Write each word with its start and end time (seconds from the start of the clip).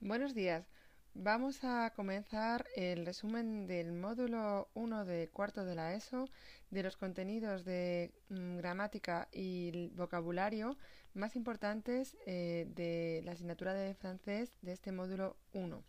Buenos 0.00 0.34
días. 0.34 0.68
Vamos 1.14 1.64
a 1.64 1.90
comenzar 1.96 2.66
el 2.76 3.06
resumen 3.06 3.66
del 3.66 3.92
módulo 3.92 4.68
1 4.74 5.06
de 5.06 5.28
cuarto 5.28 5.64
de 5.64 5.74
la 5.74 5.94
ESO 5.94 6.28
de 6.70 6.82
los 6.82 6.98
contenidos 6.98 7.64
de 7.64 8.12
mm, 8.28 8.58
gramática 8.58 9.26
y 9.32 9.88
vocabulario 9.94 10.76
más 11.14 11.34
importantes 11.34 12.14
eh, 12.26 12.66
de 12.76 13.22
la 13.24 13.32
asignatura 13.32 13.72
de 13.72 13.94
francés 13.94 14.58
de 14.60 14.72
este 14.72 14.92
módulo 14.92 15.38
1. 15.54 15.82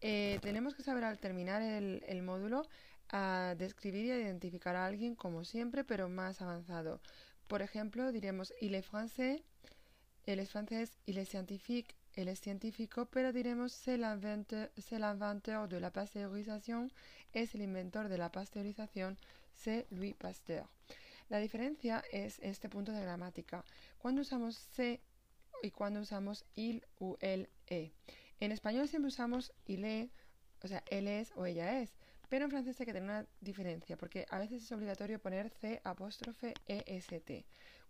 Eh, 0.00 0.40
tenemos 0.42 0.74
que 0.74 0.82
saber 0.82 1.04
al 1.04 1.20
terminar 1.20 1.62
el, 1.62 2.22
módulo 2.22 2.66
describir 3.56 4.06
y 4.06 4.10
identificar 4.10 4.74
a 4.74 4.84
alguien 4.86 5.14
como 5.14 5.44
siempre, 5.44 5.84
pero 5.84 6.08
más 6.08 6.42
avanzado. 6.42 7.00
Por 7.46 7.62
ejemplo, 7.62 8.10
diremos 8.10 8.52
il 8.60 8.74
est 8.74 8.84
français, 8.84 9.44
él 10.26 10.40
es 10.40 10.50
francés, 10.50 10.98
il 11.06 11.18
est 11.18 11.30
scientifique, 11.30 11.94
él 12.16 12.28
es 12.28 12.40
científico, 12.40 13.06
pero 13.06 13.32
diremos 13.32 13.72
c'est 13.72 13.98
l'inventeur 13.98 15.68
de 15.68 15.80
la 15.80 15.90
pasteurización, 15.90 16.92
es 17.32 17.54
el 17.54 17.62
inventor 17.62 18.08
de 18.08 18.18
la 18.18 18.30
pasteurización, 18.30 19.18
c'est 19.52 19.86
Louis 19.90 20.14
Pasteur. 20.14 20.68
La 21.28 21.38
diferencia 21.38 22.04
es 22.12 22.38
este 22.40 22.68
punto 22.68 22.92
de 22.92 23.00
gramática. 23.00 23.64
Cuando 23.98 24.20
usamos 24.22 24.56
se 24.56 25.00
y 25.62 25.70
cuando 25.70 26.00
usamos 26.00 26.44
il 26.54 26.84
o 26.98 27.16
el 27.20 27.48
e. 27.66 27.92
En 28.40 28.52
español 28.52 28.88
siempre 28.88 29.08
usamos 29.08 29.52
il 29.66 29.84
est, 29.84 30.12
o 30.62 30.68
sea, 30.68 30.82
él 30.90 31.08
es 31.08 31.32
o 31.36 31.46
ella 31.46 31.80
es, 31.80 31.96
pero 32.28 32.44
en 32.44 32.50
francés 32.50 32.78
hay 32.80 32.86
que 32.86 32.92
tener 32.92 33.08
una 33.08 33.26
diferencia 33.40 33.96
porque 33.96 34.26
a 34.30 34.38
veces 34.38 34.62
es 34.62 34.72
obligatorio 34.72 35.18
poner 35.20 35.50
c 35.50 35.80
apóstrofe 35.84 36.54
est. 36.66 37.12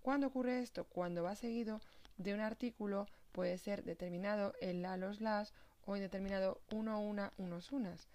¿Cuándo 0.00 0.26
ocurre 0.28 0.60
esto? 0.60 0.84
Cuando 0.84 1.22
va 1.22 1.34
seguido 1.34 1.80
de 2.18 2.34
un 2.34 2.40
artículo 2.40 3.06
puede 3.34 3.58
ser 3.58 3.82
determinado 3.82 4.54
el 4.60 4.82
la, 4.82 4.96
los, 4.96 5.20
las 5.20 5.52
o 5.86 5.96
indeterminado 5.96 6.60
uno, 6.70 7.00
una, 7.00 7.32
unos, 7.36 7.72
unas. 7.72 8.08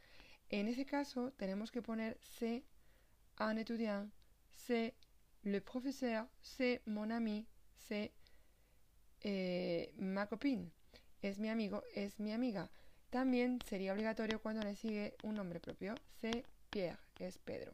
En 0.49 0.67
ese 0.67 0.85
caso 0.85 1.31
tenemos 1.37 1.71
que 1.71 1.81
poner 1.81 2.17
c'est 2.39 2.63
un 3.39 3.57
étudiant, 3.57 4.09
c'est 4.51 4.93
le 5.43 5.59
professeur, 5.59 6.25
c'est 6.41 6.81
mon 6.85 7.11
ami, 7.11 7.45
c'est 7.87 8.11
eh, 9.23 9.93
ma 9.97 10.25
copine, 10.25 10.71
es 11.21 11.37
mi 11.37 11.49
amigo, 11.49 11.83
es 11.95 12.19
mi 12.19 12.31
amiga. 12.31 12.69
También 13.09 13.59
sería 13.67 13.93
obligatorio 13.93 14.39
cuando 14.41 14.63
le 14.63 14.75
sigue 14.75 15.15
un 15.23 15.35
nombre 15.35 15.59
propio, 15.59 15.95
c'est 16.21 16.45
Pierre, 16.69 16.97
es 17.19 17.37
Pedro. 17.39 17.73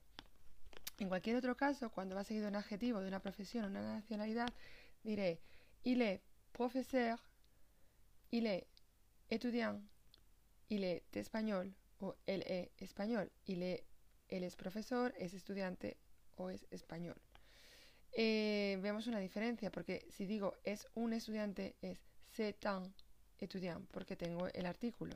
En 1.00 1.09
cualquier 1.09 1.36
otro 1.36 1.56
caso, 1.56 1.90
cuando 1.92 2.16
va 2.16 2.24
seguido 2.24 2.48
un 2.48 2.56
adjetivo 2.56 3.02
de 3.02 3.08
una 3.08 3.20
profesión 3.20 3.66
o 3.66 3.68
una 3.68 3.82
nacionalidad, 3.82 4.50
diré 5.04 5.40
il 5.84 6.02
est 6.02 6.22
professeur, 6.52 7.20
il 8.31 8.48
est 8.48 8.68
étudiant, 9.30 9.81
il 10.70 10.84
est 10.84 11.16
español 11.16 11.72
o 12.00 12.16
él 12.28 12.44
es 12.48 12.72
español, 12.80 13.30
il 13.48 13.64
él 14.28 14.44
es 14.44 14.56
profesor, 14.56 15.14
es 15.18 15.34
estudiante 15.34 15.98
o 16.38 16.50
es 16.50 16.66
español. 16.72 17.16
Eh, 18.12 18.78
vemos 18.81 19.08
una 19.08 19.20
diferencia 19.20 19.72
porque 19.72 20.06
si 20.09 20.26
digo 20.26 20.53
es 20.64 20.88
un 20.96 21.14
estudiante 21.14 21.76
es 21.81 22.00
c'est 22.31 22.66
un 22.66 22.94
étudiant 23.40 23.86
porque 23.92 24.16
tengo 24.16 24.48
el 24.48 24.66
artículo. 24.66 25.16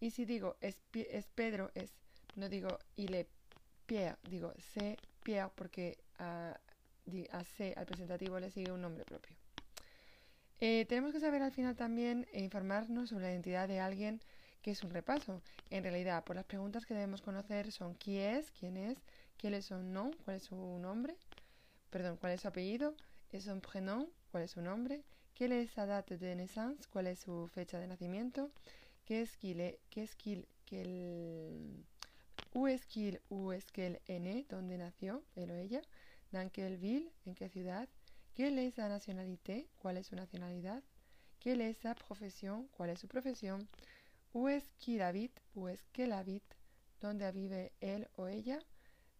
Y 0.00 0.10
si 0.10 0.24
digo 0.24 0.56
es, 0.60 0.80
es 0.94 1.26
Pedro 1.34 1.70
es 1.74 1.92
no 2.36 2.48
digo 2.48 2.78
il 2.96 3.14
est 3.14 3.28
Pierre, 3.86 4.16
digo 4.28 4.52
c'est 4.58 4.98
Pierre 5.22 5.50
porque 5.54 5.98
a, 6.18 6.58
a 7.32 7.44
al 7.76 7.86
presentativo 7.86 8.38
le 8.38 8.50
sigue 8.50 8.72
un 8.72 8.80
nombre 8.80 9.04
propio. 9.04 9.36
Eh, 10.60 10.86
tenemos 10.88 11.12
que 11.12 11.20
saber 11.20 11.42
al 11.42 11.52
final 11.52 11.76
también 11.76 12.26
e 12.32 12.42
informarnos 12.42 13.10
sobre 13.10 13.24
la 13.24 13.30
identidad 13.30 13.68
de 13.68 13.78
alguien 13.78 14.20
que 14.62 14.72
es 14.72 14.82
un 14.82 14.90
repaso. 14.90 15.40
En 15.70 15.84
realidad, 15.84 16.24
por 16.24 16.34
las 16.34 16.44
preguntas 16.44 16.84
que 16.84 16.94
debemos 16.94 17.22
conocer 17.22 17.70
son 17.70 17.94
quién 17.94 18.36
es, 18.36 18.50
quién 18.50 18.76
es, 18.76 18.98
qué 19.36 19.56
es 19.56 19.66
su 19.66 19.76
nombre, 19.76 20.18
cuál 20.24 20.36
es 20.36 20.42
su 20.42 20.56
nombre, 20.80 21.16
perdón, 21.90 22.16
cuál 22.16 22.32
es 22.32 22.40
su 22.40 22.48
apellido, 22.48 22.94
es 23.30 23.46
un 23.46 23.60
prénom, 23.60 24.06
cuál 24.32 24.42
es 24.42 24.50
su 24.50 24.60
nombre, 24.60 25.04
quelle 25.34 25.62
es 25.62 25.70
sa 25.70 25.86
date 25.86 26.18
de 26.18 26.34
naissance, 26.34 26.88
cuál 26.90 27.06
es 27.06 27.20
su 27.20 27.46
fecha 27.48 27.78
de 27.78 27.86
nacimiento, 27.86 28.50
qué 29.04 29.22
es 29.22 29.36
qu'il, 29.36 29.78
qué 29.90 30.02
es 30.02 30.16
qu'il, 30.16 30.48
quel, 30.64 31.84
où 32.52 32.66
es 32.66 32.84
qu'il, 32.84 33.20
où 33.30 33.52
es 33.52 33.70
qu'elle 33.70 34.00
est 34.08 34.20
né, 34.20 34.44
dónde 34.48 34.76
nació 34.76 35.22
él 35.36 35.52
o 35.52 35.54
ella, 35.54 35.82
dans 36.32 36.50
quelle 36.50 36.76
ville, 36.76 37.12
en 37.26 37.34
qué 37.34 37.48
ciudad, 37.48 37.88
¿Qué 38.38 38.46
es 38.46 38.76
la 38.76 38.88
nacionalidad? 38.88 39.64
¿Cuál 39.78 39.96
es 39.96 40.06
su 40.06 40.14
nacionalidad? 40.14 40.84
¿Qué 41.40 41.54
es 41.54 41.82
la 41.82 41.96
profesión? 41.96 42.68
¿Cuál 42.68 42.90
es 42.90 43.00
su 43.00 43.08
profesión? 43.08 43.68
¿Où 44.32 44.46
es 44.46 44.70
qu'il 44.78 45.02
habite? 45.02 45.42
¿Où 45.56 45.66
es 45.66 45.82
qu'elle 45.92 46.12
habite? 46.12 46.56
¿Dónde 47.00 47.32
vive 47.32 47.72
él 47.80 48.06
o 48.14 48.28
ella? 48.28 48.60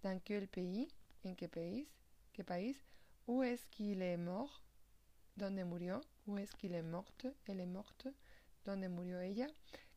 ¿Dans 0.05 0.23
quel 0.23 0.47
pays? 0.47 0.95
¿En 1.25 1.35
qué 1.35 1.49
país? 1.49 1.89
¿Qué 2.33 2.45
país? 2.45 2.85
¿Où 3.27 3.43
es 3.43 3.67
qu'il 3.67 4.03
est 4.03 4.19
mort? 4.19 4.63
¿Dónde 5.35 5.65
murió? 5.65 6.01
¿Où 6.25 6.39
es 6.39 6.53
qu'il 6.55 6.77
est 6.77 6.85
morte? 6.85 7.35
¿Elle 7.47 7.59
est 7.59 7.67
morte? 7.67 8.15
¿Dónde 8.65 8.89
murió 8.89 9.21
ella? 9.21 9.49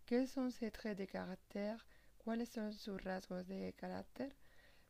¿Quels 0.08 0.32
sont 0.32 0.50
ses 0.50 0.72
traits 0.72 0.98
de 0.98 1.06
caractère? 1.06 1.86
¿Cuáles 2.18 2.50
son 2.50 2.74
sus 2.74 2.98
rasgos 2.98 3.46
de 3.46 3.72
carácter? 3.74 4.36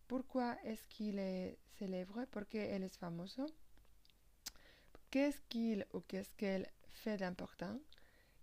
¿Pourquoi 0.07 0.57
es 0.63 0.87
qu'il 0.87 1.19
est 1.19 1.57
célèbre? 1.77 2.25
¿Por 2.27 2.47
qué 2.47 2.77
él 2.77 2.83
es 2.83 2.97
famoso? 2.97 3.53
¿Qué 5.11 5.27
es 5.27 5.41
qu'il 5.49 5.85
o 5.91 6.05
qué 6.07 6.19
es 6.19 6.33
que 6.35 6.55
él 6.55 6.67
fait 7.03 7.17
d'important? 7.17 7.81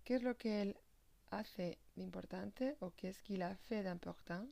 ¿Qué 0.03 0.13
es 0.13 0.21
lo 0.21 0.37
que 0.37 0.61
él 0.61 0.77
hace 1.31 1.79
de 1.95 2.03
importante 2.03 2.77
o 2.79 2.91
qué 2.91 3.09
es 3.09 3.23
qu'il 3.23 3.41
a 3.41 3.55
fait 3.55 3.81
d'important? 3.81 4.47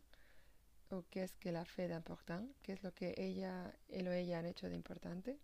¿O 0.90 1.04
qué 1.12 1.22
es 1.22 1.38
que 1.38 1.52
la 1.52 1.64
fait 1.64 1.88
d'important? 1.88 2.50
¿Qué 2.64 2.74
es 2.74 2.82
lo 2.82 2.92
que 2.92 3.14
ella, 3.18 3.72
él 3.90 4.08
o 4.08 4.12
ella 4.12 4.40
han 4.40 4.48
hecho 4.48 4.68
de 4.68 4.74
importante? 4.74 5.38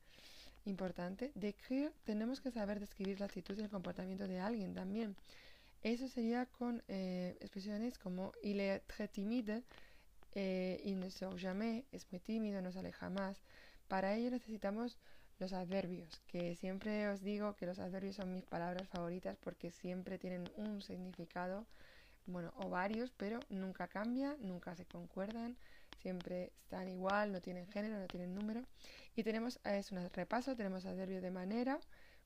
Importante. 0.65 1.31
Describir, 1.35 1.93
tenemos 2.05 2.41
que 2.41 2.49
saber 2.49 2.79
describir 2.79 3.19
la 3.19 3.27
actitud 3.27 3.55
y 3.55 3.61
el 3.61 3.69
comportamiento 3.69 4.27
de 4.27 4.39
alguien 4.39 4.73
también. 4.73 5.15
Eso 5.83 6.07
sería 6.07 6.47
con 6.47 6.81
eh, 6.87 7.37
expresiones 7.39 7.99
como 7.99 8.31
il 8.41 8.59
est 8.59 8.83
très 8.87 9.07
timide, 9.07 9.63
eh, 10.33 10.81
il 10.85 10.99
ne 10.99 11.11
sort 11.11 11.37
jamais, 11.37 11.83
es 11.91 12.11
muy 12.11 12.19
tímido, 12.19 12.63
no 12.63 12.71
sale 12.71 12.91
jamás. 12.93 13.43
Para 13.87 14.15
ello 14.15 14.31
necesitamos 14.31 14.97
los 15.39 15.53
adverbios, 15.53 16.21
que 16.27 16.55
siempre 16.55 17.07
os 17.09 17.21
digo 17.21 17.55
que 17.55 17.65
los 17.65 17.79
adverbios 17.79 18.15
son 18.15 18.33
mis 18.33 18.45
palabras 18.45 18.87
favoritas 18.89 19.37
porque 19.37 19.71
siempre 19.71 20.17
tienen 20.17 20.49
un 20.57 20.81
significado, 20.81 21.65
bueno, 22.25 22.53
o 22.57 22.69
varios, 22.69 23.11
pero 23.11 23.39
nunca 23.49 23.87
cambian, 23.87 24.37
nunca 24.39 24.75
se 24.75 24.85
concuerdan, 24.85 25.57
siempre 26.01 26.51
están 26.63 26.87
igual, 26.87 27.31
no 27.31 27.41
tienen 27.41 27.67
género, 27.67 27.99
no 27.99 28.07
tienen 28.07 28.35
número. 28.35 28.61
Y 29.15 29.23
tenemos, 29.23 29.59
es 29.63 29.91
un 29.91 30.09
repaso, 30.09 30.55
tenemos 30.55 30.85
adverbios 30.85 31.21
de 31.21 31.31
manera, 31.31 31.79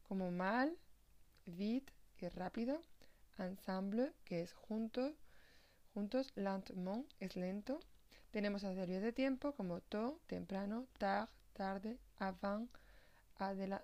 como 0.07 0.31
mal, 0.31 0.77
vite, 1.45 1.91
que 2.17 2.27
es 2.27 2.35
rápido, 2.35 2.81
ensemble, 3.37 4.13
que 4.25 4.41
es 4.41 4.53
juntos, 4.53 5.13
juntos, 5.93 6.31
lentement, 6.35 7.07
es 7.19 7.35
lento. 7.35 7.79
Tenemos 8.31 8.63
adverbios 8.63 9.01
de 9.01 9.13
tiempo, 9.13 9.53
como 9.53 9.81
tôt, 9.81 10.19
temprano, 10.27 10.85
tard, 10.97 11.29
tarde, 11.53 11.97
avant, 12.17 12.69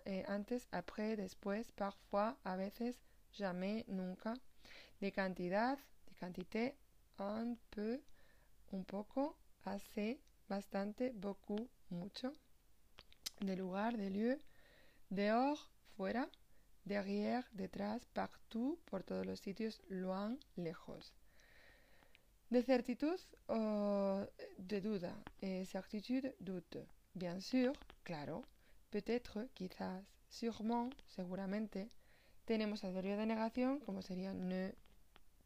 eh, 0.06 0.24
antes, 0.28 0.68
après, 0.72 1.16
después, 1.16 1.72
parfois, 1.76 2.36
a 2.44 2.56
veces, 2.56 2.96
jamais, 3.34 3.86
nunca. 3.88 4.34
De 5.02 5.10
cantidad, 5.10 5.78
de 6.08 6.14
cantité, 6.20 6.76
un 7.20 7.56
peu, 7.72 8.00
un 8.72 8.84
poco, 8.84 9.36
assez, 9.66 10.20
bastante, 10.50 11.12
beaucoup, 11.14 11.68
mucho. 11.90 12.32
De 13.42 13.56
lugar, 13.56 13.94
de 13.94 14.10
lieu, 14.10 14.40
dehors, 15.10 15.70
fuera, 15.96 16.28
derrière, 16.86 17.44
detrás, 17.54 18.06
partout, 18.14 18.80
por 18.86 19.04
todos 19.04 19.26
los 19.26 19.40
sitios, 19.40 19.82
loin, 19.90 20.38
lejos. 20.56 21.14
De 22.50 22.62
certitud 22.62 23.20
o 23.48 24.28
de 24.58 24.82
duda, 24.82 25.16
eh, 25.42 25.66
certitude, 25.66 26.36
doute. 26.40 26.86
Bien 27.16 27.42
sûr, 27.42 27.74
claro, 28.04 28.44
peut-être, 28.94 29.48
quizás, 29.56 30.04
sûrement, 30.30 30.92
seguramente. 31.08 31.90
Tenemos 32.46 32.84
adverbio 32.84 33.18
de 33.18 33.26
negación, 33.26 33.80
como 33.80 34.04
sería 34.04 34.34
ne 34.34 34.76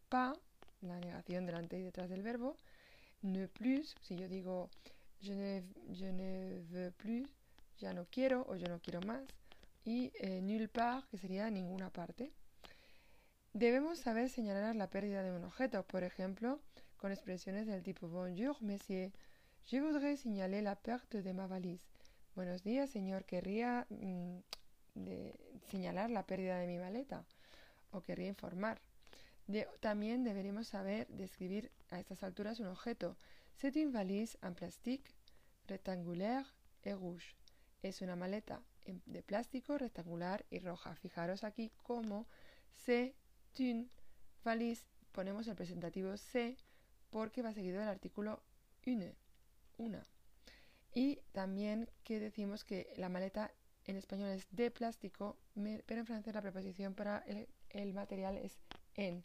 pas, 0.10 0.38
la 0.82 1.00
negación 1.00 1.46
delante 1.46 1.80
y 1.80 1.84
detrás 1.84 2.10
del 2.10 2.24
verbo. 2.24 2.58
Ne 3.22 3.48
plus, 3.48 3.96
si 4.02 4.18
yo 4.18 4.28
digo 4.28 4.70
je 5.22 5.34
ne, 5.34 5.64
je 5.94 6.12
ne 6.12 6.60
veux 6.72 6.92
plus, 6.92 7.26
ya 7.80 7.94
no 7.94 8.06
quiero 8.12 8.46
o 8.50 8.58
yo 8.58 8.68
no 8.68 8.80
quiero 8.80 9.00
más. 9.02 9.24
Y 9.86 10.12
eh, 10.20 10.42
nulle 10.42 10.68
part, 10.68 11.08
que 11.10 11.18
sería 11.18 11.50
ninguna 11.50 11.90
parte. 11.90 12.34
Debemos 13.54 14.00
saber 14.00 14.30
señalar 14.30 14.76
la 14.76 14.90
pérdida 14.90 15.24
de 15.24 15.32
un 15.32 15.46
objeto, 15.46 15.84
por 15.84 16.04
ejemplo, 16.04 16.60
con 16.98 17.14
expresiones 17.14 17.66
del 17.66 17.82
tipo 17.82 18.10
Bonjour, 18.10 18.62
monsieur. 18.62 19.14
Je 19.72 19.80
voudrais 19.80 20.20
signaler 20.20 20.64
la 20.64 20.76
perte 20.76 21.22
de 21.22 21.34
ma 21.34 21.48
valise. 21.48 21.97
Buenos 22.38 22.62
días, 22.62 22.92
señor. 22.92 23.26
Querría 23.26 23.88
mm, 23.90 24.38
señalar 25.72 26.12
la 26.12 26.28
pérdida 26.28 26.60
de 26.60 26.68
mi 26.68 26.78
maleta 26.78 27.26
o 27.90 28.02
querría 28.02 28.28
informar. 28.28 28.80
también 29.80 30.24
deberíamos 30.24 30.68
saber 30.68 31.08
describir 31.08 31.72
a 31.90 32.00
estas 32.00 32.22
alturas 32.22 32.60
un 32.60 32.68
objeto. 32.68 33.18
C'est 33.56 33.76
une 33.76 33.92
valise 33.92 34.38
en 34.44 34.54
plastique 34.54 35.16
rectangulaire 35.66 36.46
et 36.84 36.94
rouge. 36.94 37.36
Es 37.82 38.04
una 38.04 38.16
maleta 38.16 38.62
de 38.86 39.24
plástico 39.24 39.80
rectangular 39.80 40.46
y 40.52 40.60
roja. 40.60 40.96
Fijaros 40.96 41.44
aquí 41.44 41.72
cómo 41.82 42.28
c'est 42.86 43.16
une 43.58 43.90
valise 44.44 44.86
ponemos 45.12 45.48
el 45.48 45.56
presentativo 45.56 46.16
C 46.18 46.56
porque 47.10 47.42
va 47.42 47.52
seguido 47.52 47.80
del 47.80 47.90
artículo 47.90 48.44
une, 48.86 49.16
una. 49.80 50.06
Y 50.98 51.20
también 51.32 51.88
que 52.04 52.20
decimos 52.20 52.64
que 52.64 52.92
la 52.98 53.08
maleta 53.08 53.52
en 53.86 53.98
español 53.98 54.30
es 54.30 54.48
de 54.50 54.72
plástico, 54.72 55.38
pero 55.86 56.00
en 56.00 56.08
francés 56.08 56.34
la 56.34 56.42
preposición 56.42 56.96
para 56.96 57.24
el, 57.70 57.94
material 57.94 58.36
es 58.36 58.58
en, 58.96 59.24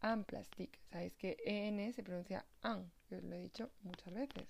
en 0.00 0.24
plastique. 0.24 0.78
Sabéis 0.90 1.14
que 1.16 1.36
en 1.44 1.92
se 1.92 2.02
pronuncia 2.02 2.46
en, 2.64 2.90
yo 3.10 3.20
lo 3.20 3.36
he 3.36 3.42
dicho 3.42 3.70
muchas 3.82 4.14
veces. 4.14 4.48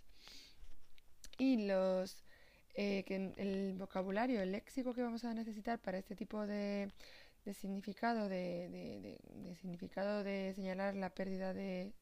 Y 1.38 1.66
los 1.66 2.22
eh, 2.74 3.02
que 3.02 3.32
el 3.36 3.74
vocabulario, 3.76 4.40
el 4.40 4.52
léxico 4.52 4.94
que 4.94 5.02
vamos 5.02 5.24
a 5.24 5.34
necesitar 5.34 5.80
para 5.80 5.98
este 5.98 6.14
tipo 6.14 6.46
de, 6.46 6.92
significado, 7.52 8.28
de, 8.28 9.18
significado 9.60 10.22
de 10.22 10.52
señalar 10.54 10.94
la 10.94 11.10
pérdida 11.10 11.52
de, 11.52 11.92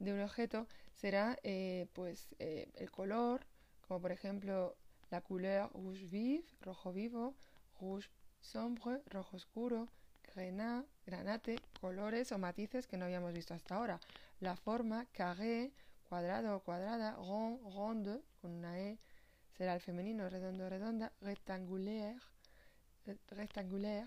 un 0.00 0.20
objeto, 0.20 0.66
será 0.96 1.38
eh, 1.44 1.86
pues 1.94 2.28
eh, 2.40 2.68
el 2.74 2.90
color, 2.90 3.46
como 3.90 4.02
por 4.02 4.12
ejemplo 4.12 4.76
la 5.10 5.20
couleur 5.20 5.68
rouge 5.74 6.06
vive, 6.06 6.44
rojo 6.60 6.92
vivo, 6.92 7.34
rouge 7.80 8.08
sombre, 8.40 9.02
rojo 9.06 9.36
oscuro, 9.36 9.88
grenat, 10.32 10.86
granate, 11.04 11.56
colores 11.80 12.30
o 12.30 12.38
matices 12.38 12.86
que 12.86 12.96
no 12.96 13.06
habíamos 13.06 13.32
visto 13.32 13.52
hasta 13.52 13.74
ahora. 13.74 13.98
La 14.38 14.54
forma, 14.54 15.06
carré, 15.06 15.72
cuadrado 16.08 16.54
o 16.54 16.60
cuadrada, 16.60 17.16
rond, 17.16 17.58
ronde, 17.74 18.22
con 18.40 18.52
una 18.52 18.78
E, 18.78 18.96
será 19.58 19.74
el 19.74 19.80
femenino, 19.80 20.30
redondo, 20.30 20.68
redonda, 20.68 21.12
rectangulaire, 21.20 22.16
rectangulaire, 23.30 24.06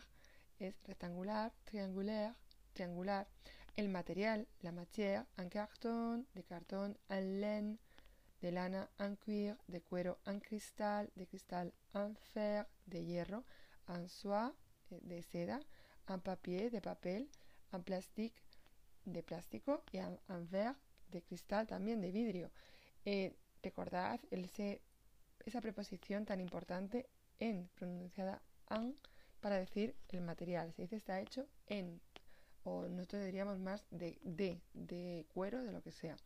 es 0.60 0.82
rectangular, 0.86 1.52
triangulaire, 1.66 2.34
triangular. 2.72 3.28
El 3.76 3.90
material, 3.90 4.48
la 4.62 4.72
matière, 4.72 5.26
en 5.36 5.50
cartón, 5.50 6.26
de 6.36 6.44
cartón, 6.44 6.98
en 7.10 7.42
laine, 7.42 7.80
de 8.44 8.52
lana 8.52 8.90
en 9.00 9.16
cuir, 9.16 9.58
de 9.68 9.80
cuero 9.80 10.20
en 10.26 10.42
cristal, 10.42 11.10
de 11.16 11.26
cristal 11.26 11.74
en 11.94 12.14
fer, 12.34 12.68
de 12.86 13.06
hierro, 13.06 13.46
en 13.88 14.10
soie, 14.10 14.52
eh, 14.92 15.00
de 15.02 15.24
seda, 15.24 15.62
en 16.10 16.20
papier, 16.20 16.70
de 16.70 16.82
papel, 16.82 17.30
en 17.72 17.84
plastique, 17.84 18.36
de 19.06 19.24
plástico 19.24 19.82
y 19.94 19.98
en, 20.00 20.20
ver, 20.50 20.76
de 21.10 21.22
cristal 21.22 21.68
también, 21.68 22.02
de 22.02 22.12
vidrio. 22.12 22.52
Eh, 23.06 23.34
recordad 23.62 24.20
esa 24.30 25.62
preposición 25.62 26.26
tan 26.26 26.42
importante 26.42 27.08
en, 27.40 27.70
pronunciada 27.76 28.42
en, 28.70 28.98
para 29.40 29.56
decir 29.56 29.96
el 30.10 30.20
material. 30.20 30.74
Se 30.74 30.82
dice 30.82 30.98
está 30.98 31.22
hecho 31.22 31.48
en, 31.68 32.02
o 32.66 32.90
nosotros 32.90 33.24
diríamos 33.24 33.58
más 33.58 33.86
de, 33.90 34.20
de, 34.22 34.60
de 34.74 35.26
cuero, 35.34 35.64
de 35.64 35.72
lo 35.72 35.82
que 35.82 35.94
sea. 35.94 36.18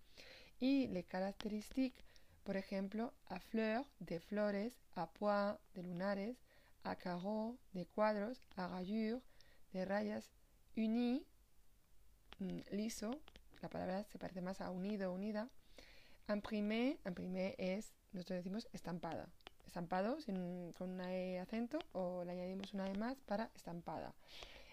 Y 0.60 0.88
les 0.88 1.06
caractéristiques 1.06 2.07
por 2.48 2.56
ejemplo, 2.56 3.14
a 3.26 3.42
fleur 3.42 3.86
de 4.00 4.22
flores, 4.22 4.80
a 4.96 5.12
point 5.12 5.60
de 5.74 5.84
lunares, 5.84 6.38
a 6.86 6.96
carreau 6.96 7.58
de 7.74 7.86
cuadros, 7.86 8.42
a 8.56 8.70
rayure 8.70 9.22
de 9.74 9.84
rayas, 9.84 10.32
uni, 10.78 11.26
mm, 12.40 12.60
liso, 12.72 13.20
la 13.62 13.68
palabra 13.68 14.06
se 14.06 14.18
parece 14.18 14.40
más 14.40 14.62
a 14.62 14.72
unido, 14.72 15.12
unida. 15.12 15.50
Imprimé, 16.30 17.00
imprimé 17.06 17.54
es, 17.58 17.94
nosotros 18.14 18.38
decimos 18.38 18.70
estampada. 18.72 19.28
Estampado 19.66 20.16
con 20.78 20.90
una 20.92 21.14
E 21.14 21.40
acento 21.40 21.80
o 21.92 22.24
le 22.24 22.32
añadimos 22.32 22.74
una 22.74 22.90
E 22.90 22.98
más 22.98 23.20
para 23.26 23.52
estampada. 23.56 24.16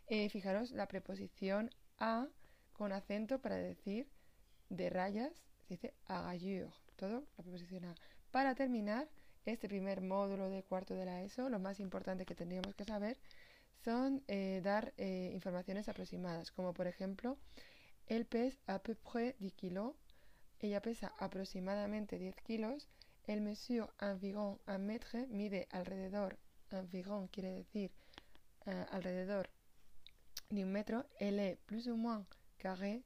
Eh, 0.06 0.28
fijaros 0.28 0.70
la 0.70 0.86
preposición 0.86 1.70
a 1.98 2.28
con 2.72 2.92
acento 2.92 3.40
para 3.40 3.56
decir 3.56 4.06
de 4.68 4.90
rayas, 4.90 5.32
se 5.66 5.74
dice 5.74 5.94
agayure 6.06 6.83
todo 6.94 7.24
la 7.36 7.44
preposición 7.44 7.84
a. 7.84 7.94
Para 8.30 8.54
terminar 8.54 9.08
este 9.44 9.68
primer 9.68 10.00
módulo 10.00 10.48
de 10.48 10.62
cuarto 10.62 10.94
de 10.94 11.04
la 11.04 11.22
ESO, 11.22 11.48
lo 11.50 11.58
más 11.58 11.80
importante 11.80 12.24
que 12.24 12.34
tendríamos 12.34 12.74
que 12.74 12.84
saber 12.84 13.18
son 13.84 14.22
eh, 14.28 14.60
dar 14.64 14.94
eh, 14.96 15.30
informaciones 15.34 15.88
aproximadas, 15.88 16.50
como 16.50 16.72
por 16.72 16.86
ejemplo, 16.86 17.36
el 18.06 18.24
pez 18.26 18.58
a 18.66 18.78
peu 18.78 18.96
près 18.96 19.34
10 19.38 19.52
kilos, 19.54 19.94
ella 20.60 20.80
pesa 20.80 21.12
aproximadamente 21.18 22.18
10 22.18 22.34
kilos, 22.42 22.88
el 23.26 23.40
mesure 23.40 23.88
environ 24.00 24.58
un 24.66 24.86
mètre, 24.86 25.26
mide 25.28 25.66
alrededor, 25.70 26.38
environ 26.70 27.28
quiere 27.28 27.50
decir 27.52 27.90
uh, 28.66 28.86
alrededor 28.90 29.48
de 30.50 30.64
un 30.64 30.72
metro, 30.72 31.04
elle 31.18 31.40
est 31.40 31.56
plus 31.66 31.86
ou 31.86 31.96
moins 31.96 32.26
carré, 32.58 33.02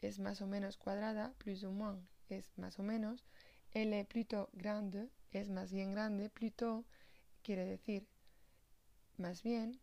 es 0.00 0.18
más 0.18 0.40
o 0.42 0.46
menos 0.46 0.76
cuadrada, 0.76 1.32
plus 1.38 1.64
ou 1.64 1.72
moins 1.72 1.98
es 2.36 2.58
más 2.58 2.78
o 2.78 2.82
menos, 2.82 3.24
est 3.72 4.08
plutôt 4.08 4.48
grande 4.52 5.08
es 5.32 5.48
más 5.48 5.72
bien 5.72 5.92
grande, 5.92 6.30
plutôt 6.30 6.84
quiere 7.42 7.64
decir 7.64 8.06
más 9.18 9.42
bien, 9.42 9.78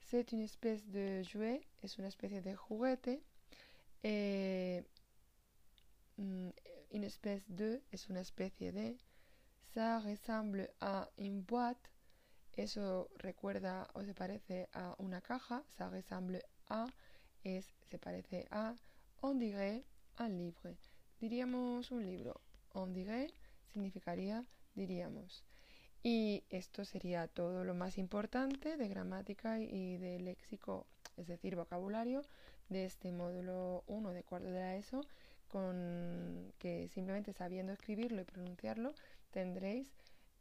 c'est 0.00 0.32
une 0.32 0.42
espèce 0.42 0.86
de 0.90 1.22
jouet 1.22 1.60
es 1.82 1.98
una 1.98 2.08
especie 2.08 2.40
de 2.40 2.54
juguete, 2.54 3.22
eh, 4.02 4.84
mm, 6.16 6.50
une 6.92 7.04
espèce 7.04 7.44
de 7.48 7.82
es 7.92 8.08
una 8.08 8.20
especie 8.20 8.72
de, 8.72 8.96
ça 9.74 9.98
ressemble 10.00 10.70
à 10.80 11.08
une 11.18 11.42
boîte, 11.42 11.90
eso 12.56 13.08
recuerda 13.18 13.88
o 13.94 14.04
se 14.04 14.14
parece 14.14 14.68
a 14.72 14.94
una 14.98 15.20
caja, 15.20 15.64
ça 15.76 15.88
ressemble 15.88 16.40
à 16.68 16.86
es 17.42 17.74
se 17.90 17.98
parece 17.98 18.46
a, 18.50 18.74
on 19.22 19.34
dirait 19.34 19.84
un 20.18 20.28
livre 20.28 20.74
diríamos 21.24 21.90
un 21.90 22.04
libro. 22.04 22.38
On 22.74 22.92
significaría 23.72 24.44
diríamos. 24.74 25.42
Y 26.02 26.44
esto 26.50 26.84
sería 26.84 27.28
todo 27.28 27.64
lo 27.64 27.74
más 27.74 27.96
importante 27.96 28.76
de 28.76 28.88
gramática 28.88 29.58
y 29.58 29.96
de 29.96 30.20
léxico, 30.20 30.86
es 31.16 31.26
decir, 31.26 31.56
vocabulario, 31.56 32.20
de 32.68 32.84
este 32.84 33.10
módulo 33.10 33.84
1 33.86 34.12
de 34.12 34.22
cuarto 34.22 34.48
de 34.48 34.60
la 34.60 34.76
ESO, 34.76 35.00
con 35.48 36.52
que 36.58 36.88
simplemente 36.88 37.32
sabiendo 37.32 37.72
escribirlo 37.72 38.20
y 38.20 38.24
pronunciarlo 38.24 38.92
tendréis, 39.30 39.88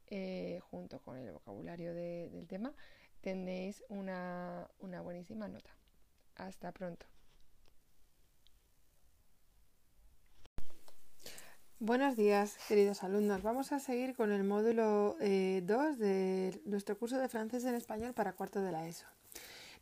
eh, 0.07 0.59
junto 0.69 0.99
con 0.99 1.15
el 1.17 1.31
vocabulario 1.31 1.93
del 1.93 2.45
tema, 2.47 2.73
tendréis 3.21 3.85
una 3.87 4.67
buenísima 5.01 5.47
nota. 5.47 5.71
Hasta 6.35 6.73
pronto. 6.73 7.12
Buenos 11.85 12.15
días, 12.15 12.57
queridos 12.69 13.03
alumnos. 13.03 13.41
Vamos 13.41 13.73
a 13.73 13.79
seguir 13.79 14.15
con 14.15 14.31
el 14.31 14.45
módulo 14.45 15.17
2 15.17 15.19
eh, 15.19 15.61
de 15.61 16.61
nuestro 16.63 16.97
curso 16.97 17.17
de 17.17 17.27
francés 17.27 17.65
en 17.65 17.75
español 17.75 18.13
para 18.13 18.31
cuarto 18.31 18.61
de 18.61 18.71
la 18.71 18.87
ESO. 18.87 19.05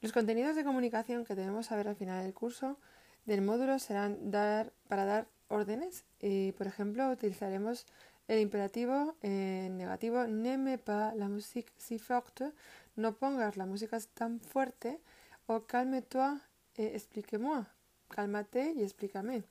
Los 0.02 0.12
contenidos 0.12 0.56
de 0.56 0.64
comunicación 0.64 1.26
que 1.26 1.36
debemos 1.36 1.68
saber 1.68 1.88
al 1.88 1.96
final 1.96 2.24
del 2.24 2.34
curso 2.34 2.80
del 3.28 3.44
módulo 3.44 3.78
serán 3.78 4.32
dar, 4.32 4.74
para 4.88 5.06
dar 5.06 5.28
órdenes. 5.48 6.04
Y, 6.20 6.54
por 6.54 6.66
ejemplo, 6.66 7.08
utilizaremos 7.12 7.86
el 8.28 8.40
imperativo 8.40 9.16
en 9.22 9.78
negativo 9.78 10.26
ne 10.26 10.80
pas 10.80 11.16
la 11.16 11.30
musique 11.30 11.72
si 11.78 12.00
forte, 12.00 12.52
no 12.96 13.14
pongas 13.14 13.58
la 13.58 13.68
música 13.68 14.00
tan 14.16 14.40
fuerte, 14.40 15.00
o 15.46 15.68
calme-toi 15.68 16.42
et 16.78 16.96
explique-moi, 16.96 17.68
cálmate 18.10 18.74
y 18.76 18.82
explícame. 18.82 19.44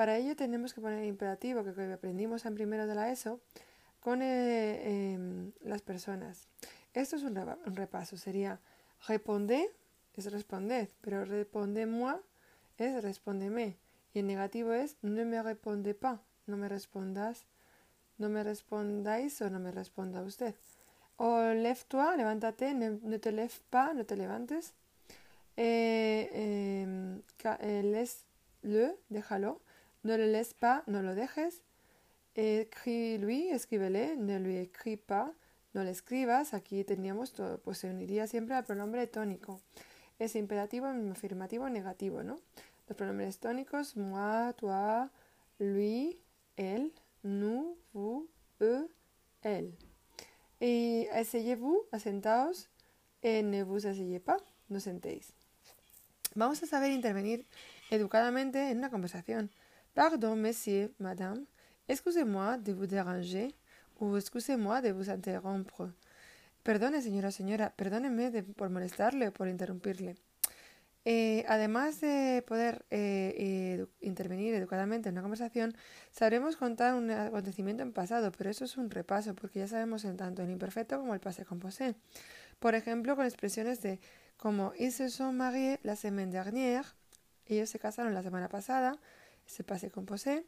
Para 0.00 0.16
ello 0.16 0.34
tenemos 0.34 0.72
que 0.72 0.80
poner 0.80 1.00
el 1.00 1.08
imperativo 1.08 1.62
que 1.62 1.92
aprendimos 1.92 2.46
en 2.46 2.54
primero 2.54 2.86
de 2.86 2.94
la 2.94 3.12
ESO 3.12 3.38
con 4.00 4.22
eh, 4.22 5.12
em, 5.12 5.52
las 5.60 5.82
personas. 5.82 6.48
Esto 6.94 7.16
es 7.16 7.22
un, 7.22 7.34
repaso. 7.76 8.16
Sería 8.16 8.60
respondez 9.06 9.68
es 10.14 10.32
responded, 10.32 10.88
pero 11.02 11.26
respondez-moi 11.26 12.16
es 12.78 13.02
respóndeme. 13.02 13.76
Y 14.14 14.20
el 14.20 14.26
negativo 14.26 14.72
es 14.72 14.96
no 15.02 15.22
me 15.26 15.42
responde 15.42 15.92
pas, 15.92 16.18
no 16.46 16.56
me 16.56 16.70
respondas, 16.70 17.44
no 18.16 18.30
me 18.30 18.42
respondáis 18.42 19.42
o 19.42 19.50
no 19.50 19.60
me 19.60 19.70
responda 19.70 20.22
usted. 20.22 20.54
O 21.18 21.52
lève-toi, 21.52 22.16
levántate, 22.16 22.72
no, 22.72 23.20
te 23.20 23.32
lève 23.32 23.52
pas, 23.68 23.94
no 23.94 24.06
te 24.06 24.16
levantes. 24.16 24.72
Eh, 25.58 26.30
em, 26.32 27.20
eh, 27.60 28.96
déjalo. 29.10 29.60
No 30.02 30.16
le 30.16 30.26
laisse 30.30 30.54
pas, 30.54 30.82
no 30.86 31.02
lo 31.02 31.14
dejes. 31.14 31.62
Écris-lui, 32.34 33.48
escríbele. 33.50 34.16
Ne 34.16 34.38
lui 34.38 34.56
écris 34.56 34.96
pas, 34.96 35.32
no 35.74 35.84
le 35.84 35.90
escribas. 35.90 36.54
Aquí 36.54 36.84
teníamos 36.84 37.32
todo, 37.32 37.58
pues 37.58 37.78
se 37.78 37.88
uniría 37.88 38.26
siempre 38.26 38.54
al 38.54 38.64
pronombre 38.64 39.06
tónico. 39.06 39.60
Es 40.18 40.36
imperativo, 40.36 40.86
afirmativo, 40.86 41.68
negativo, 41.68 42.22
¿no? 42.22 42.36
los 42.90 42.96
pronombres 42.96 43.38
tónicos, 43.38 43.96
moi, 43.96 44.52
toi, 44.54 45.08
lui, 45.60 46.18
él, 46.56 46.90
nous, 47.22 47.76
vous, 47.94 48.28
eux, 48.60 48.88
elle. 49.42 49.72
Y 50.60 51.06
asseyez-vous, 51.12 51.84
asentaos, 51.92 52.68
et 53.22 53.42
ne 53.42 53.62
vous 53.62 53.86
asseyez 53.86 54.18
pas, 54.18 54.38
no 54.68 54.80
sentéis. 54.80 55.32
Vamos 56.34 56.60
a 56.62 56.66
saber 56.66 56.90
intervenir 56.90 57.46
educadamente 57.90 58.70
en 58.70 58.78
una 58.78 58.90
conversación. 58.90 59.50
Pardon, 59.94 60.36
monsieur, 60.36 60.92
madame, 60.98 61.44
excusez-moi 61.88 62.58
de 62.58 62.72
vous 62.72 62.86
déranger 62.86 63.54
ou 63.98 64.16
excusez-moi 64.16 64.80
de 64.80 64.92
vous 64.92 65.10
interrompre. 65.10 65.90
Perdone, 66.62 67.02
señora, 67.02 67.30
señora, 67.30 67.70
perdóneme 67.76 68.30
de, 68.30 68.42
por 68.42 68.70
molestarle 68.70 69.32
por 69.32 69.48
interrumpirle. 69.48 70.16
Eh, 71.06 71.44
además 71.48 72.00
de 72.00 72.44
poder 72.46 72.84
eh, 72.90 73.86
intervenir 74.00 74.54
educadamente 74.54 75.08
en 75.08 75.14
una 75.14 75.22
conversación, 75.22 75.74
sabremos 76.12 76.56
contar 76.56 76.94
un 76.94 77.10
acontecimiento 77.10 77.82
en 77.82 77.92
pasado, 77.92 78.30
pero 78.30 78.50
eso 78.50 78.64
es 78.66 78.76
un 78.76 78.90
repaso, 78.90 79.34
porque 79.34 79.60
ya 79.60 79.66
sabemos 79.66 80.04
en 80.04 80.16
tanto 80.16 80.42
el 80.42 80.50
imperfecto 80.50 80.98
como 80.98 81.14
el 81.14 81.20
passé 81.20 81.44
composé. 81.44 81.94
Por 82.58 82.74
ejemplo, 82.74 83.16
con 83.16 83.24
expresiones 83.24 83.80
de 83.80 83.98
como 84.36 84.72
ils 84.78 84.94
se 84.94 85.10
sont 85.10 85.34
mariés 85.34 85.78
la 85.82 85.96
semaine 85.96 86.30
dernière, 86.30 86.84
ellos 87.46 87.68
se 87.70 87.78
casaron 87.78 88.14
la 88.14 88.22
semana 88.22 88.48
pasada, 88.48 88.98
ese 89.50 89.64
passé 89.64 89.90
composé. 89.90 90.44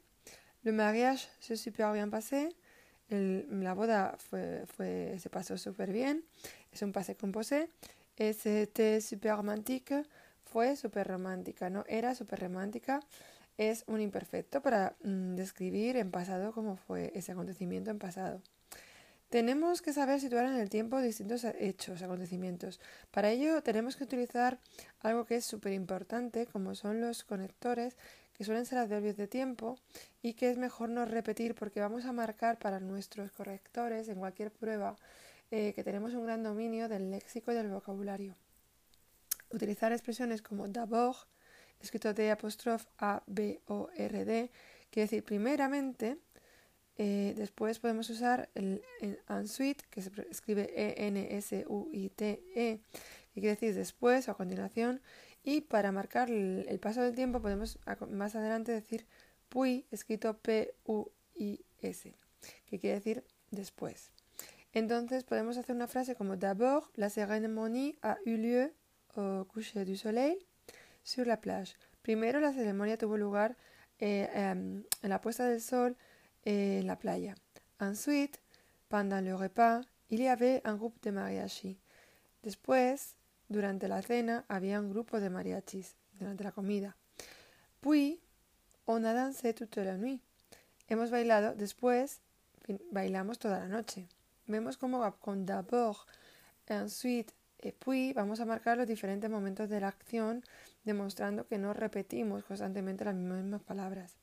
Le 0.63 0.73
mariage 0.73 1.29
se 1.41 1.57
super 1.57 1.93
bien 1.93 2.11
passé, 2.11 2.55
la 3.09 3.75
boda 3.75 4.17
fue, 4.19 4.65
fue, 4.67 5.19
se 5.19 5.29
pasó 5.29 5.59
súper 5.59 5.93
bien, 5.93 6.25
es 6.71 6.83
un 6.83 6.93
passé 6.93 7.17
composé. 7.17 7.69
C'était 8.17 9.01
super 9.01 9.35
romantique, 9.35 10.05
fue 10.45 10.77
súper 10.77 11.09
romántica, 11.09 11.71
¿no? 11.71 11.85
Era 11.89 12.15
súper 12.15 12.41
romántica. 12.41 13.01
Es 13.59 13.85
un 13.87 14.01
imperfecto 14.01 14.63
para 14.63 14.95
mm, 15.03 15.35
describir 15.35 15.97
en 15.97 16.11
pasado 16.11 16.53
cómo 16.53 16.77
fue 16.77 17.11
ese 17.15 17.33
acontecimiento 17.33 17.91
en 17.91 17.99
pasado. 17.99 18.41
Tenemos 19.29 19.83
que 19.83 19.93
saber 19.93 20.21
situar 20.21 20.47
en 20.47 20.57
el 20.57 20.69
tiempo 20.69 21.01
distintos 21.01 21.45
hechos, 21.59 22.03
acontecimientos. 22.03 22.81
Para 23.11 23.31
ello 23.31 23.63
tenemos 23.63 23.97
que 23.97 24.05
utilizar 24.05 24.61
algo 25.01 25.25
que 25.25 25.37
es 25.37 25.45
súper 25.45 25.73
importante, 25.73 26.47
como 26.47 26.75
son 26.75 27.01
los 27.01 27.25
conectores, 27.25 27.97
que 28.35 28.45
suelen 28.45 28.67
ser 28.67 28.79
adverbios 28.79 29.17
de 29.17 29.29
tiempo 29.29 29.79
y 30.23 30.35
que 30.35 30.51
es 30.51 30.59
mejor 30.59 30.89
no 30.89 31.05
repetir 31.05 31.55
porque 31.55 31.81
vamos 31.81 32.05
a 32.05 32.13
marcar 32.13 32.59
para 32.59 32.81
nuestros 32.81 33.31
correctores 33.33 34.09
en 34.09 34.19
cualquier 34.19 34.51
prueba 34.51 34.97
eh, 35.51 35.73
que 35.75 35.85
tenemos 35.85 36.15
un 36.15 36.25
gran 36.25 36.43
dominio 36.43 36.89
del 36.89 37.11
léxico 37.11 37.53
y 37.53 37.55
del 37.55 37.69
vocabulario. 37.69 38.35
Utilizar 39.51 39.93
expresiones 39.93 40.41
como 40.41 40.67
d'abord, 40.67 41.17
escrito 41.81 42.15
de 42.15 42.31
apóstrofe 42.31 42.87
A, 42.99 43.23
B, 43.27 43.61
O, 43.67 43.91
R, 43.95 44.25
D, 44.25 44.51
quiere 44.91 45.05
decir 45.05 45.25
primeramente, 45.25 46.17
eh, 46.97 47.35
después 47.37 47.79
podemos 47.81 48.09
usar 48.11 48.49
el, 48.55 48.83
ensuite, 49.29 49.85
que 49.91 50.03
se 50.03 50.11
escribe 50.31 50.73
E-N-S-U-I-T-E, 50.75 52.81
que 53.35 53.41
quiere 53.41 53.57
decir 53.57 53.75
después 53.75 54.29
o 54.29 54.33
a 54.33 54.37
continuación, 54.37 55.01
y 55.43 55.63
para 55.63 55.93
marcar 55.93 56.31
el, 56.31 56.79
paso 56.81 57.03
del 57.03 57.15
tiempo 57.15 57.41
podemos 57.41 57.79
más 58.11 58.35
adelante 58.35 58.73
decir 58.73 59.07
puis, 59.49 59.85
escrito 59.91 60.39
P-U-I-S, 60.39 62.15
que 62.67 62.79
quiere 62.79 62.97
decir 62.97 63.25
después. 63.51 64.13
Entonces 64.73 65.25
podemos 65.25 65.59
hacer 65.59 65.77
una 65.77 65.89
frase 65.89 66.15
como 66.15 66.37
d'abord, 66.37 66.91
la 66.95 67.11
cérémonie 67.11 67.99
a 68.03 68.17
eu 68.25 68.39
lieu 68.39 68.73
au 69.15 69.45
coucher 69.45 69.85
du 69.85 69.97
soleil 69.97 70.39
sur 71.03 71.27
la 71.27 71.41
plage. 71.41 71.77
Primero 72.03 72.41
la 72.41 72.53
ceremonia 72.53 72.97
tuvo 72.97 73.17
lugar 73.17 73.57
eh, 73.99 74.29
em, 74.33 74.85
en 75.03 75.09
la 75.11 75.21
puesta 75.21 75.47
del 75.47 75.61
sol 75.61 75.97
eh, 76.45 76.79
en 76.81 76.87
la 76.87 76.99
playa. 76.99 77.35
Ensuite, 77.79 78.41
pendant 78.89 79.21
le 79.21 79.35
repas, 79.37 79.83
il 80.09 80.21
y 80.21 80.29
avait 80.29 80.63
un 80.65 80.77
groupe 80.77 81.01
de 81.03 81.13
mariachi. 81.13 81.79
Después, 82.43 83.17
durante 83.53 83.89
la 83.89 84.03
cena, 84.03 84.45
había 84.49 84.81
un 84.81 84.91
grupo 84.91 85.21
de 85.21 85.31
mariachis, 85.31 85.97
durante 86.19 86.45
la 86.45 86.53
comida. 86.53 86.97
Puis, 87.81 88.21
on 88.87 89.05
a 89.05 89.13
dansé 89.13 89.55
toute 89.55 89.85
la 89.85 89.97
nuit. 89.97 90.21
Hemos 90.89 91.11
bailado, 91.11 91.55
después 91.55 92.21
bailamos 92.91 93.39
toda 93.39 93.59
la 93.59 93.69
noche. 93.69 94.09
Vemos 94.47 94.77
cómo 94.77 94.99
con 95.21 95.47
d'abord, 95.47 96.07
ensuite 96.67 97.33
eh, 97.63 97.73
puis 97.73 98.13
vamos 98.13 98.41
a 98.41 98.45
marcar 98.45 98.77
los 98.77 98.89
diferentes 98.89 99.31
momentos 99.31 99.69
de 99.69 99.81
la 99.81 99.89
acción, 99.89 100.43
demostrando 100.85 101.47
que 101.47 101.59
no 101.59 101.73
repetimos 101.73 102.45
constantemente 102.45 103.05
las 103.05 103.15
mismas 103.15 103.63
palabras. 103.63 104.17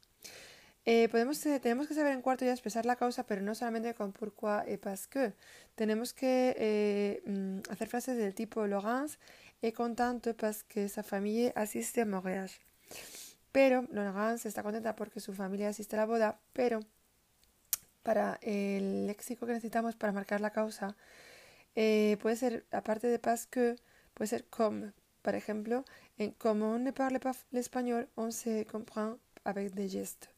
Eh, 0.86 1.07
podemos, 1.09 1.45
eh, 1.45 1.59
tenemos 1.59 1.88
que 1.88 1.93
saber 1.93 2.13
en 2.13 2.21
cuarto 2.21 2.45
ya 2.45 2.51
expresar 2.51 2.86
la 2.86 2.95
causa, 2.95 3.25
pero 3.25 3.41
no 3.41 3.53
solamente 3.53 3.93
con 3.93 4.12
pourquoi 4.12 4.63
et 4.67 4.79
parce 4.79 5.07
que. 5.07 5.33
Tenemos 5.75 6.13
que 6.13 7.21
mm, 7.25 7.71
hacer 7.71 7.88
frases 7.88 8.17
del 8.17 8.33
tipo 8.33 8.65
Laurence 8.67 9.17
est 9.62 9.74
contente 9.74 10.33
parce 10.33 10.63
que 10.63 10.89
sa 10.89 11.03
famille 11.03 11.51
asiste 11.55 12.01
a 12.01 12.05
mariage. 12.05 12.59
Pero 13.51 13.86
Laurence 13.91 14.48
está 14.48 14.63
contenta 14.63 14.95
porque 14.95 15.19
su 15.19 15.33
familia 15.33 15.69
asiste 15.69 15.95
a 15.95 16.00
la 16.00 16.05
boda, 16.05 16.39
pero 16.53 16.79
para 18.03 18.39
el 18.41 19.07
léxico 19.07 19.45
que 19.45 19.53
necesitamos 19.53 19.95
para 19.95 20.13
marcar 20.13 20.41
la 20.41 20.51
causa, 20.51 20.95
eh, 21.75 22.17
puede 22.21 22.36
ser, 22.36 22.65
aparte 22.71 23.07
de 23.07 23.19
parce 23.19 23.48
que, 23.48 23.75
puede 24.13 24.27
ser 24.27 24.45
comme. 24.45 24.93
Por 25.21 25.36
ejemplo, 25.36 25.83
en 26.17 26.31
como 26.31 26.71
on 26.74 26.83
ne 26.83 26.93
parle 26.93 27.19
pas 27.19 27.45
l'espagnol, 27.51 28.07
on 28.15 28.31
se 28.31 28.65
comprend 28.65 29.17
avec 29.43 29.74
des 29.74 29.89
gestes. 29.89 30.29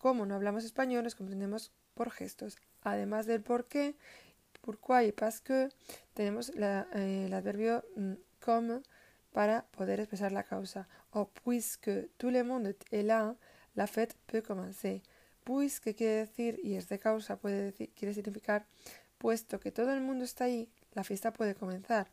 Como 0.00 0.24
no 0.24 0.34
hablamos 0.34 0.64
español, 0.64 1.04
nos 1.04 1.14
comprendemos 1.14 1.72
por 1.92 2.10
gestos. 2.10 2.56
Además 2.80 3.26
del 3.26 3.42
por 3.42 3.66
qué, 3.66 3.96
pourquoi 4.62 5.04
y 5.04 5.12
parce 5.12 5.42
que, 5.42 5.68
tenemos 6.14 6.50
eh, 6.56 7.24
el 7.26 7.34
adverbio 7.34 7.84
mm, 7.96 8.14
comme 8.40 8.80
para 9.30 9.66
poder 9.76 10.00
expresar 10.00 10.32
la 10.32 10.42
causa. 10.42 10.88
O 11.10 11.28
puisque 11.28 12.08
tout 12.16 12.30
le 12.30 12.44
monde 12.44 12.74
est 12.90 13.02
là, 13.02 13.36
la 13.74 13.86
fête 13.86 14.16
peut 14.26 14.40
commencer. 14.40 15.02
Puisque 15.44 15.94
quiere 15.94 16.26
decir, 16.26 16.58
y 16.62 16.76
es 16.76 16.88
de 16.88 16.98
causa, 16.98 17.36
puede 17.36 17.64
decir, 17.64 17.90
quiere 17.94 18.14
significar, 18.14 18.64
puesto 19.18 19.60
que 19.60 19.70
todo 19.70 19.92
el 19.92 20.00
mundo 20.00 20.24
está 20.24 20.44
ahí, 20.44 20.70
la 20.94 21.04
fiesta 21.04 21.30
puede 21.30 21.54
comenzar. 21.54 22.08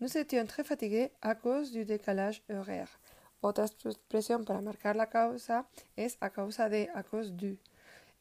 Nous 0.00 0.16
étions 0.16 0.46
très 0.46 0.64
fatigués 0.64 1.12
à 1.20 1.36
cause 1.36 1.70
du 1.70 1.84
décalage 1.84 2.42
horaire. 2.50 2.98
Otra 3.44 3.64
expresión 3.64 4.44
para 4.44 4.60
marcar 4.60 4.94
la 4.94 5.08
causa 5.08 5.66
es 5.96 6.16
a 6.20 6.30
causa 6.30 6.68
de, 6.68 6.90
a 6.94 7.02
cause 7.02 7.32
du. 7.32 7.58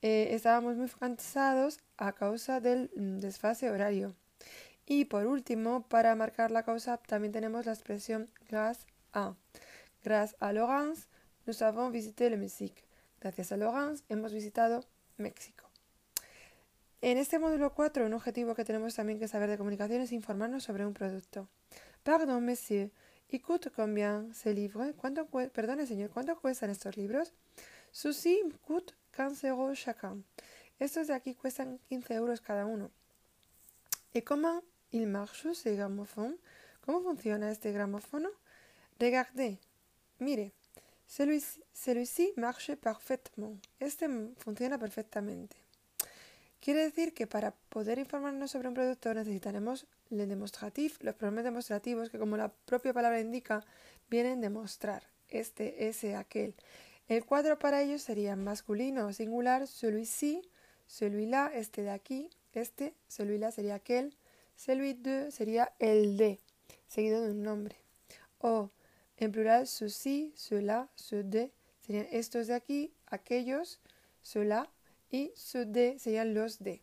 Eh, 0.01 0.29
estábamos 0.31 0.77
muy 0.77 0.89
cansados 0.89 1.77
a 1.97 2.13
causa 2.13 2.59
del 2.59 2.89
mm, 2.95 3.19
desfase 3.19 3.69
horario. 3.69 4.15
Y 4.87 5.05
por 5.05 5.27
último, 5.27 5.83
para 5.87 6.15
marcar 6.15 6.49
la 6.49 6.63
causa 6.63 6.97
también 6.97 7.31
tenemos 7.31 7.67
la 7.67 7.73
expresión 7.73 8.31
grâce 8.49 8.87
à. 9.13 9.35
Grâce 10.03 10.35
à 10.39 10.53
Laurence, 10.53 11.07
nous 11.45 11.61
avons 11.61 11.91
visité 11.91 12.31
le 12.31 12.37
Mexique. 12.37 12.83
Gracias 13.19 13.51
a 13.51 13.57
Laurence 13.57 14.03
hemos 14.09 14.33
visitado 14.33 14.83
México. 15.17 15.69
En 17.01 17.19
este 17.19 17.37
módulo 17.37 17.75
4, 17.75 18.07
un 18.07 18.13
objetivo 18.15 18.55
que 18.55 18.65
tenemos 18.65 18.95
también 18.95 19.19
que 19.19 19.27
saber 19.27 19.51
de 19.51 19.59
comunicación 19.59 20.01
es 20.01 20.11
informarnos 20.13 20.63
sobre 20.63 20.83
un 20.83 20.95
producto. 20.95 21.47
Pardon, 22.01 22.43
monsieur, 22.43 22.89
¿y 23.31 23.39
coûte 23.39 23.71
combien 23.71 24.33
ce 24.33 24.53
livre? 24.53 24.93
¿Cuánto 24.93 25.25
Perdone, 25.25 25.87
señor, 25.87 26.09
¿cuánto 26.09 26.39
cuestan 26.39 26.69
estos 26.69 26.97
libros? 26.97 27.33
Ceci 27.91 28.41
coûte 28.67 28.93
15 29.15 29.47
euros 29.47 29.79
chacun. 29.79 30.25
Estos 30.79 31.07
de 31.07 31.13
aquí 31.13 31.35
cuestan 31.35 31.79
15 31.89 32.13
euros 32.13 32.41
cada 32.41 32.65
uno. 32.65 32.91
¿Y 34.13 34.21
cómo 34.21 34.63
il 34.91 35.07
marche 35.07 35.53
ce 35.55 35.75
gramophone? 35.75 36.37
¿Cómo 36.85 37.01
funciona 37.01 37.51
este 37.51 37.71
gramófono? 37.71 38.29
Regardez, 38.99 39.59
mire, 40.19 40.51
celui-ci 41.07 41.61
celui 41.73 42.33
marche 42.35 42.75
parfaitement. 42.75 43.61
Este 43.79 44.07
funciona 44.37 44.77
perfectamente. 44.77 45.60
Quiere 46.61 46.81
decir 46.83 47.15
que 47.15 47.25
para 47.25 47.55
poder 47.69 47.97
informarnos 47.97 48.51
sobre 48.51 48.67
un 48.67 48.75
producto 48.75 49.11
necesitaremos 49.15 49.87
el 50.11 50.29
demostrativo, 50.29 50.93
los 50.99 51.15
pronombres 51.15 51.43
demostrativos 51.43 52.11
que 52.11 52.19
como 52.19 52.37
la 52.37 52.49
propia 52.49 52.93
palabra 52.93 53.19
indica 53.19 53.65
vienen 54.11 54.41
de 54.41 54.51
mostrar, 54.51 55.01
este, 55.27 55.87
ese, 55.87 56.15
aquel. 56.15 56.53
El 57.07 57.25
cuadro 57.25 57.57
para 57.57 57.81
ellos 57.81 58.03
sería 58.03 58.35
masculino 58.35 59.07
o 59.07 59.11
singular, 59.11 59.65
celui-ci, 59.65 60.43
celui-là, 60.85 61.51
este 61.51 61.81
de 61.81 61.89
aquí, 61.89 62.29
este, 62.53 62.93
celui-là 63.07 63.51
sería 63.51 63.73
aquel, 63.73 64.15
celui 64.55 64.93
de 64.93 65.31
sería 65.31 65.73
el 65.79 66.15
de, 66.15 66.39
seguido 66.87 67.23
de 67.23 67.31
un 67.31 67.41
nombre. 67.41 67.75
O 68.37 68.69
en 69.17 69.31
plural, 69.31 69.65
ceci, 69.65 70.31
cela, 70.35 70.89
ce 70.95 71.23
de, 71.23 71.51
serían 71.79 72.07
estos 72.11 72.45
de 72.45 72.53
aquí, 72.53 72.93
aquellos, 73.07 73.79
cela, 74.21 74.69
y 75.11 75.31
su 75.35 75.65
de 75.65 75.99
serían 75.99 76.33
los 76.33 76.59
de. 76.59 76.81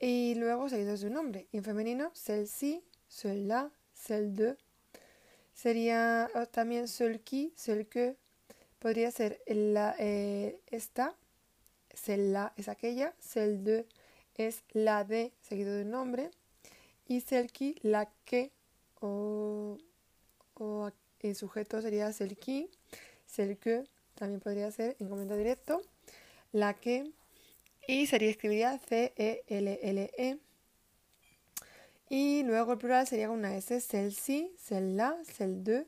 Y 0.00 0.34
luego 0.34 0.68
seguidos 0.68 1.00
de 1.00 1.06
un 1.08 1.14
nombre. 1.14 1.46
Y 1.52 1.58
en 1.58 1.64
femenino, 1.64 2.10
celle-ci, 2.14 2.82
celle-là, 3.08 3.70
celle 3.94 4.32
de. 4.32 4.56
Sería 5.54 6.30
también 6.52 6.86
seul 6.86 7.20
qui, 7.20 7.52
seul 7.56 7.86
que, 7.86 8.16
podría 8.78 9.10
ser 9.10 9.40
la, 9.46 9.96
eh, 9.98 10.60
esta, 10.68 11.16
celle-là 11.92 12.52
es 12.56 12.68
aquella, 12.68 13.12
celle 13.20 13.58
de 13.58 13.86
es 14.38 14.62
la 14.72 15.02
de 15.04 15.32
seguido 15.42 15.74
de 15.74 15.82
un 15.82 15.90
nombre 15.90 16.30
y 17.08 17.20
celle 17.20 17.48
qui, 17.48 17.74
la 17.82 18.08
que 18.24 18.52
o, 19.00 19.76
o 20.54 20.90
el 21.20 21.34
sujeto 21.34 21.82
sería 21.82 22.12
celle 22.12 22.36
qui, 22.36 22.70
celle 23.26 23.56
que 23.56 23.84
también 24.14 24.40
podría 24.40 24.70
ser 24.70 24.96
en 25.00 25.08
comentario 25.08 25.42
directo, 25.42 25.82
la 26.52 26.74
que 26.74 27.10
y 27.88 28.06
sería 28.06 28.28
escribiría 28.28 28.78
C-E-L-L-E. 28.78 30.10
-E. 30.18 30.38
Y 32.10 32.42
luego 32.42 32.72
el 32.72 32.78
plural 32.78 33.06
sería 33.06 33.30
una 33.30 33.56
S, 33.56 33.80
celle-ci, 33.80 34.52
celle-là, 34.56 35.16
celle-de, 35.24 35.86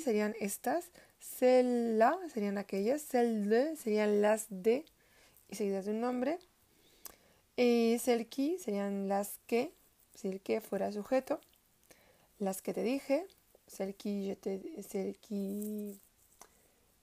serían 0.00 0.34
estas, 0.40 0.90
celle-là 1.20 2.18
serían 2.32 2.58
aquellas, 2.58 3.02
celle-de 3.02 3.76
serían 3.76 4.20
las 4.20 4.46
de 4.50 4.84
y 5.48 5.54
seguidas 5.54 5.84
de 5.84 5.92
un 5.92 6.00
nombre. 6.00 6.38
Y 7.56 7.98
celle-qui 7.98 8.58
serían 8.58 9.08
las 9.08 9.38
que, 9.46 9.72
si 10.14 10.28
el 10.28 10.40
que 10.40 10.60
fuera 10.60 10.90
sujeto, 10.90 11.40
las 12.40 12.60
que 12.60 12.74
te 12.74 12.82
dije, 12.82 13.26
celle-qui, 13.68 14.28
je 14.28 14.36
te, 14.36 14.82
celle-qui, 14.82 16.00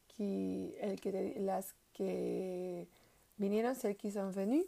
qui, 0.07 0.73
el 0.81 0.99
que 0.99 1.11
te, 1.11 1.39
las 1.39 1.73
que 1.93 2.87
vinieron, 3.37 3.75
celles 3.75 3.97
qui 3.97 4.11
sont 4.11 4.31
venues, 4.31 4.65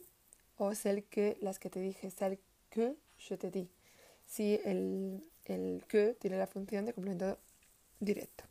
o 0.57 0.73
celles 0.73 1.05
que, 1.09 1.37
las 1.41 1.59
que 1.59 1.69
te 1.69 1.79
dije, 1.79 2.09
celles 2.11 2.39
que 2.69 2.95
je 3.17 3.37
te 3.37 3.51
di. 3.51 3.69
Si 4.25 4.59
el, 4.63 5.21
el 5.45 5.83
que 5.87 6.15
tiene 6.19 6.37
la 6.37 6.47
función 6.47 6.85
de 6.85 6.93
complemento 6.93 7.39
directo. 7.99 8.45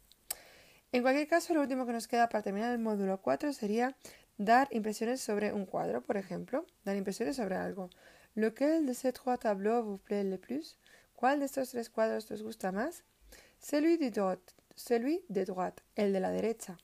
En 0.92 1.02
cualquier 1.02 1.26
caso, 1.26 1.54
lo 1.54 1.62
último 1.62 1.86
que 1.86 1.92
nos 1.92 2.06
queda 2.06 2.28
para 2.28 2.42
terminar 2.42 2.72
el 2.72 2.78
módulo 2.78 3.20
4 3.22 3.52
sería 3.52 3.96
dar 4.36 4.68
impresiones 4.72 5.20
sobre 5.20 5.52
un 5.52 5.64
cuadro, 5.64 6.02
por 6.02 6.16
ejemplo, 6.16 6.66
dar 6.84 6.96
impresiones 6.96 7.36
sobre 7.36 7.56
algo. 7.56 7.88
Lequel 8.34 8.86
de 8.86 8.94
ces 8.94 9.12
trois 9.12 9.38
tableaux 9.38 9.82
vous 9.82 9.98
plaît 9.98 10.24
le 10.24 10.38
plus? 10.38 10.76
¿Cuál 11.14 11.38
de 11.38 11.46
estos 11.46 11.70
tres 11.70 11.90
cuadros 11.90 12.30
os 12.30 12.42
gusta 12.42 12.72
más? 12.72 13.04
Celui 13.58 13.96
de 13.96 14.10
droite, 14.10 14.54
celui 14.74 15.24
de 15.28 15.44
droite, 15.44 15.82
el 15.96 16.12
de 16.12 16.20
la 16.20 16.30
derecha. 16.30 16.76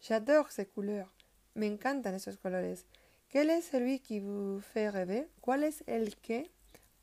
J'adore 0.00 0.50
ces 0.50 0.66
couleurs. 0.66 1.17
Me 1.58 1.66
encantan 1.66 2.14
esos 2.14 2.36
colores. 2.36 2.86
¿Quel 3.28 3.50
es 3.50 3.62
celui 3.62 3.98
qui 3.98 4.20
vous 4.20 4.60
fait 4.60 4.88
rêver? 4.88 5.26
¿Cuál 5.40 5.64
es 5.64 5.82
el 5.88 6.16
que 6.16 6.48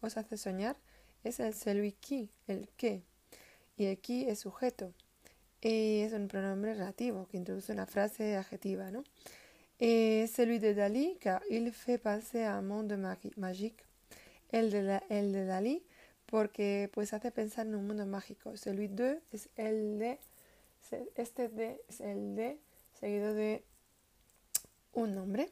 os 0.02 0.16
hace 0.16 0.38
soñar? 0.38 0.78
Es 1.26 1.42
el 1.42 1.54
celui 1.54 1.92
qui, 1.92 2.30
el 2.48 2.70
que. 2.78 3.02
Y 3.76 3.88
el 3.88 3.98
qui 3.98 4.30
es 4.30 4.40
sujeto. 4.40 4.94
Y 5.60 6.00
es 6.04 6.14
un 6.14 6.30
pronombre 6.30 6.74
relativo 6.74 7.28
que 7.28 7.36
introduce 7.36 7.74
una 7.74 7.86
frase 7.86 8.38
adjetiva, 8.38 8.92
¿no? 8.92 9.04
Et 9.78 10.26
celui 10.28 10.60
de 10.60 10.74
Dali, 10.74 11.18
car 11.20 11.42
il 11.50 11.74
fait 11.74 11.98
penser 11.98 12.46
à 12.46 12.58
un 12.58 12.62
monde 12.62 12.96
magique. 13.36 13.84
El 14.54 14.72
de, 14.72 14.82
la, 14.84 15.04
el 15.10 15.34
de 15.34 15.46
Dalí, 15.46 15.84
porque 16.28 16.90
pues 16.94 17.12
hace 17.12 17.30
pensar 17.30 17.68
en 17.68 17.76
un 17.76 17.88
mundo 17.88 18.06
mágico. 18.06 18.56
Celui 18.56 18.88
de 18.88 19.20
es 19.34 19.50
el 19.58 20.00
de, 20.00 20.18
este 21.18 21.50
de 21.50 21.82
es 21.90 22.00
el 22.00 22.38
de, 22.38 22.58
seguido 22.94 23.34
de 23.34 23.66
un 24.96 25.14
nombre 25.14 25.52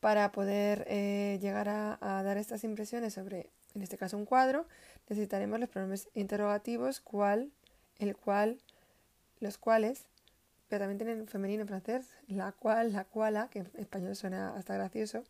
para 0.00 0.32
poder 0.32 0.84
eh, 0.88 1.38
llegar 1.40 1.68
a, 1.68 1.98
dar 2.00 2.36
estas 2.36 2.64
impresiones 2.64 3.14
sobre, 3.14 3.50
en 3.74 3.82
este 3.82 3.96
caso, 3.96 4.16
un 4.16 4.24
cuadro, 4.24 4.66
necesitaremos 5.08 5.60
los 5.60 5.68
pronombres 5.68 6.08
interrogativos, 6.14 7.00
cual, 7.00 7.52
el 8.00 8.16
cual, 8.16 8.58
los 9.38 9.58
cuales, 9.58 10.06
pero 10.68 10.86
también 10.86 10.98
tienen 10.98 11.28
femenino 11.28 11.62
en 11.62 11.68
francés, 11.68 12.08
la 12.26 12.50
cual, 12.50 12.92
la 12.92 13.04
cuala, 13.04 13.48
que 13.48 13.60
en 13.60 13.70
español 13.74 14.16
suena 14.16 14.56
hasta 14.56 14.74
gracioso, 14.74 15.22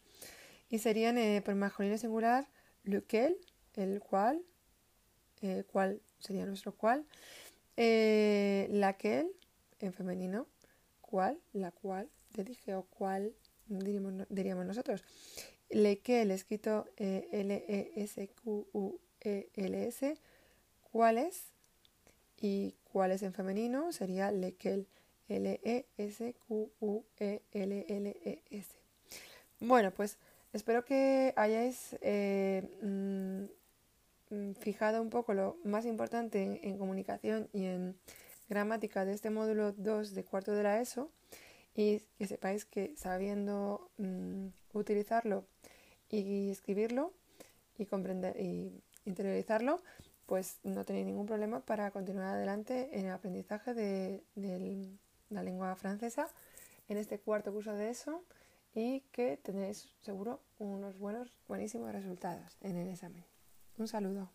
y 0.71 0.79
serían 0.79 1.19
eh, 1.19 1.43
por 1.45 1.55
masculino 1.55 1.99
singular, 1.99 2.49
lequel, 2.85 3.37
el 3.75 4.01
cual, 4.01 4.43
eh, 5.43 5.65
cuál 5.71 6.01
sería 6.19 6.47
nuestro 6.47 6.75
cual, 6.75 7.05
eh, 7.77 8.69
laquel, 8.71 9.31
en 9.81 9.93
femenino, 9.93 10.47
cual, 11.01 11.39
la 11.53 11.73
cual, 11.73 12.09
te 12.33 12.45
dije, 12.45 12.75
o 12.75 12.83
cual, 12.83 13.33
diríamos, 13.69 14.67
nosotros. 14.67 15.05
Lequel, 15.71 16.31
escrito 16.31 16.89
eh, 16.97 17.29
L-E-S-Q-U-E-L-S, 17.33 18.19
¿cuáles? 20.91 21.53
Y 22.41 22.75
cuáles 22.85 23.23
en 23.23 23.33
femenino 23.33 23.93
sería 23.93 24.33
lequel, 24.33 24.89
L-E-S-Q-U-E-L-L-E-S. 25.29 25.89
Bueno, 29.61 29.93
pues 29.93 30.19
espero 30.53 30.85
que 30.85 31.33
hayáis 31.37 31.97
eh, 32.01 32.69
mmm, 32.83 33.45
fijado 34.61 35.01
un 35.01 35.09
poco 35.11 35.35
lo 35.35 35.57
más 35.65 35.87
importante 35.87 36.43
en, 36.43 36.59
en 36.63 36.77
comunicación 36.79 37.49
y 37.53 37.67
en 37.67 37.97
gramática 38.49 39.05
de 39.05 39.13
este 39.13 39.31
módulo 39.31 39.73
2 39.73 40.15
de 40.15 40.25
cuarto 40.25 40.53
de 40.53 40.63
la 40.63 40.81
ESO 40.81 41.11
y 41.75 42.01
que 42.19 42.27
sepáis 42.27 42.65
que 42.65 42.95
sabiendo 42.97 43.91
mmm, 43.99 44.49
utilizarlo 44.73 45.47
y 46.11 46.51
escribirlo 46.51 47.13
y 47.79 47.87
comprender 47.87 48.39
y 48.39 48.83
interiorizarlo, 49.05 49.81
pues 50.27 50.59
no 50.63 50.85
tenéis 50.85 51.07
ningún 51.07 51.27
problema 51.27 51.61
para 51.61 51.91
continuar 51.91 52.35
adelante 52.35 52.91
en 52.93 53.07
el 53.07 53.13
aprendizaje 53.13 53.75
de, 53.75 54.23
de 54.35 54.89
la 55.31 55.43
lengua 55.43 55.75
francesa 55.77 56.29
en 56.89 56.99
este 56.99 57.19
cuarto 57.19 57.53
curso 57.53 57.73
de 57.75 57.91
ESO 57.91 58.23
y 58.75 59.01
que 59.13 59.37
tendréis 59.37 59.89
seguro 60.03 60.41
unos 60.59 60.99
buenos, 60.99 61.33
buenísimos 61.49 61.93
resultados 61.93 62.57
en 62.61 62.77
el 62.77 62.89
examen. 62.89 63.25
Un 63.79 63.89
saludo. 63.89 64.31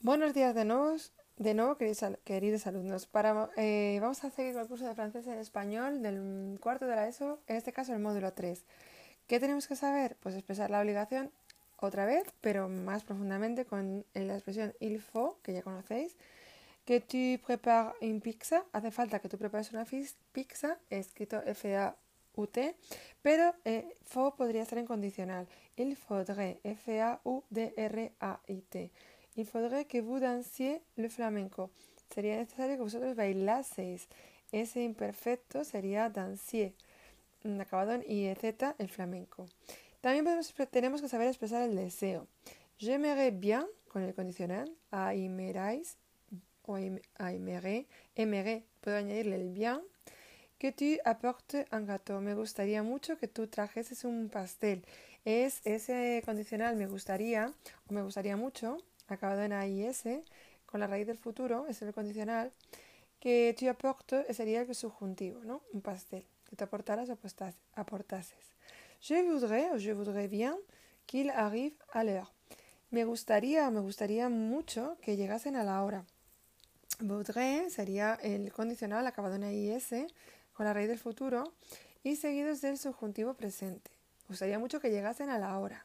Buenos 0.00 0.34
días 0.34 0.54
de 0.54 0.64
nuevo, 0.64 0.96
de 1.36 1.54
nuevo 1.54 1.76
queridos, 1.76 2.18
queridos 2.24 2.66
alumnos. 2.66 3.06
Para, 3.06 3.50
eh, 3.56 3.98
vamos 4.00 4.22
a 4.24 4.30
seguir 4.30 4.52
con 4.52 4.62
el 4.62 4.68
curso 4.68 4.86
de 4.86 4.94
francés 4.94 5.26
en 5.26 5.38
español 5.38 6.02
del 6.02 6.58
cuarto 6.60 6.86
de 6.86 6.94
la 6.96 7.08
ESO, 7.08 7.40
en 7.46 7.56
este 7.56 7.72
caso 7.72 7.92
el 7.92 7.98
módulo 7.98 8.32
3. 8.32 8.64
¿Qué 9.26 9.40
tenemos 9.40 9.66
que 9.66 9.74
saber? 9.76 10.16
Pues 10.20 10.34
expresar 10.34 10.70
la 10.70 10.80
obligación 10.80 11.32
otra 11.78 12.06
vez, 12.06 12.24
pero 12.40 12.68
más 12.68 13.04
profundamente 13.04 13.64
con 13.64 14.04
la 14.14 14.34
expresión 14.34 14.74
il 14.80 15.00
faut, 15.00 15.40
que 15.42 15.52
ya 15.52 15.62
conocéis. 15.62 16.16
Que 16.84 17.00
tu 17.00 17.40
prepares 17.44 17.94
une 18.02 18.20
pizza, 18.20 18.62
hace 18.72 18.90
falta 18.90 19.18
que 19.18 19.28
tú 19.28 19.38
prepares 19.38 19.72
una 19.72 19.86
pizza, 19.86 20.78
escrito 20.90 21.42
F-A-U-T, 21.46 22.76
pero 23.22 23.54
eh, 23.64 23.96
faut 24.04 24.36
podría 24.36 24.62
estar 24.62 24.78
en 24.78 24.86
condicional. 24.86 25.48
Il 25.76 25.96
faudrait, 25.96 26.60
F-A-U-D-R-A-I-T. 26.62 27.32
Il 29.36 29.46
faudrait 29.46 29.84
que 29.84 30.00
vous 30.00 30.20
dansiez 30.20 30.80
le 30.96 31.08
flamenco. 31.08 31.70
Sería 32.14 32.36
necesario 32.36 32.76
que 32.76 32.82
vosotros 32.82 33.16
bailaseis. 33.16 34.08
Ese 34.52 34.82
imperfecto 34.82 35.64
sería 35.64 36.08
dansier, 36.08 36.74
acabado 37.60 37.92
en 37.92 38.04
IEZ, 38.08 38.74
el 38.78 38.88
flamenco. 38.88 39.46
También 40.00 40.24
podemos, 40.24 40.54
tenemos 40.70 41.02
que 41.02 41.08
saber 41.08 41.26
expresar 41.26 41.62
el 41.62 41.74
deseo. 41.74 42.28
J'aimerais 42.78 43.32
bien, 43.32 43.66
con 43.88 44.02
el 44.02 44.14
condicional, 44.14 44.70
aimerais, 44.90 45.96
o 46.66 46.76
aimerais, 46.76 47.86
aimerais, 48.16 48.62
puedo 48.80 48.96
añadirle 48.96 49.36
el 49.36 49.48
bien, 49.48 49.80
que 50.58 50.70
tu 50.72 51.00
apportes 51.04 51.66
un 51.72 51.86
gâteau. 51.86 52.20
Me 52.20 52.34
gustaría 52.34 52.82
mucho 52.82 53.18
que 53.18 53.28
tú 53.28 53.48
trajeses 53.48 54.04
un 54.04 54.28
pastel. 54.28 54.84
Es 55.24 55.60
ese 55.64 56.22
condicional 56.24 56.76
me 56.76 56.86
gustaría, 56.86 57.52
o 57.88 57.94
me 57.94 58.02
gustaría 58.02 58.36
mucho, 58.36 58.78
acabado 59.08 59.42
en 59.42 59.52
AIS, 59.52 60.04
con 60.66 60.80
la 60.80 60.86
raíz 60.86 61.06
del 61.06 61.18
futuro, 61.18 61.66
es 61.68 61.80
el 61.82 61.92
condicional, 61.92 62.52
que 63.20 63.54
tu 63.58 63.68
apportes 63.68 64.36
sería 64.36 64.62
el 64.62 64.74
subjuntivo, 64.74 65.44
¿no? 65.44 65.62
Un 65.72 65.80
pastel, 65.80 66.26
que 66.48 66.56
te 66.56 66.64
aportaras 66.64 67.08
o 67.08 67.18
aportases. 67.74 68.54
Je 69.00 69.22
voudrais 69.22 69.70
o 69.72 69.78
je 69.78 69.92
voudrais 69.92 70.28
bien 70.28 70.56
qu'il 71.06 71.30
arrive 71.30 71.74
à 71.92 72.04
l'heure. 72.04 72.32
Me 72.90 73.04
gustaría, 73.04 73.70
me 73.70 73.80
gustaría 73.80 74.28
mucho 74.28 74.96
que 75.02 75.16
llegasen 75.16 75.56
a 75.56 75.64
la 75.64 75.82
hora. 75.82 76.04
Voudrais 77.00 77.72
sería 77.72 78.18
el 78.22 78.52
condicional 78.52 79.06
acabado 79.06 79.34
en 79.34 79.44
IS 79.44 79.90
con 80.52 80.64
la 80.64 80.72
raíz 80.72 80.88
del 80.88 80.98
futuro 80.98 81.52
y 82.02 82.16
seguidos 82.16 82.60
del 82.60 82.78
subjuntivo 82.78 83.34
presente. 83.34 83.90
Gustaría 84.28 84.58
mucho 84.58 84.80
que 84.80 84.90
llegasen 84.90 85.28
a 85.28 85.38
la 85.38 85.58
hora. 85.58 85.84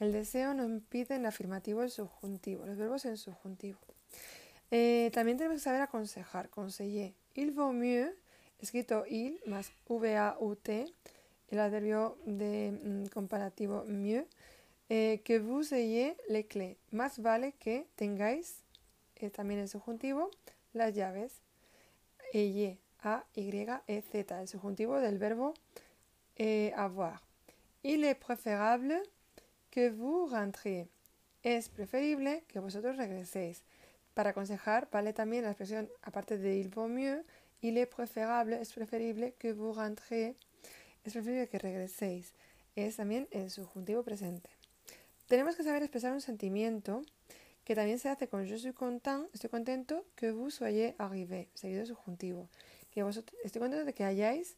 El 0.00 0.12
deseo 0.12 0.54
nos 0.54 0.82
pide 0.84 1.16
en 1.16 1.26
afirmativo 1.26 1.82
el 1.82 1.90
subjuntivo, 1.90 2.64
los 2.64 2.78
verbos 2.78 3.04
en 3.04 3.18
subjuntivo. 3.18 3.78
Eh, 4.70 5.10
también 5.12 5.36
tenemos 5.36 5.56
que 5.56 5.64
saber 5.64 5.82
aconsejar, 5.82 6.48
conseiller. 6.48 7.12
Il 7.34 7.52
vaut 7.52 7.74
mieux, 7.74 8.10
escrito 8.60 9.04
il 9.06 9.38
más 9.44 9.70
V-A-U-T, 9.86 10.86
el 11.50 11.58
adverbio 11.58 12.16
de 12.24 12.72
mm, 12.82 13.06
comparativo 13.12 13.84
mieux, 13.84 14.26
eh, 14.88 15.20
que 15.22 15.38
vous 15.38 15.74
ayez 15.74 16.16
les 16.30 16.44
clés. 16.44 16.78
Más 16.92 17.18
vale 17.18 17.52
que 17.52 17.86
tengáis, 17.96 18.62
eh, 19.16 19.28
también 19.28 19.60
el 19.60 19.68
subjuntivo, 19.68 20.30
las 20.72 20.94
llaves. 20.94 21.42
ayez, 22.32 22.78
A-Y-E-Z, 23.02 24.40
el 24.40 24.48
subjuntivo 24.48 24.98
del 24.98 25.18
verbo 25.18 25.52
avoir. 26.74 27.20
Il 27.82 28.04
est 28.04 28.14
préférable 28.14 29.02
que 29.70 29.90
vous 29.90 30.26
rentriez. 30.26 30.88
Es 31.42 31.68
preferible 31.68 32.44
que 32.48 32.60
vosotros 32.60 32.96
regreséis. 32.96 33.62
Para 34.14 34.30
aconsejar 34.30 34.88
vale 34.90 35.12
también 35.12 35.44
la 35.44 35.50
expresión, 35.50 35.88
aparte 36.02 36.38
de 36.38 36.56
il 36.56 36.68
vaut 36.68 36.88
mieux, 36.88 37.24
il 37.62 37.78
est 37.78 37.86
préférable, 37.86 38.54
es 38.54 38.72
preferible 38.72 39.32
que 39.38 39.52
vous 39.52 39.72
rentriez. 39.72 40.36
Es 41.04 41.12
preferible 41.12 41.48
que 41.48 41.58
regreséis. 41.58 42.34
Es 42.76 42.96
también 42.96 43.28
el 43.30 43.50
subjuntivo 43.50 44.02
presente. 44.02 44.50
Tenemos 45.28 45.56
que 45.56 45.62
saber 45.62 45.82
expresar 45.82 46.12
un 46.12 46.20
sentimiento 46.20 47.02
que 47.64 47.74
también 47.74 47.98
se 47.98 48.08
hace 48.08 48.28
con 48.28 48.46
je 48.46 48.58
suis 48.58 48.74
content, 48.74 49.28
estoy 49.32 49.48
contento 49.48 50.04
que 50.16 50.32
vous 50.32 50.50
soyez 50.50 50.94
arrivé, 50.98 51.48
seguido 51.54 51.80
de 51.80 51.86
subjuntivo. 51.86 52.48
Que 52.90 53.04
vosotros, 53.04 53.38
estoy 53.44 53.60
contento 53.60 53.84
de 53.84 53.94
que 53.94 54.02
hayáis 54.02 54.56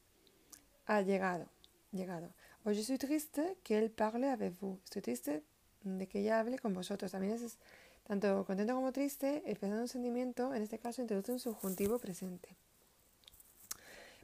llegado, 1.05 1.47
llegado. 1.93 2.33
O 2.65 2.73
je 2.73 2.81
suis 2.81 2.99
triste 2.99 3.41
que 3.65 3.75
él 3.75 3.91
parle 3.91 4.25
avec 4.25 4.53
vous. 4.61 4.79
Estoy 4.85 5.03
triste 5.03 5.43
de 5.83 6.07
que 6.07 6.21
ella 6.21 6.39
hable 6.39 6.59
con 6.61 6.73
vosotros. 6.73 7.11
También 7.11 7.33
es 7.33 7.59
tanto 8.07 8.45
contento 8.45 8.75
como 8.75 8.93
triste, 8.93 9.43
expresando 9.47 9.83
un 9.83 9.89
sentimiento, 9.89 10.55
en 10.55 10.63
este 10.63 10.79
caso 10.79 11.03
introduce 11.03 11.33
un 11.33 11.41
subjuntivo 11.41 11.99
presente. 11.99 12.55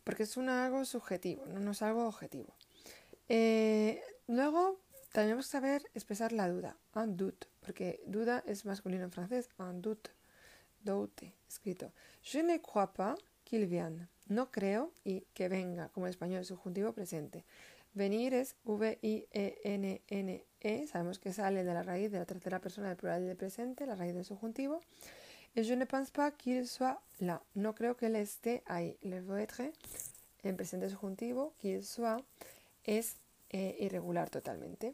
Porque 0.05 0.23
es 0.23 0.37
un 0.37 0.49
algo 0.49 0.85
subjetivo, 0.85 1.45
no 1.47 1.73
es 1.73 1.83
algo 1.83 2.07
objetivo. 2.07 2.55
Eh, 3.29 4.01
luego, 4.29 4.79
tenemos 5.13 5.47
que 5.47 5.53
saber 5.53 5.83
expresar 5.95 6.33
la 6.33 6.49
duda, 6.49 6.77
un 6.95 7.17
doute, 7.17 7.49
porque 7.61 8.01
duda 8.07 8.45
es 8.47 8.65
masculino 8.65 9.05
en 9.05 9.11
francés, 9.11 9.49
un 9.59 9.83
doute, 9.83 10.11
doute, 10.85 11.35
escrito. 11.49 11.93
Je 12.23 12.43
ne 12.43 12.61
crois 12.61 12.93
pas 12.93 13.17
qu'il 13.45 13.67
vienne. 13.67 14.09
No 14.29 14.51
creo 14.51 14.93
y 15.05 15.23
que 15.35 15.49
venga, 15.49 15.89
como 15.89 16.07
en 16.07 16.11
español, 16.11 16.45
subjuntivo 16.45 16.93
presente. 16.93 17.45
Venir 17.99 18.33
es 18.33 18.55
V-I-E-N-N-E, 18.65 19.27
sabemos 20.87 21.19
que 21.19 21.33
sale 21.33 21.65
de 21.65 21.75
la 21.75 21.83
raíz 21.83 22.13
de 22.13 22.21
la 22.21 22.27
tercera 22.27 22.61
persona 22.61 22.87
del 22.87 22.97
plural 22.97 23.27
del 23.27 23.37
presente, 23.37 23.87
la 23.87 23.97
raíz 23.97 24.15
del 24.15 24.25
subjuntivo. 24.25 24.81
Et 25.57 25.65
je 25.65 25.75
ne 25.75 25.85
pense 25.85 26.13
pas 26.13 26.31
qu'il 26.31 26.69
soit 26.69 27.01
là. 27.19 27.43
No 27.55 27.75
creo 27.75 27.97
que 27.97 28.07
él 28.07 28.15
esté 28.15 28.63
ahí. 28.67 28.97
Le 29.03 29.21
être, 29.43 29.73
en 30.45 30.57
presente 30.57 30.89
subjuntivo, 30.89 31.55
qu'il 31.61 31.83
soit, 31.83 32.23
es 32.85 33.17
eh, 33.51 33.75
irregular 33.81 34.31
totalmente. 34.31 34.93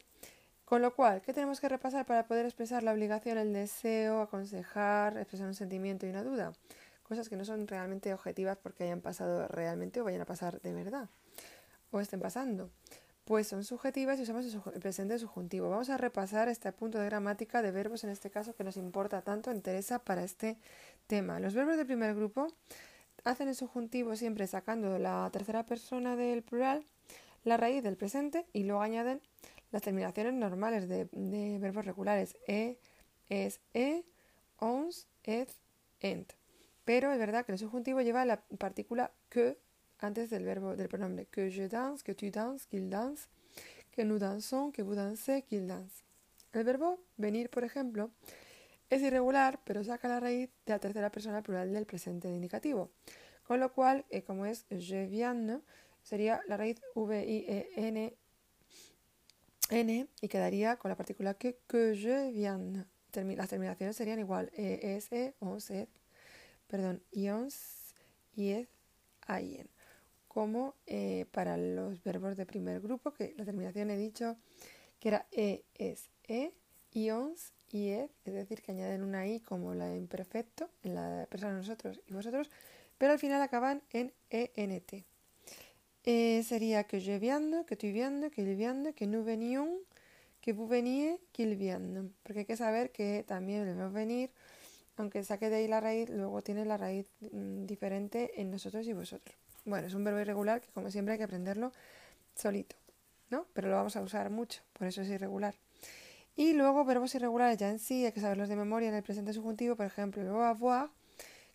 Con 0.64 0.80
lo 0.80 0.94
cual, 0.94 1.20
¿qué 1.20 1.34
tenemos 1.34 1.60
que 1.60 1.68
repasar 1.68 2.06
para 2.06 2.26
poder 2.26 2.46
expresar 2.46 2.82
la 2.82 2.94
obligación, 2.94 3.36
el 3.36 3.52
deseo, 3.52 4.22
aconsejar, 4.22 5.18
expresar 5.18 5.46
un 5.46 5.54
sentimiento 5.54 6.06
y 6.06 6.08
una 6.08 6.24
duda? 6.24 6.54
Cosas 7.02 7.28
que 7.28 7.36
no 7.36 7.44
son 7.44 7.68
realmente 7.68 8.14
objetivas 8.14 8.56
porque 8.56 8.84
hayan 8.84 9.02
pasado 9.02 9.46
realmente 9.48 10.00
o 10.00 10.04
vayan 10.04 10.22
a 10.22 10.24
pasar 10.24 10.62
de 10.62 10.72
verdad 10.72 11.10
o 11.94 12.00
estén 12.00 12.20
pasando. 12.20 12.70
Pues 13.24 13.46
son 13.48 13.64
subjetivas 13.64 14.18
y 14.18 14.22
usamos 14.22 14.44
el 14.52 14.80
presente 14.80 15.18
subjuntivo. 15.18 15.70
Vamos 15.70 15.88
a 15.88 15.96
repasar 15.96 16.48
este 16.48 16.72
punto 16.72 16.98
de 16.98 17.06
gramática 17.06 17.62
de 17.62 17.70
verbos 17.70 18.04
en 18.04 18.10
este 18.10 18.30
caso 18.30 18.54
que 18.54 18.64
nos 18.64 18.76
importa 18.76 19.22
tanto, 19.22 19.50
interesa 19.52 19.98
para 20.00 20.24
este 20.24 20.58
tema. 21.06 21.40
Los 21.40 21.54
verbos 21.54 21.76
del 21.76 21.86
primer 21.86 22.14
grupo 22.14 22.48
hacen 23.22 23.48
el 23.48 23.54
subjuntivo 23.54 24.16
siempre 24.16 24.46
sacando 24.46 24.98
la 24.98 25.30
tercera 25.32 25.64
persona 25.64 26.16
del 26.16 26.42
plural, 26.42 26.84
la 27.44 27.56
raíz 27.56 27.82
del 27.82 27.96
presente 27.96 28.44
y 28.52 28.64
luego 28.64 28.82
añaden 28.82 29.22
las 29.70 29.82
terminaciones 29.82 30.34
normales 30.34 30.88
de, 30.88 31.08
verbos 31.60 31.86
regulares 31.86 32.36
e, 32.46 32.78
es, 33.28 33.60
e, 33.72 34.04
ons, 34.58 35.06
et, 35.22 35.50
ent. 36.00 36.32
Pero 36.84 37.10
es 37.12 37.18
verdad 37.18 37.46
que 37.46 37.52
el 37.52 37.58
subjuntivo 37.58 38.02
lleva 38.02 38.24
la 38.26 38.42
partícula 38.58 39.12
que 39.30 39.58
antes 40.04 40.30
del 40.30 40.44
verbo 40.44 40.76
del 40.76 40.88
pronombre 40.88 41.26
que 41.26 41.50
je 41.50 41.68
danse, 41.68 42.04
que 42.04 42.14
tu 42.14 42.30
danses, 42.30 42.66
qu'il 42.66 42.90
danse, 42.90 43.28
que 43.90 44.04
nous 44.04 44.18
dansons, 44.18 44.72
que 44.72 44.82
vous 44.82 44.94
dansez, 44.94 45.42
qu'il 45.42 45.66
danse. 45.66 46.04
El 46.52 46.64
verbo 46.64 47.00
venir, 47.16 47.48
por 47.50 47.64
ejemplo, 47.64 48.10
es 48.90 49.02
irregular, 49.02 49.60
pero 49.64 49.82
saca 49.82 50.08
la 50.08 50.20
raíz 50.20 50.50
de 50.66 50.72
la 50.72 50.78
tercera 50.78 51.10
persona 51.10 51.42
plural 51.42 51.72
del 51.72 51.86
presente 51.86 52.28
de 52.28 52.34
indicativo. 52.34 52.90
Con 53.44 53.60
lo 53.60 53.72
cual, 53.72 54.04
eh, 54.10 54.22
como 54.22 54.46
es 54.46 54.66
je 54.70 55.06
viens, 55.06 55.60
sería 56.02 56.40
la 56.46 56.56
raíz 56.56 56.80
V-I-E-N 56.94 58.16
N 59.70 60.08
y 60.20 60.28
quedaría 60.28 60.76
con 60.76 60.90
la 60.90 60.96
partícula 60.96 61.34
que, 61.34 61.58
que 61.66 61.94
je 61.96 62.30
viens. 62.30 62.86
las 63.14 63.48
terminaciones 63.48 63.96
serían 63.96 64.18
igual, 64.18 64.50
e, 64.54 64.96
s, 64.96 65.08
e, 65.16 65.34
ons, 65.40 65.70
et, 65.70 65.88
perdón, 66.68 67.02
ions, 67.12 67.94
iez, 68.36 68.68
aien 69.26 69.73
como 70.34 70.74
eh, 70.86 71.26
para 71.30 71.56
los 71.56 72.02
verbos 72.02 72.36
de 72.36 72.44
primer 72.44 72.80
grupo, 72.80 73.14
que 73.14 73.34
la 73.38 73.44
terminación 73.44 73.88
he 73.88 73.96
dicho 73.96 74.36
que 74.98 75.08
era 75.08 75.26
e, 75.30 75.62
es, 75.78 76.10
e, 76.26 76.52
ions, 76.92 77.52
y 77.70 77.90
es 77.90 78.10
decir, 78.24 78.60
que 78.60 78.72
añaden 78.72 79.04
una 79.04 79.28
i 79.28 79.38
como 79.38 79.74
la 79.74 79.94
imperfecto 79.94 80.68
en 80.82 80.96
la 80.96 81.26
persona 81.30 81.52
nosotros 81.52 82.00
y 82.08 82.12
vosotros, 82.12 82.50
pero 82.98 83.12
al 83.12 83.20
final 83.20 83.40
acaban 83.42 83.82
en 83.92 84.12
ent. 84.30 84.92
Eh, 86.06 86.42
sería 86.42 86.84
que 86.84 87.00
je 87.00 87.18
viens, 87.18 87.64
que 87.66 87.76
tu 87.76 87.86
viens, 87.86 88.30
que 88.30 88.42
il 88.42 88.56
vient, 88.56 88.92
que 88.94 89.06
venions, 89.06 89.70
que 90.42 90.52
vous 90.52 90.68
veniez, 90.68 91.18
qu'il 91.32 91.54
vienne. 91.56 92.10
Porque 92.22 92.40
hay 92.40 92.44
que 92.44 92.56
saber 92.56 92.90
que 92.90 93.24
también 93.26 93.66
el 93.66 93.88
venir, 93.90 94.30
aunque 94.96 95.24
saque 95.24 95.48
de 95.48 95.56
ahí 95.56 95.68
la 95.68 95.80
raíz, 95.80 96.10
luego 96.10 96.42
tiene 96.42 96.64
la 96.64 96.76
raíz 96.76 97.06
mm, 97.20 97.66
diferente 97.66 98.40
en 98.40 98.50
nosotros 98.50 98.86
y 98.86 98.92
vosotros. 98.92 99.43
Bueno, 99.64 99.86
es 99.86 99.94
un 99.94 100.04
verbo 100.04 100.20
irregular 100.20 100.60
que 100.60 100.70
como 100.72 100.90
siempre 100.90 101.12
hay 101.12 101.18
que 101.18 101.24
aprenderlo 101.24 101.72
solito, 102.34 102.76
¿no? 103.30 103.46
Pero 103.52 103.68
lo 103.68 103.76
vamos 103.76 103.96
a 103.96 104.02
usar 104.02 104.30
mucho, 104.30 104.62
por 104.72 104.86
eso 104.86 105.02
es 105.02 105.08
irregular. 105.08 105.54
Y 106.36 106.52
luego 106.52 106.84
verbos 106.84 107.14
irregulares 107.14 107.58
ya 107.58 107.70
en 107.70 107.78
sí, 107.78 108.04
hay 108.04 108.12
que 108.12 108.20
saberlos 108.20 108.48
de 108.48 108.56
memoria 108.56 108.88
en 108.88 108.94
el 108.94 109.02
presente 109.02 109.32
subjuntivo, 109.32 109.76
por 109.76 109.86
ejemplo, 109.86 110.20
el 110.20 110.28
verbo 110.28 110.42
avoir, 110.42 110.90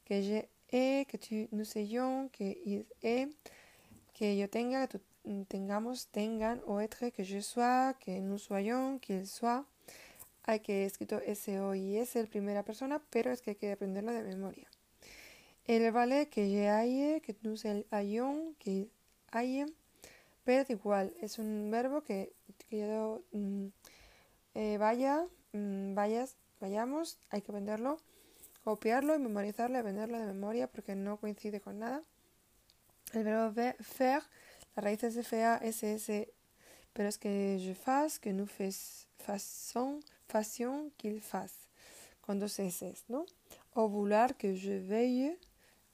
que 0.05 0.23
je 0.23 0.49
he, 0.71 1.05
que 1.05 1.17
tu, 1.17 1.55
nous 1.55 1.75
ayons, 1.75 2.31
que 2.31 2.57
il 2.65 2.87
est, 3.01 3.29
que 4.13 4.37
yo 4.37 4.49
tenga, 4.49 4.87
que 4.87 4.99
tú 4.99 5.45
tengamos, 5.47 6.07
tengan, 6.07 6.61
o 6.65 6.79
être, 6.79 7.11
que 7.11 7.23
je 7.23 7.41
sois, 7.41 7.93
que 7.99 8.19
nous 8.21 8.41
soyons, 8.41 8.99
qu'il 8.99 9.27
soit. 9.27 9.65
Hay 10.43 10.61
que 10.61 10.85
escrito 10.85 11.19
S, 11.19 11.59
O 11.59 11.75
y 11.75 11.97
S 11.97 12.19
en 12.19 12.27
primera 12.27 12.63
persona, 12.63 13.01
pero 13.11 13.31
es 13.31 13.41
que 13.41 13.51
hay 13.51 13.55
que 13.55 13.71
aprenderlo 13.71 14.11
de 14.11 14.23
memoria. 14.23 14.67
El 15.69 15.91
vale 15.91 16.29
que 16.29 16.49
je 16.49 16.67
aille, 16.67 17.21
que 17.21 17.35
nous 17.43 17.63
ayons, 17.91 18.55
que 18.57 18.89
aille, 19.31 19.67
pero 20.43 20.65
igual, 20.67 21.13
es 21.21 21.37
un 21.37 21.69
verbo 21.69 22.01
que, 22.01 22.33
que 22.57 22.87
mm, 23.31 23.67
eh, 24.55 24.77
vaya, 24.79 25.27
mm, 25.53 25.93
vayas, 25.93 26.37
vayamos, 26.59 27.19
hay 27.29 27.43
que 27.43 27.51
aprenderlo, 27.51 27.99
copiarlo 28.63 29.13
y 29.13 29.19
memorizarlo, 29.19 29.77
aprenderlo 29.77 30.17
de 30.17 30.25
memoria 30.25 30.65
porque 30.65 30.95
no 30.95 31.17
coincide 31.17 31.61
con 31.61 31.77
nada. 31.77 32.01
El 33.13 33.23
verbo 33.25 33.53
faire, 33.79 34.23
la 34.75 34.81
raíz 34.81 35.03
es 35.03 35.23
FA, 35.23 35.57
SS, 35.57 36.33
pero 36.93 37.09
es 37.09 37.19
que 37.19 37.59
je 37.59 37.75
fasse, 37.75 38.19
que 38.19 38.33
nous 38.33 38.49
faisons, 38.49 40.03
fassions, 40.27 40.91
qu'il 40.97 41.21
fasse, 41.21 41.69
con 42.21 42.39
dos 42.39 42.57
S, 42.57 43.03
¿no? 43.07 43.27
O 43.75 43.87
vouloir, 43.87 44.35
que 44.35 44.55
je 44.55 44.79
veille, 44.79 45.37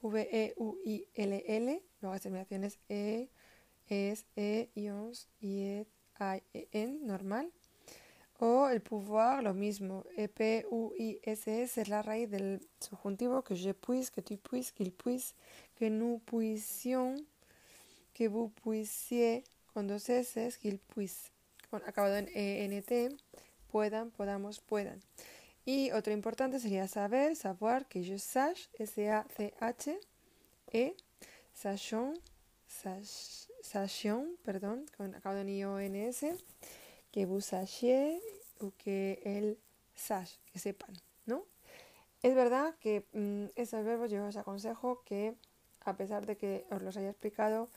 V-E-U-I-L-L, 0.09 1.83
luego 2.01 2.13
las 2.13 2.21
terminaciones 2.21 2.79
E, 2.89 3.29
ES, 3.87 4.25
E, 4.35 4.69
IONS, 4.75 5.27
IE, 5.41 5.85
I, 6.19 6.43
E, 6.53 6.67
N, 6.71 6.99
normal. 7.03 7.51
O 8.37 8.67
el 8.67 8.81
pouvoir, 8.81 9.43
lo 9.43 9.53
mismo, 9.53 10.03
E-P-U-I-S-S 10.17 11.81
es 11.81 11.87
la 11.87 12.01
raíz 12.01 12.29
del 12.29 12.67
subjuntivo 12.81 13.43
que 13.43 13.55
je 13.55 13.73
puisse, 13.73 14.11
que 14.11 14.21
tu 14.21 14.37
puisses, 14.37 14.73
qu'il 14.73 14.91
puisse, 14.91 15.35
que 15.79 15.89
nous 15.89 16.19
puissions, 16.25 17.15
que 18.13 18.27
vous 18.27 18.49
puissiez, 18.49 19.43
con 19.73 19.87
dos 19.87 20.09
S, 20.09 20.57
qu'il 20.59 20.79
puisse, 20.79 21.31
acabado 21.85 22.17
en 22.17 22.27
E-N-T, 22.33 23.15
puedan, 23.71 24.11
podamos, 24.11 24.59
puedan. 24.59 24.99
Y 25.65 25.91
otro 25.91 26.13
importante 26.13 26.60
sería 26.60 26.88
saber, 26.88 27.36
savoir, 27.36 27.88
que 27.88 28.04
je 28.04 28.19
sache, 28.19 28.69
S-A-C-H-E, 28.78 30.04
sachon, 31.54 32.19
sachion, 33.62 34.38
perdón, 34.43 34.86
con 34.95 35.15
acabado 35.15 35.41
en 35.41 35.49
I-O-N-S, 35.49 36.38
que 37.12 37.25
vous 37.25 37.43
sachiez 37.43 38.21
o 38.60 38.73
que 38.78 39.19
él 39.25 39.58
sache, 39.95 40.39
que 40.51 40.60
sepan, 40.60 40.93
¿no? 41.25 41.45
Es 42.21 42.36
verdad 42.36 42.75
que 42.80 43.06
mm, 43.13 43.45
esos 43.56 43.84
verbos 43.84 44.12
yo 44.12 44.23
os 44.25 44.38
aconsejo 44.38 45.01
que, 45.04 45.34
a 45.82 45.97
pesar 45.97 46.28
de 46.28 46.38
que 46.38 46.65
os 46.69 46.82
los 46.84 46.95
haya 46.95 47.10
explicado, 47.10 47.69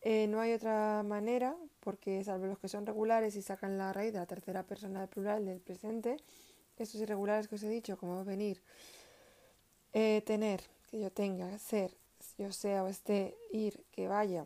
eh, 0.00 0.26
no 0.26 0.40
hay 0.40 0.52
otra 0.52 1.02
manera, 1.04 1.56
porque 1.80 2.22
salvo 2.24 2.46
los 2.46 2.58
que 2.58 2.68
son 2.68 2.86
regulares 2.86 3.36
y 3.36 3.42
sacan 3.42 3.78
la 3.78 3.92
raíz 3.92 4.12
de 4.12 4.18
la 4.18 4.26
tercera 4.26 4.64
persona 4.64 5.00
del 5.00 5.08
plural 5.08 5.44
del 5.44 5.60
presente, 5.60 6.16
estos 6.82 7.00
irregulares 7.00 7.48
que 7.48 7.56
os 7.56 7.62
he 7.62 7.68
dicho, 7.68 7.96
como 7.96 8.24
venir, 8.24 8.62
eh, 9.92 10.22
tener, 10.26 10.62
que 10.90 11.00
yo 11.00 11.10
tenga, 11.10 11.58
ser, 11.58 11.90
yo 12.38 12.52
sea 12.52 12.84
o 12.84 12.88
esté, 12.88 13.36
ir, 13.52 13.84
que 13.92 14.08
vaya, 14.08 14.44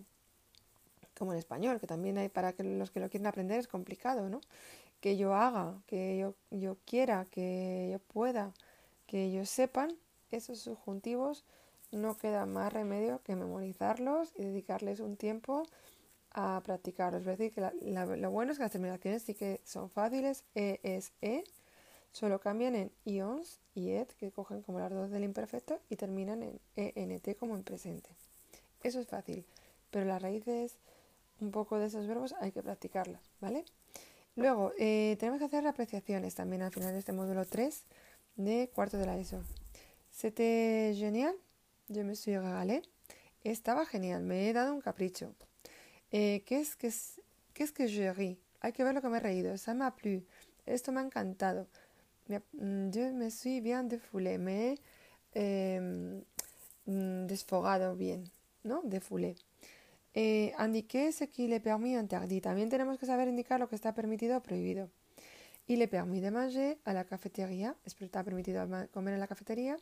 como 1.19 1.33
en 1.33 1.39
español, 1.39 1.81
que 1.81 1.87
también 1.87 2.19
hay 2.19 2.29
para 2.29 2.53
que 2.53 2.65
los 2.65 2.91
que 2.91 3.01
lo 3.01 3.11
quieren 3.11 3.27
aprender 3.27 3.59
es 3.59 3.69
complicado, 3.69 4.29
¿no? 4.29 4.41
Que 5.01 5.17
yo 5.17 5.35
haga, 5.35 5.75
que 5.87 6.19
yo, 6.19 6.35
yo 6.51 6.77
quiera, 6.85 7.27
que 7.31 7.89
yo 7.93 7.99
pueda, 7.99 8.53
que 9.07 9.25
ellos 9.25 9.51
sepan, 9.51 9.97
esos 10.31 10.61
subjuntivos 10.61 11.45
no 11.93 12.17
queda 12.17 12.47
más 12.47 12.73
remedio 12.73 13.21
que 13.23 13.35
memorizarlos 13.35 14.33
y 14.37 14.45
dedicarles 14.45 15.01
un 15.01 15.17
tiempo 15.17 15.65
a 16.33 16.61
practicarlos. 16.65 17.23
Es 17.23 17.39
decir, 17.39 17.53
que 17.53 17.61
lo 18.17 18.31
bueno 18.31 18.53
es 18.53 18.59
que 18.59 18.65
las 18.65 18.73
terminaciones 18.73 19.23
sí 19.23 19.35
que 19.35 19.61
son 19.65 19.91
fáciles. 19.91 20.45
E 20.55 20.81
es 20.83 21.13
E, 21.21 21.45
solo 22.13 22.41
cambian 22.41 22.75
en 22.75 22.93
ions 23.05 23.61
y 23.75 23.91
et, 23.91 24.13
que 24.15 24.31
cogen 24.33 24.63
como 24.63 24.79
las 24.79 24.91
dos 24.91 25.11
del 25.11 25.25
imperfecto, 25.25 25.81
y 25.89 25.97
terminan 25.97 26.43
en 26.43 26.61
ent 26.77 27.37
como 27.39 27.55
en 27.55 27.63
presente. 27.63 28.11
Eso 28.83 29.01
es 29.01 29.07
fácil, 29.07 29.45
pero 29.91 30.07
las 30.07 30.23
raíces 30.23 30.77
un 31.41 31.51
poco 31.51 31.79
de 31.79 31.87
esos 31.87 32.07
verbos 32.07 32.35
hay 32.41 32.53
que 32.53 32.63
practicarlas, 32.63 33.23
¿vale? 33.41 33.65
Luego, 34.37 34.73
eh, 34.79 35.17
tenemos 35.19 35.39
que 35.39 35.47
hacer 35.47 35.67
apreciaciones 35.67 36.35
también 36.35 36.63
al 36.63 36.73
final 36.73 36.93
de 36.93 36.99
este 36.99 37.13
módulo 37.13 37.45
3 37.45 37.85
de 38.37 38.71
cuarto 38.75 38.97
de 38.99 39.07
la 39.07 39.17
ESO. 39.19 39.43
C'était 40.11 40.95
génial, 40.97 41.35
je 41.89 42.03
me 42.03 42.15
suis 42.15 42.37
régalé. 42.39 42.83
Estaba 43.43 43.87
genial, 43.87 44.23
me 44.23 44.49
he 44.49 44.53
dado 44.53 44.75
un 44.75 44.81
capricho. 44.81 45.35
Eh, 46.11 46.43
¿qué, 46.47 46.61
es, 46.61 46.77
qué, 46.77 46.89
es, 46.89 47.21
¿Qué 47.55 47.65
es 47.65 47.73
que 47.73 47.89
je 47.89 48.13
ris? 48.13 48.39
Hay 48.61 48.73
que 48.73 48.85
ver 48.85 48.95
lo 48.95 49.01
que 49.01 49.09
me 49.09 49.19
he 49.19 49.21
reído. 49.21 49.55
Ça 49.57 49.75
m'a 49.75 49.95
plu. 49.95 50.23
Esto 50.67 50.93
me 50.93 51.01
ha 51.01 51.05
encantado. 51.05 51.67
Mm, 52.39 52.91
je 52.91 53.13
me 53.13 53.31
suis 53.31 53.61
bien 53.61 53.85
défoulé. 53.85 54.39
Me 54.39 54.75
he 55.35 55.81
eh, 55.81 56.23
desfogado 56.87 57.97
bien, 57.97 58.25
¿no? 58.65 58.83
Défoulé. 58.85 59.37
Eh, 60.15 60.53
indiqué 60.59 61.13
ce 61.13 61.25
qui 61.25 61.53
est 61.53 61.61
permis 61.61 61.97
interdit. 61.97 62.41
También 62.41 62.69
tenemos 62.69 62.99
que 62.99 63.07
saber 63.07 63.29
indicar 63.29 63.61
lo 63.61 63.69
que 63.69 63.77
está 63.77 63.95
permitido 63.95 64.39
o 64.39 64.43
prohibido. 64.43 64.91
Il 65.67 65.83
est 65.83 65.91
permis 65.91 66.21
de 66.21 66.31
manger 66.31 66.79
à 66.85 66.93
la 66.93 67.05
cafetería. 67.05 67.77
Está 67.85 68.25
permitido 68.25 68.67
comer 68.93 69.15
en 69.15 69.21
la 69.21 69.29
cafetería. 69.29 69.77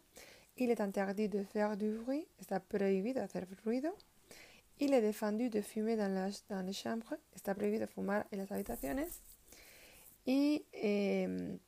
Il 0.56 0.70
est 0.70 0.80
interdit 0.80 1.28
de 1.28 1.44
faire 1.44 1.76
du 1.76 1.92
bruit. 1.92 2.26
Está 2.38 2.60
prohibido 2.60 3.22
hacer 3.22 3.46
ruido. 3.64 3.94
Il 4.78 4.92
est 4.92 5.00
défendu 5.00 5.48
de 5.48 5.62
fumer 5.62 5.96
dans, 5.96 6.12
la, 6.12 6.30
dans 6.48 6.72
chambres. 6.72 7.16
Está 7.34 7.54
prohibido 7.54 7.86
fumar 7.86 8.26
en 8.30 8.38
las 8.38 8.52
habitaciones. 8.52 9.22
Y 10.26 10.66
eh, 10.72 11.58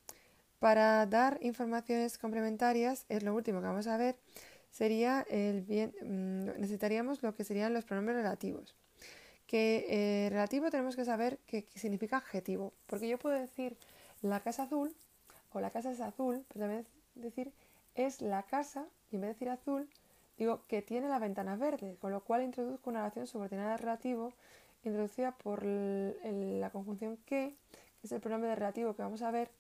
para 0.60 1.06
dar 1.06 1.38
informaciones 1.40 2.18
complementarias, 2.18 3.06
es 3.08 3.22
lo 3.24 3.34
último 3.34 3.60
que 3.60 3.66
vamos 3.66 3.86
a 3.86 3.96
ver, 3.96 4.16
sería 4.70 5.26
el 5.28 5.62
bien, 5.62 5.92
mm, 6.02 6.60
necesitaríamos 6.60 7.22
lo 7.22 7.34
que 7.34 7.44
serían 7.44 7.74
los 7.74 7.84
pronombres 7.84 8.16
relativos. 8.18 8.76
Que 9.46 9.86
eh, 9.88 10.30
relativo 10.30 10.70
tenemos 10.70 10.94
que 10.94 11.04
saber 11.04 11.38
qué 11.46 11.66
significa 11.74 12.18
adjetivo, 12.18 12.72
porque 12.86 13.08
yo 13.08 13.18
puedo 13.18 13.34
decir 13.36 13.76
la 14.22 14.40
casa 14.40 14.64
azul 14.64 14.94
o 15.52 15.60
la 15.60 15.70
casa 15.70 15.90
es 15.90 16.00
azul, 16.00 16.44
pero 16.48 16.66
también 16.66 16.86
decir 17.14 17.52
es 17.94 18.20
la 18.20 18.44
casa, 18.44 18.86
y 19.10 19.16
en 19.16 19.22
vez 19.22 19.28
de 19.30 19.34
decir 19.34 19.48
azul, 19.48 19.88
digo 20.38 20.62
que 20.68 20.82
tiene 20.82 21.08
las 21.08 21.20
ventanas 21.20 21.58
verdes, 21.58 21.98
con 21.98 22.12
lo 22.12 22.20
cual 22.22 22.42
introduzco 22.42 22.90
una 22.90 23.00
relación 23.00 23.26
subordinada 23.26 23.76
relativo 23.78 24.32
introducida 24.84 25.32
por 25.32 25.64
la 25.64 26.70
conjunción 26.70 27.18
que, 27.26 27.54
que 28.00 28.06
es 28.06 28.12
el 28.12 28.20
pronombre 28.20 28.50
de 28.50 28.56
relativo 28.56 28.94
que 28.94 29.02
vamos 29.02 29.22
a 29.22 29.30
ver, 29.30 29.50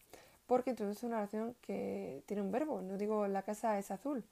porque 0.50 0.70
introduce 0.70 1.06
una 1.06 1.18
relación 1.18 1.54
que 1.60 2.24
tiene 2.26 2.42
un 2.42 2.50
verbo, 2.50 2.82
no 2.82 2.98
digo 2.98 3.28
la 3.28 3.42
casa 3.42 3.78
es 3.78 3.92
azul 3.92 4.24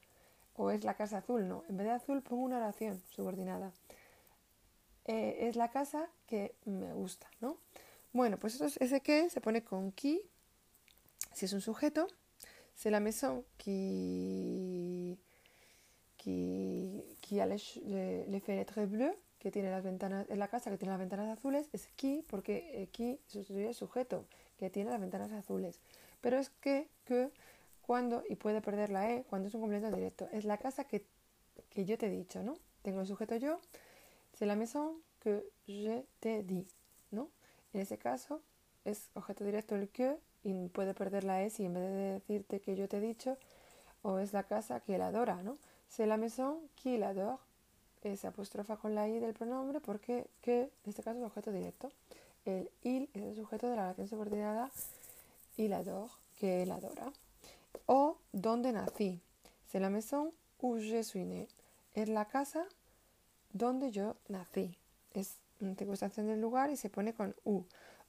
o 0.57 0.73
es 0.73 0.83
la 0.83 0.95
casa 0.95 1.19
azul, 1.19 1.47
no, 1.47 1.63
en 1.69 1.77
vez 1.77 1.87
de 1.87 1.93
azul 1.93 2.23
pongo 2.23 2.43
una 2.43 2.57
oración 2.57 3.01
subordinada. 3.15 3.71
Eh, 5.05 5.47
es 5.47 5.55
la 5.55 5.71
casa 5.71 6.09
que 6.27 6.57
me 6.65 6.93
gusta, 6.93 7.29
¿no? 7.41 7.59
Bueno, 8.13 8.37
pues 8.37 8.61
ese 8.61 9.01
que 9.01 9.31
se 9.31 9.41
pone 9.41 9.63
con 9.63 9.93
qui, 9.93 10.21
si 11.35 11.45
es 11.45 11.53
un 11.53 11.61
sujeto, 11.61 12.09
c'est 12.75 12.91
la 12.91 12.99
maison 12.99 13.45
qui, 13.57 15.21
qui, 16.17 17.01
qui 17.23 17.39
a 17.39 17.47
les, 17.47 17.77
les, 18.27 18.41
fenêtres 18.41 18.91
bleues, 18.91 19.15
que 19.39 19.53
tiene 19.53 19.71
las 19.71 19.85
ventanas, 19.85 20.27
es 20.29 20.37
la 20.37 20.49
casa 20.49 20.69
que 20.73 20.79
tiene 20.79 20.91
las 20.91 20.99
ventanas 20.99 21.39
azules, 21.39 21.69
es 21.73 21.87
qui, 21.95 22.25
porque 22.27 22.89
qui 22.91 23.21
sustituye 23.29 23.69
el 23.69 23.75
sujeto, 23.77 24.25
que 24.59 24.69
tiene 24.69 24.91
las 24.91 25.01
ventanas 25.01 25.31
azules. 25.31 25.79
Pero 26.21 26.39
es 26.39 26.51
que, 26.51 26.89
que, 27.05 27.31
cuando, 27.83 28.23
y 28.29 28.37
puede 28.37 28.61
perder 28.61 28.91
la 28.91 29.11
E, 29.11 29.25
cuando 29.25 29.49
es 29.49 29.55
un 29.55 29.61
complemento 29.61 29.95
directo, 29.97 30.29
es 30.33 30.45
la 30.45 30.59
casa 30.59 30.85
que, 30.85 31.05
que 31.71 31.85
yo 31.85 31.97
te 31.97 32.07
he 32.07 32.11
dicho, 32.11 32.43
¿no? 32.43 32.57
Tengo 32.83 33.01
el 33.01 33.07
sujeto 33.07 33.37
yo, 33.37 33.61
c'est 34.33 34.47
la 34.47 34.57
maison 34.57 35.01
que 35.21 35.45
je 35.67 36.05
te 36.21 36.43
dis, 36.43 36.75
¿no? 37.11 37.29
En 37.73 37.81
ese 37.81 37.99
caso 37.99 38.41
es 38.85 39.11
objeto 39.15 39.45
directo 39.45 39.75
el 39.75 39.89
que 39.89 40.17
y 40.45 40.69
puede 40.69 40.95
perder 40.95 41.25
la 41.25 41.43
S 41.43 41.63
y 41.63 41.67
en 41.67 41.75
vez 41.75 41.83
de 41.83 42.13
decirte 42.13 42.61
que 42.61 42.77
yo 42.77 42.89
te 42.89 42.99
he 42.99 43.01
dicho, 43.01 43.37
o 44.03 44.19
es 44.19 44.33
la 44.33 44.45
casa 44.45 44.81
que 44.81 44.95
él 44.95 45.03
adora, 45.03 45.43
¿no? 45.43 45.59
C'est 45.89 46.07
la 46.07 46.17
maison 46.17 46.61
qu'il 46.77 47.03
adore. 47.03 47.39
Se 48.03 48.27
apostrofa 48.27 48.77
con 48.77 48.95
la 48.95 49.09
I 49.09 49.19
del 49.19 49.35
pronombre 49.35 49.81
porque 49.81 50.29
que 50.41 50.61
en 50.61 50.91
este 50.91 51.03
caso 51.03 51.19
es 51.19 51.25
objeto 51.25 51.51
directo. 51.51 51.91
El 52.45 52.71
il 52.83 53.11
es 53.13 53.23
el 53.23 53.35
sujeto 53.35 53.69
de 53.69 53.77
la 53.77 53.83
relación 53.83 54.09
subordinada 54.09 54.71
il 55.59 55.73
adore, 55.73 56.11
que 56.37 56.63
él 56.63 56.71
adora. 56.71 57.13
O 57.87 58.19
donde 58.33 58.73
nací. 58.73 59.21
C'est 59.67 59.81
la 59.81 59.91
maison 59.91 60.33
où 60.63 60.79
je 60.79 61.03
suis 61.03 61.25
né. 61.25 61.49
Es 61.95 62.09
la 62.09 62.25
casa 62.25 62.65
donde 63.53 63.91
yo 63.91 64.17
nací. 64.29 64.79
Es 65.15 65.39
una 65.61 65.75
circunstancia 65.75 66.23
del 66.23 66.41
lugar 66.41 66.71
y 66.71 66.77
se 66.77 66.89
pone 66.89 67.13
con 67.13 67.35
u. 67.45 67.65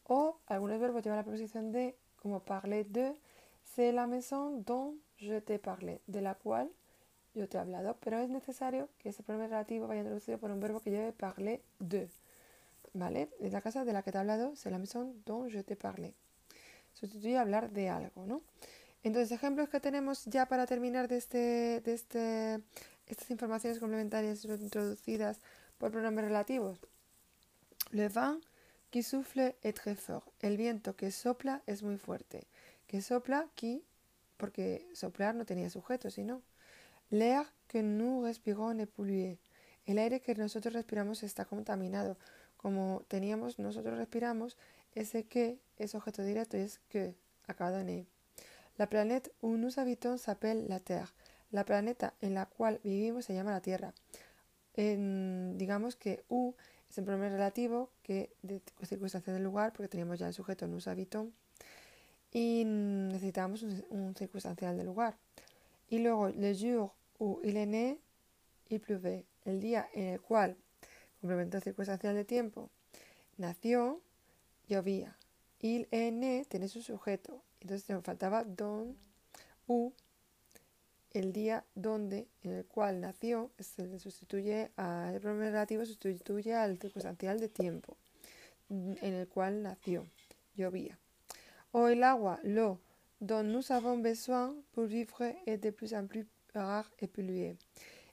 O 0.06 0.38
algunos 0.48 0.80
verbos 0.80 1.04
llevan 1.04 1.18
la 1.18 1.24
preposición 1.24 1.72
de, 1.72 1.96
como 2.22 2.40
parler 2.40 2.88
de, 2.88 3.16
c'est 3.64 3.92
la 3.92 4.08
maison 4.08 4.64
dont 4.64 4.96
je 5.18 5.42
te 5.42 5.60
parlé, 5.60 6.02
de 6.08 6.22
la 6.22 6.36
cual 6.36 6.72
yo 7.36 7.48
te 7.48 7.58
he 7.58 7.62
hablado, 7.62 7.98
pero 8.00 8.20
es 8.20 8.30
necesario 8.30 8.90
que 8.98 9.10
ese 9.10 9.24
pronombre 9.24 9.50
relativo 9.50 9.88
vaya 9.88 10.02
introducido 10.02 10.38
por 10.40 10.52
un 10.52 10.60
verbo 10.60 10.80
que 10.80 10.92
lleve 10.92 11.14
parler 11.14 11.62
de. 11.80 12.10
¿Vale? 12.94 13.30
Es 13.40 13.54
la 13.54 13.62
casa 13.62 13.86
de 13.86 13.94
la 13.94 14.02
que 14.02 14.12
te 14.12 14.18
he 14.18 14.22
hablado, 14.22 14.56
c'est 14.56 14.72
la 14.72 14.80
maison 14.80 15.14
dont 15.26 15.48
je 15.48 15.64
te 15.64 15.76
parlé. 15.76 16.16
Sustituye 17.00 17.38
hablar 17.38 17.72
de 17.72 17.90
algo, 17.90 18.26
¿no? 18.26 18.42
Entonces, 19.04 19.32
ejemplos 19.32 19.70
que 19.70 19.80
tenemos 19.80 20.26
ya 20.26 20.48
para 20.48 20.66
terminar 20.66 21.08
de, 21.08 21.18
este, 21.18 21.82
de 21.82 21.94
este, 21.94 22.62
estas 23.08 23.32
informaciones 23.32 23.80
complementarias 23.80 24.44
introducidas 24.44 25.40
por 25.78 25.92
pronombres 25.92 26.28
relativos. 26.28 26.80
Le 27.92 28.10
vent 28.10 28.42
qui 28.92 29.04
souffle 29.04 29.56
est 29.64 29.74
très 29.74 29.96
fort. 29.96 30.28
El 30.42 30.58
viento 30.58 30.96
que 30.96 31.12
sopla 31.12 31.62
es 31.66 31.84
muy 31.84 31.98
fuerte. 31.98 32.48
Que 32.88 33.02
sopla, 33.02 33.48
qui, 33.56 33.84
porque 34.38 34.88
soplar 34.94 35.36
no 35.36 35.46
tenía 35.46 35.70
sujeto, 35.70 36.10
sino. 36.10 36.42
L'air 37.10 37.46
que 37.68 37.82
nous 37.82 38.24
respirons 38.24 38.78
est 38.80 38.92
pollué. 38.92 39.40
El 39.86 39.98
aire 39.98 40.22
que 40.22 40.36
nosotros 40.36 40.74
respiramos 40.74 41.24
está 41.24 41.46
contaminado. 41.46 42.18
Como 42.58 43.04
teníamos, 43.08 43.58
nosotros 43.58 43.98
respiramos, 43.98 44.58
ese 44.95 45.25
que 45.25 45.60
es 45.78 45.95
objeto 45.95 46.23
directo 46.23 46.58
y 46.58 46.62
es 46.62 46.80
que, 46.89 47.15
acabado 47.47 47.80
en 47.80 47.89
e. 47.89 48.08
La 48.78 48.88
planète 48.88 49.32
où 49.41 49.58
nous 49.58 49.78
habitons 49.78 50.28
la 50.28 50.80
Terre. 50.80 51.13
La 51.52 51.65
planeta 51.65 52.13
en 52.21 52.34
la 52.34 52.45
cual 52.45 52.80
vivimos 52.84 53.25
se 53.25 53.34
llama 53.34 53.52
la 53.52 53.62
Tierra. 53.62 53.93
En, 54.75 55.58
digamos 55.58 55.95
que 55.95 56.23
U 56.30 56.56
es 56.89 56.97
el 56.97 57.04
pronombre 57.04 57.30
relativo 57.30 57.91
que 58.04 58.34
de 58.41 58.62
circunstancia 58.84 59.34
del 59.34 59.43
lugar, 59.43 59.73
porque 59.73 59.89
teníamos 59.89 60.19
ya 60.19 60.28
el 60.28 60.34
sujeto 60.34 60.67
nous 60.67 60.88
habitons, 60.88 61.34
y 62.32 62.63
necesitábamos 62.65 63.63
un, 63.63 64.15
circunstancial 64.15 64.78
del 64.78 64.86
lugar. 64.86 65.17
Y 65.89 65.99
luego, 65.99 66.30
le 66.30 66.54
jour 66.54 66.93
où 67.19 67.41
il 67.43 67.58
est 67.58 67.67
né, 67.67 67.99
il. 68.69 69.25
El 69.45 69.60
día 69.60 69.89
en 69.93 70.13
el 70.13 70.21
cual, 70.21 70.56
complemento 71.21 71.60
circunstancial 71.60 72.13
de 72.15 72.25
tiempo, 72.25 72.69
nació, 73.38 74.02
llovía. 74.70 75.18
Il 75.60 75.88
né 75.92 76.46
tiene 76.48 76.70
su 76.70 76.82
sujeto. 76.82 77.42
Entonces 77.60 77.90
nos 77.90 78.04
faltaba 78.04 78.46
don, 78.46 78.96
u, 79.68 79.92
el 81.12 81.34
día 81.34 81.66
donde, 81.76 82.28
en 82.44 82.54
el 82.54 82.66
cual 82.66 83.02
nació, 83.02 83.52
se 83.60 83.86
le 83.86 84.00
sustituye 84.00 84.72
al 84.78 85.20
pronombre 85.20 85.52
relativo, 85.52 85.86
sustituye 85.86 86.54
al 86.54 86.78
circunstancial 86.80 87.40
de 87.40 87.50
tiempo, 87.50 87.98
en 88.70 89.14
el 89.14 89.28
cual 89.28 89.64
nació, 89.64 90.06
llovía. 90.56 90.98
O 91.72 91.88
el 91.88 92.04
agua, 92.04 92.40
l'eau, 92.44 92.80
dont 93.20 93.44
nous 93.44 93.72
avons 93.72 93.98
besoin 93.98 94.56
pour 94.72 94.86
vivre 94.86 95.36
est 95.46 95.58
de 95.58 95.72
plus 95.72 95.94
en 95.94 96.08
plus 96.08 96.26
rare 96.54 96.90
et 97.00 97.08
polluée. 97.08 97.58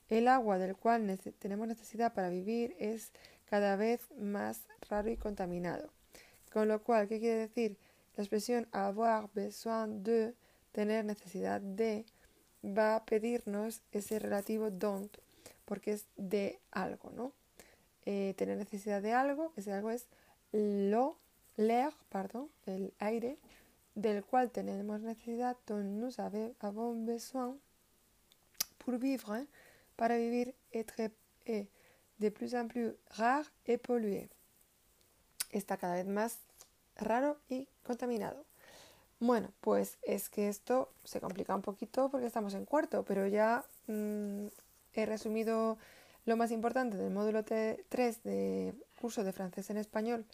El 0.09 0.27
agua 0.27 0.57
del 0.57 0.75
cual 0.75 1.17
tenemos 1.39 1.67
necesidad 1.67 2.13
para 2.13 2.29
vivir 2.29 2.75
es 2.79 3.11
cada 3.45 3.75
vez 3.75 4.01
más 4.17 4.61
raro 4.89 5.09
y 5.09 5.17
contaminado. 5.17 5.96
Con 6.51 6.67
lo 6.67 6.81
cual, 6.81 7.07
¿qué 7.07 7.19
quiere 7.19 7.39
decir? 7.39 7.77
La 8.15 8.23
expresión 8.23 8.67
avoir 8.71 9.29
besoin 9.33 10.03
de, 10.03 10.33
tener 10.71 11.05
necesidad 11.05 11.61
de, 11.61 12.05
va 12.63 12.95
a 12.95 13.05
pedirnos 13.05 13.81
ese 13.91 14.19
relativo 14.19 14.69
don't 14.71 15.17
porque 15.65 15.91
es 15.91 16.05
de 16.15 16.59
algo, 16.71 17.11
¿no? 17.11 17.33
Eh, 18.05 18.33
tener 18.37 18.57
necesidad 18.57 19.01
de 19.01 19.11
algo, 19.11 19.51
ese 19.57 19.73
algo 19.73 19.91
es 19.91 20.07
lo, 20.53 21.17
l'air, 21.57 21.93
pardon, 22.09 22.49
el 22.65 22.93
aire, 22.99 23.37
del 23.93 24.23
cual 24.23 24.49
tenemos 24.49 25.01
necesidad, 25.01 25.57
dont 25.67 25.83
nous 25.83 26.19
avons 26.19 27.05
besoin 27.05 27.57
pour 28.77 28.97
vivre, 28.97 29.41
¿eh? 29.41 29.47
para 29.97 30.17
vivir, 30.17 30.53
être 30.71 31.01
est 31.45 31.67
de 32.19 32.29
plus 32.29 32.55
en 32.55 32.67
plus 32.67 32.93
rare 33.09 33.51
et 33.65 33.77
pollué. 33.77 34.29
Está 35.49 35.77
cada 35.77 35.95
vez 35.95 36.07
más 36.07 36.39
raro 36.95 37.37
y 37.49 37.67
contaminado. 37.83 38.45
Bueno, 39.19 39.51
pues 39.61 39.97
es 40.03 40.29
que 40.29 40.47
esto 40.47 40.89
se 41.03 41.19
complica 41.19 41.55
un 41.55 41.63
poquito 41.63 42.09
porque 42.09 42.27
estamos 42.27 42.53
en 42.53 42.65
cuarto, 42.65 43.03
pero 43.03 43.25
ya 43.27 43.63
mm, 43.87 44.47
he 44.93 45.05
resumido 45.05 45.77
lo 46.25 46.37
más 46.37 46.51
importante 46.51 46.97
del 46.97 47.11
módulo 47.11 47.43
3 47.43 47.87
de 48.23 48.75
curso 49.01 49.23
de 49.23 49.31
francés 49.33 49.69
en 49.69 49.77
español 49.77 50.25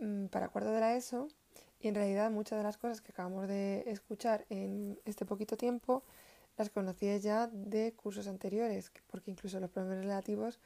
mm, 0.00 0.26
para 0.26 0.48
cuarto 0.48 0.72
de 0.72 0.80
la 0.80 0.96
ESO 0.96 1.28
y 1.80 1.88
en 1.88 1.94
realidad 1.94 2.30
muchas 2.30 2.58
de 2.58 2.64
las 2.64 2.78
cosas 2.78 3.00
que 3.00 3.12
acabamos 3.12 3.46
de 3.48 3.84
escuchar 3.86 4.44
en 4.48 4.98
este 5.04 5.24
poquito 5.24 5.56
tiempo 5.56 6.02
las 6.56 6.70
conocía 6.70 7.16
ya 7.16 7.48
de 7.48 7.92
cursos 7.94 8.26
anteriores, 8.26 8.92
porque 9.08 9.30
incluso 9.30 9.58
los 9.60 9.70
pronombres 9.70 10.04
relativos 10.04 10.60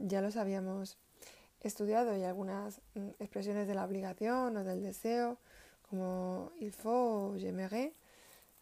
ya 0.00 0.20
los 0.20 0.36
habíamos 0.36 0.98
estudiado 1.60 2.16
y 2.16 2.24
algunas 2.24 2.80
mm, 2.94 3.08
expresiones 3.18 3.66
de 3.66 3.74
la 3.74 3.84
obligación 3.84 4.56
o 4.56 4.64
del 4.64 4.82
deseo 4.82 5.38
como 5.90 6.52
il 6.60 6.72
faut 6.72 7.34
o 7.34 7.36
j'aimerais, 7.36 7.92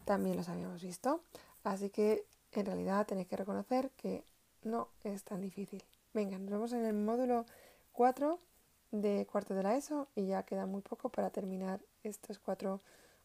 también 0.03 0.35
los 0.35 0.49
habíamos 0.49 0.81
visto. 0.81 1.21
Así 1.63 1.89
que 1.91 2.25
en 2.53 2.65
realidad 2.65 3.05
tenéis 3.05 3.27
que 3.27 3.37
reconocer 3.37 3.91
que 3.91 4.23
no 4.63 4.89
es 5.03 5.23
tan 5.23 5.41
difícil. 5.41 5.83
Venga, 6.13 6.39
nos 6.39 6.49
vemos 6.49 6.73
en 6.73 6.85
el 6.85 6.95
módulo 6.95 7.45
4 7.93 8.39
de 8.91 9.27
cuarto 9.31 9.53
de 9.53 9.61
la 9.61 9.75
ESO 9.75 10.07
y 10.15 10.27
ya 10.27 10.43
queda 10.43 10.65
muy 10.65 10.81
poco 10.81 11.09
para 11.09 11.29
terminar 11.29 11.79
estos 12.03 12.39
cuatro 12.39 12.81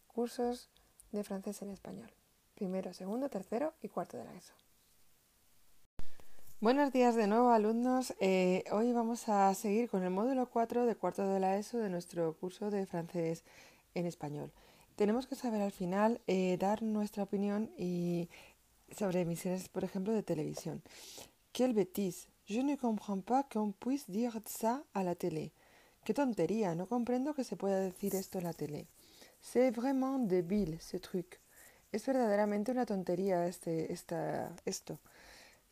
cursos 0.07 0.69
de 1.13 1.25
francés 1.25 1.63
en 1.63 1.71
español. 1.71 2.11
Primero, 2.55 2.93
segundo, 2.93 3.31
tercero 3.31 3.73
y 3.81 3.89
cuarto 3.89 4.19
de 4.19 4.25
la 4.25 4.35
ESO. 4.35 4.55
Buenos 6.61 6.93
días 6.93 7.15
de 7.15 7.27
nuevo 7.27 7.51
alumnos. 7.51 8.15
Eh, 8.21 8.65
hoy 8.71 8.93
vamos 8.93 9.29
a 9.29 9.53
seguir 9.55 9.91
con 9.91 10.03
el 10.03 10.11
módulo 10.11 10.49
4 10.49 10.87
de 10.87 10.95
cuarto 10.95 11.29
de 11.29 11.39
la 11.39 11.59
ESO 11.59 11.79
de 11.79 11.91
nuestro 11.91 12.35
curso 12.35 12.71
de 12.71 12.87
francés 12.87 13.45
en 13.95 14.07
español. 14.07 14.51
Tenemos 14.97 15.27
que 15.27 15.35
saber 15.35 15.61
al 15.61 15.73
final 15.73 16.21
eh, 16.27 16.57
dar 16.59 16.83
nuestra 16.83 17.25
opinión 17.25 17.71
sobre 18.97 19.21
emisiones, 19.21 19.69
por 19.69 19.85
ejemplo, 19.85 20.13
de 20.13 20.23
televisión. 20.23 20.83
Quelle 21.53 21.75
bêtise. 21.75 22.29
Je 22.47 22.63
ne 22.63 22.77
comprends 22.77 23.23
pas 23.25 23.45
qu'on 23.45 23.73
puisse 23.73 24.11
dire 24.11 24.41
ça 24.47 24.83
à 24.93 25.03
la 25.03 25.15
télé. 25.15 25.53
Qué 26.05 26.13
tontería, 26.13 26.75
no 26.75 26.87
comprendo 26.87 27.35
que 27.35 27.45
se 27.45 27.57
pueda 27.57 27.81
decir 27.81 28.15
esto 28.15 28.39
en 28.39 28.45
la 28.45 28.53
tele. 28.53 28.87
C'est 29.41 29.71
vraiment 29.71 30.19
débile 30.19 30.79
ce 30.81 30.99
truc. 30.99 31.41
Es 31.93 32.07
verdaderamente 32.07 32.71
una 32.71 32.85
tontería 32.85 33.47
este, 33.47 33.93
esta, 33.93 34.55
esto. 34.67 34.99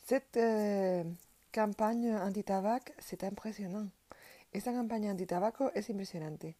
Cette 0.04 0.36
euh, 0.36 1.04
campagne 1.52 2.12
anti-tabac, 2.14 2.92
c'est 2.98 3.24
impressionnant. 3.24 3.88
Esta 4.52 4.72
campaña 4.72 5.10
anti-tabaco 5.10 5.70
es 5.74 5.88
impresionante. 5.88 6.56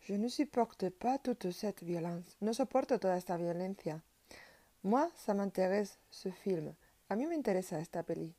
Je 0.00 0.14
ne 0.14 0.28
supporte 0.28 0.90
pas 0.90 1.18
toute 1.18 1.52
cette 1.52 1.84
violence. 1.84 2.36
No 2.40 2.52
soporto 2.52 2.98
toda 2.98 3.16
esta 3.16 3.36
violencia. 3.36 4.02
Moi, 4.82 5.10
ça 5.14 5.34
m'intéresse 5.34 5.98
ce 6.10 6.30
film. 6.30 6.74
A 7.08 7.16
mí 7.16 7.26
me 7.26 7.34
interesa 7.34 7.80
esta 7.80 8.02
peli. 8.02 8.34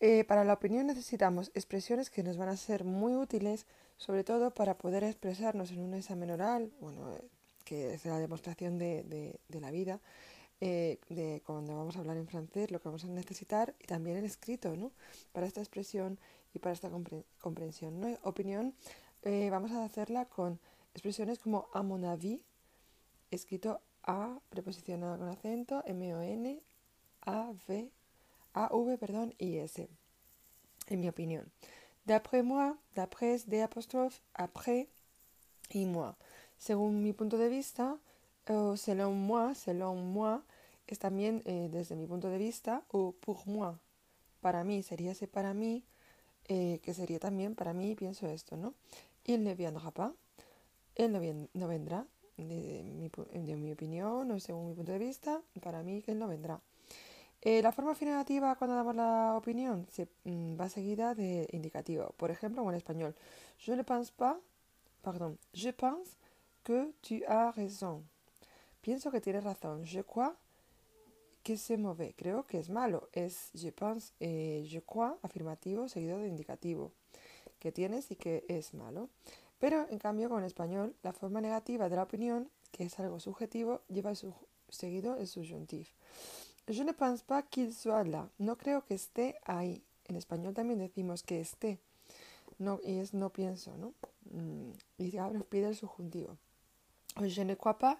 Eh, 0.00 0.24
para 0.24 0.44
la 0.44 0.54
opinión 0.54 0.86
necesitamos 0.86 1.52
expresiones 1.54 2.10
que 2.10 2.24
nos 2.24 2.36
van 2.36 2.48
a 2.48 2.56
ser 2.56 2.82
muy 2.82 3.14
útiles, 3.14 3.66
sobre 3.96 4.24
todo 4.24 4.52
para 4.52 4.76
poder 4.76 5.04
expresarnos 5.04 5.70
en 5.70 5.78
un 5.78 5.94
examen 5.94 6.32
oral, 6.32 6.72
bueno, 6.80 7.14
eh, 7.14 7.22
que 7.64 7.94
es 7.94 8.04
la 8.04 8.18
demostración 8.18 8.78
de, 8.78 9.04
de, 9.48 9.60
la 9.60 9.70
vida, 9.70 10.00
eh, 10.64 11.00
de 11.08 11.42
cuando 11.44 11.76
vamos 11.76 11.96
a 11.96 11.98
hablar 11.98 12.16
en 12.16 12.28
francés, 12.28 12.70
lo 12.70 12.80
que 12.80 12.88
vamos 12.88 13.04
a 13.04 13.08
necesitar, 13.08 13.74
y 13.80 13.86
también 13.86 14.16
en 14.18 14.24
escrito, 14.24 14.76
¿no? 14.76 14.92
Para 15.32 15.46
esta 15.46 15.60
expresión 15.60 16.20
y 16.54 16.60
para 16.60 16.72
esta 16.72 16.88
comprensión. 17.40 18.00
¿no? 18.00 18.16
Opinión, 18.22 18.74
vamos 19.24 19.72
a 19.72 19.84
hacerla 19.84 20.26
con 20.26 20.60
Expresiones 20.94 21.38
como 21.38 21.68
a 21.72 21.82
mon 21.82 22.04
avis, 22.04 22.40
escrito 23.30 23.80
A, 24.02 24.38
preposicionado 24.50 25.18
con 25.18 25.28
acento, 25.28 25.82
M-O-N, 25.86 26.60
A-V, 27.22 27.90
A-V, 28.52 28.98
perdón, 28.98 29.34
y 29.38 29.56
S, 29.56 29.88
en 30.88 31.00
mi 31.00 31.08
opinión. 31.08 31.50
D'après 32.04 32.42
moi, 32.42 32.76
d'après 32.94 33.48
de 33.48 33.62
apostrophe, 33.62 34.20
après 34.34 34.88
y 35.70 35.86
moi. 35.86 36.14
Según 36.58 37.02
mi 37.02 37.14
punto 37.14 37.38
de 37.38 37.48
vista, 37.48 37.96
o 38.48 38.76
selon 38.76 39.14
moi, 39.14 39.54
selon 39.54 39.96
moi, 39.96 40.42
también 40.98 41.42
eh, 41.44 41.68
desde 41.70 41.96
mi 41.96 42.06
punto 42.06 42.28
de 42.28 42.38
vista, 42.38 42.84
o 42.88 43.12
pour 43.12 43.46
moi, 43.46 43.78
para 44.40 44.64
mí, 44.64 44.82
sería 44.82 45.12
ese 45.12 45.28
para 45.28 45.54
mí, 45.54 45.84
eh, 46.48 46.80
que 46.82 46.94
sería 46.94 47.18
también 47.18 47.54
para 47.54 47.72
mí, 47.72 47.94
pienso 47.94 48.26
esto, 48.26 48.56
¿no? 48.56 48.74
Il 49.24 49.44
ne 49.44 49.54
viendra 49.54 49.90
pas, 49.90 50.12
él 50.94 51.12
no, 51.54 51.68
vendrá, 51.68 52.06
de 52.36 52.82
mi, 52.82 53.72
opinión 53.72 54.30
o 54.30 54.40
según 54.40 54.68
mi 54.68 54.74
punto 54.74 54.92
de 54.92 54.98
vista, 54.98 55.40
para 55.62 55.82
mí 55.82 56.02
que 56.02 56.12
él 56.12 56.18
no 56.18 56.28
vendrá. 56.28 56.60
Eh, 57.40 57.60
la 57.62 57.72
forma 57.72 57.92
afirmativa 57.92 58.54
cuando 58.56 58.76
damos 58.76 58.94
la 58.94 59.34
opinión 59.36 59.86
se 59.90 60.08
mm, 60.24 60.60
va 60.60 60.68
seguida 60.68 61.14
de 61.14 61.48
indicativo. 61.52 62.14
Por 62.16 62.30
ejemplo, 62.30 62.68
en 62.68 62.76
español, 62.76 63.14
je 63.58 63.74
ne 63.76 63.84
pense 63.84 64.12
pas, 64.12 64.36
pardon, 65.02 65.38
je 65.52 65.72
pense 65.72 66.16
que 66.62 66.92
tu 67.00 67.24
as 67.26 67.54
raison. 67.56 68.04
Pienso 68.80 69.10
que 69.10 69.20
tienes 69.20 69.44
razón. 69.44 69.84
Je 69.84 70.02
crois 70.02 70.34
que 71.42 71.56
c'est 71.56 71.76
mauvais. 71.76 72.14
Creo 72.16 72.44
que 72.46 72.58
es 72.58 72.68
malo. 72.68 73.08
Es 73.12 73.50
je 73.54 73.70
pense, 73.70 74.12
eh, 74.20 74.64
je 74.66 74.80
crois, 74.80 75.16
afirmativo 75.22 75.88
seguido 75.88 76.18
de 76.18 76.28
indicativo. 76.28 76.92
Que 77.58 77.72
tienes 77.72 78.10
y 78.10 78.16
que 78.16 78.44
es 78.48 78.74
malo. 78.74 79.08
Pero, 79.58 79.86
en 79.90 79.98
cambio, 79.98 80.28
con 80.28 80.42
español, 80.44 80.94
la 81.02 81.12
forma 81.12 81.40
negativa 81.40 81.88
de 81.88 81.96
la 81.96 82.02
opinión, 82.02 82.50
que 82.72 82.84
es 82.84 82.98
algo 82.98 83.20
subjetivo, 83.20 83.82
lleva 83.88 84.12
seguido 84.68 85.16
el 85.16 85.28
subjuntivo. 85.28 85.86
Je 86.68 86.84
ne 86.84 86.92
pense 86.92 87.22
pas 87.22 87.42
qu'il 87.42 87.72
soit 87.72 88.04
là. 88.04 88.28
No 88.38 88.56
creo 88.56 88.84
que 88.84 88.94
esté 88.94 89.36
ahí. 89.44 89.82
En 90.08 90.16
español 90.16 90.54
también 90.54 90.78
decimos 90.78 91.22
que 91.22 91.40
esté. 91.40 91.78
Y 92.84 92.98
es 92.98 93.14
no 93.14 93.30
pienso, 93.30 93.76
¿no? 93.76 93.94
Mm, 94.30 94.70
y 94.98 95.16
ahora 95.16 95.38
nos 95.38 95.46
pide 95.46 95.68
el 95.68 95.76
subjuntivo. 95.76 96.36
Je 97.20 97.44
ne 97.44 97.56
crois 97.56 97.76
pas 97.76 97.98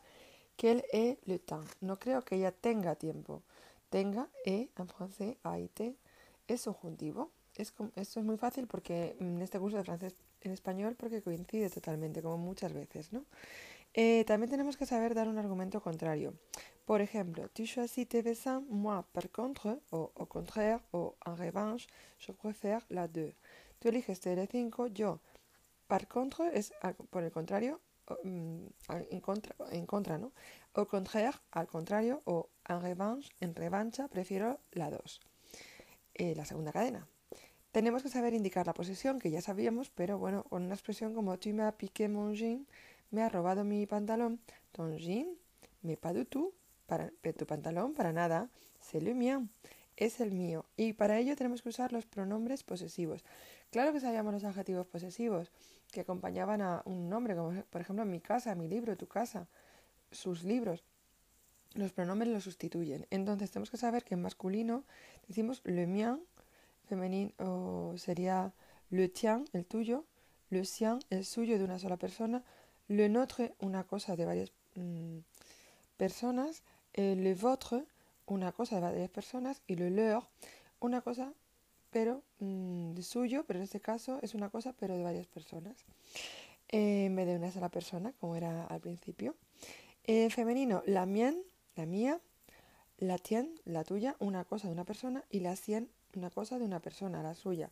qu'elle 0.57 0.85
ait 0.93 1.19
le 1.27 1.39
temps. 1.39 1.65
No 1.81 1.99
creo 1.99 2.23
que 2.23 2.37
ella 2.37 2.53
tenga 2.53 2.95
tiempo. 2.97 3.43
Tenga, 3.91 4.29
e, 4.45 4.71
en 4.79 4.89
francés, 4.89 5.37
a-i-t, 5.43 5.97
es 6.49 6.61
subjuntivo. 6.61 7.31
Es, 7.55 7.75
esto 7.97 8.21
es 8.21 8.25
muy 8.25 8.39
fácil 8.39 8.67
porque 8.67 9.17
en 9.21 9.43
este 9.43 9.59
curso 9.59 9.77
de 9.77 9.85
francés 9.85 10.15
en 10.41 10.53
español 10.53 10.97
porque 10.97 11.23
coincide 11.23 11.71
totalmente, 11.71 12.23
como 12.23 12.39
muchas 12.39 12.73
veces, 12.73 13.13
¿no? 13.13 13.25
Eh, 13.95 14.25
también 14.25 14.51
tenemos 14.51 14.77
que 14.77 14.87
saber 14.87 15.15
dar 15.15 15.29
un 15.29 15.39
argumento 15.39 15.83
contrario. 15.83 16.35
Por 16.87 17.01
ejemplo, 17.01 17.49
tu 17.51 17.67
choisis 17.67 18.09
tes 18.09 18.23
vessins, 18.25 18.63
moi 18.69 19.05
par 19.13 19.29
contre, 19.31 19.79
o 19.91 20.11
au 20.17 20.27
contraire, 20.27 20.81
o 20.93 21.15
en 21.27 21.37
revanche, 21.37 21.87
je 22.19 22.33
préfère 22.33 22.85
la 22.89 23.07
deux. 23.07 23.35
Tú 23.79 23.89
eliges 23.89 24.21
TL5, 24.21 24.93
yo. 24.93 25.21
Par 25.87 26.09
contre 26.09 26.51
es 26.59 26.73
por 27.11 27.23
el 27.23 27.31
contrario, 27.31 27.81
mm, 27.81 27.92
en, 28.25 29.21
contra, 29.21 29.55
en 29.71 29.87
contra, 29.87 30.19
¿no? 30.19 30.33
Au 30.75 30.87
contraire, 30.87 31.39
al 31.51 31.67
contrario, 31.67 32.23
o 32.25 32.49
en 32.69 32.81
revanche, 32.81 33.31
en 33.41 33.55
revancha, 33.55 34.09
prefiero 34.09 34.61
la 34.73 34.91
2. 34.91 35.21
Eh, 36.15 36.35
la 36.35 36.45
segunda 36.45 36.73
cadena. 36.73 37.07
Tenemos 37.73 38.03
que 38.03 38.11
saber 38.11 38.35
indicar 38.35 38.67
la 38.67 38.75
posesión, 38.75 39.19
que 39.19 39.31
ya 39.31 39.41
sabíamos, 39.41 39.91
pero 39.91 40.19
bueno, 40.19 40.45
con 40.45 40.63
una 40.63 40.75
expresión 40.75 41.15
como 41.15 41.39
tu 41.39 41.51
m'as 41.55 41.75
piqué 41.75 42.09
mon 42.09 42.35
jean, 42.35 42.67
me 43.11 43.23
ha 43.23 43.29
robado 43.29 43.65
mi 43.65 43.87
pantalón, 43.87 44.41
ton 44.73 44.99
jean, 44.99 45.29
me 45.81 45.97
pas 45.97 46.13
du 46.15 46.53
para, 46.87 47.11
tu 47.39 47.47
pantalón 47.47 47.95
para 47.95 48.13
nada, 48.13 48.51
c'est 48.81 49.03
le 49.03 49.15
mien, 49.15 49.49
es 49.97 50.21
el 50.21 50.33
mío. 50.33 50.67
Y 50.77 50.93
para 50.93 51.19
ello 51.19 51.35
tenemos 51.35 51.63
que 51.63 51.71
usar 51.71 51.93
los 51.93 52.05
pronombres 52.05 52.63
posesivos. 52.63 53.25
Claro 53.71 53.93
que 53.93 54.01
sabíamos 54.01 54.35
los 54.35 54.45
adjetivos 54.45 54.87
posesivos, 54.87 55.51
que 55.93 56.01
acompañaban 56.01 56.63
a 56.63 56.83
un 56.87 57.09
nombre, 57.09 57.37
como 57.37 57.63
por 57.65 57.81
ejemplo 57.81 58.05
mi 58.05 58.21
casa, 58.21 58.57
mi 58.57 58.67
libro, 58.67 58.97
tu 58.97 59.07
casa, 59.07 59.47
sus 60.11 60.43
libros. 60.43 60.83
Los 61.75 61.93
pronombres 61.93 62.33
los 62.33 62.43
sustituyen. 62.43 63.07
Entonces 63.11 63.51
tenemos 63.51 63.71
que 63.71 63.77
saber 63.77 64.03
que 64.03 64.15
en 64.15 64.23
masculino 64.23 64.85
decimos 65.29 65.61
le 65.65 65.87
mien, 65.87 66.21
femenino 66.87 67.95
sería 67.97 68.53
le 68.91 69.09
tien, 69.09 69.45
el 69.53 69.65
tuyo, 69.65 70.05
le 70.51 70.65
sien, 70.65 70.99
el 71.11 71.25
suyo 71.25 71.59
de 71.59 71.65
una 71.65 71.79
sola 71.79 71.97
persona, 71.97 72.43
le 72.89 73.09
notre, 73.09 73.55
una 73.61 73.85
cosa 73.85 74.17
de 74.17 74.25
varias 74.25 74.53
mm, 74.75 75.19
personas, 75.97 76.63
le 76.95 77.35
votre, 77.35 77.85
una 78.27 78.53
cosa 78.53 78.77
de 78.77 78.83
varias 78.83 79.11
personas, 79.11 79.63
y 79.67 79.77
le 79.77 79.91
leur, 79.91 80.29
una 80.81 81.01
cosa 81.01 81.33
pero 81.93 82.23
mm, 82.41 82.95
de 82.95 83.03
suyo, 83.03 83.45
pero 83.47 83.59
en 83.59 83.65
este 83.65 83.81
caso 83.81 84.19
es 84.23 84.35
una 84.35 84.51
cosa 84.51 84.73
pero 84.73 84.97
de 84.97 85.05
varias 85.05 85.29
personas, 85.29 85.77
eh, 86.69 87.05
en 87.05 87.15
vez 87.15 87.27
de 87.27 87.37
una 87.37 87.53
sola 87.53 87.69
persona, 87.69 88.13
como 88.19 88.35
era 88.35 88.65
al 88.67 88.81
principio. 88.81 89.37
En 90.05 90.31
femenino, 90.31 90.83
la 90.87 91.07
mien, 91.07 91.43
la 91.77 91.87
mía, 91.87 92.21
la 92.99 93.19
tien, 93.19 93.55
la 93.65 93.85
tuya, 93.85 94.17
una 94.19 94.45
cosa 94.45 94.67
de 94.67 94.73
una 94.73 94.85
persona, 94.85 95.25
y 95.31 95.41
la 95.41 95.55
cien, 95.55 95.91
una 96.17 96.31
cosa 96.31 96.59
de 96.59 96.65
una 96.65 96.81
persona, 96.81 97.23
la 97.23 97.35
suya. 97.35 97.71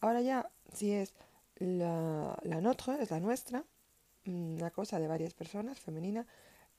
Ahora 0.00 0.22
ya, 0.22 0.50
si 0.72 0.92
es 0.92 1.14
la, 1.56 2.36
la 2.42 2.60
notre, 2.60 3.00
es 3.02 3.10
la 3.10 3.20
nuestra, 3.20 3.64
mm, 4.24 4.56
una 4.56 4.70
cosa 4.70 4.98
de 4.98 5.06
varias 5.06 5.34
personas, 5.34 5.78
femenina, 5.78 6.26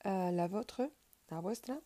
uh, 0.03 0.32
la 0.32 0.47
votre, 0.47 0.91
la 1.29 1.39
vuestra, 1.39 1.79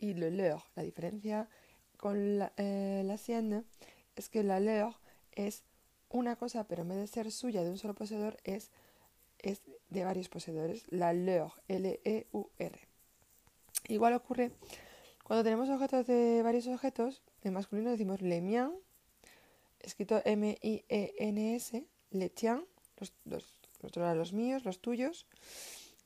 y 0.00 0.14
le 0.14 0.30
leur. 0.30 0.62
La 0.74 0.82
diferencia 0.82 1.48
con 1.96 2.38
la, 2.38 2.52
eh, 2.56 3.02
la 3.04 3.16
sienne 3.16 3.64
es 4.20 4.28
que 4.28 4.42
la 4.42 4.60
leur 4.60 4.94
es 5.32 5.64
una 6.10 6.36
cosa, 6.36 6.64
pero 6.64 6.82
en 6.82 6.90
vez 6.90 6.98
de 6.98 7.06
ser 7.06 7.32
suya 7.32 7.62
de 7.62 7.70
un 7.70 7.78
solo 7.78 7.94
poseedor, 7.94 8.36
es, 8.44 8.70
es 9.38 9.62
de 9.88 10.04
varios 10.04 10.28
poseedores. 10.28 10.84
La 10.90 11.12
leur, 11.12 11.52
L-E-U-R. 11.68 12.78
Igual 13.88 14.14
ocurre 14.14 14.52
cuando 15.24 15.42
tenemos 15.42 15.70
objetos 15.70 16.06
de 16.06 16.42
varios 16.42 16.66
objetos, 16.66 17.22
en 17.42 17.54
masculino 17.54 17.90
decimos 17.90 18.20
le 18.20 18.40
mien, 18.40 18.72
escrito 19.80 20.20
M-I-E-N-S, 20.24 21.86
le 22.10 22.28
tien, 22.30 22.66
los, 22.98 23.14
los, 23.24 23.96
los 23.96 24.32
míos, 24.32 24.64
los 24.64 24.80
tuyos, 24.80 25.26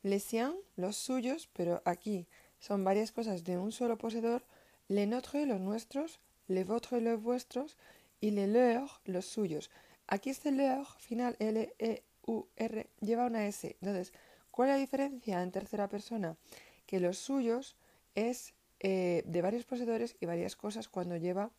les 0.02 0.22
siens, 0.22 0.54
los 0.76 0.96
suyos, 0.96 1.48
pero 1.52 1.82
aquí 1.84 2.28
son 2.60 2.84
varias 2.84 3.10
cosas 3.10 3.42
de 3.42 3.58
un 3.58 3.72
solo 3.72 3.98
poseedor, 3.98 4.44
le 4.88 5.06
notre, 5.06 5.46
los 5.46 5.60
nuestros, 5.60 6.20
le 6.46 6.64
vôtre, 6.64 7.00
los 7.00 7.20
vuestros, 7.22 7.76
y 8.24 8.30
le 8.30 8.46
leur, 8.46 9.02
los 9.04 9.26
suyos. 9.26 9.70
Aquí 10.06 10.30
este 10.30 10.50
leur 10.50 10.86
final, 10.98 11.36
L-E-U-R, 11.40 12.90
lleva 13.02 13.26
una 13.26 13.46
S. 13.46 13.76
Entonces, 13.82 14.14
¿cuál 14.50 14.70
es 14.70 14.74
la 14.76 14.80
diferencia 14.80 15.42
en 15.42 15.50
tercera 15.50 15.90
persona? 15.90 16.38
Que 16.86 17.00
los 17.00 17.18
suyos 17.18 17.76
es 18.14 18.54
eh, 18.80 19.24
de 19.26 19.42
varios 19.42 19.66
poseedores 19.66 20.16
y 20.20 20.24
varias 20.24 20.56
cosas 20.56 20.88
cuando 20.88 21.18
lleva 21.18 21.50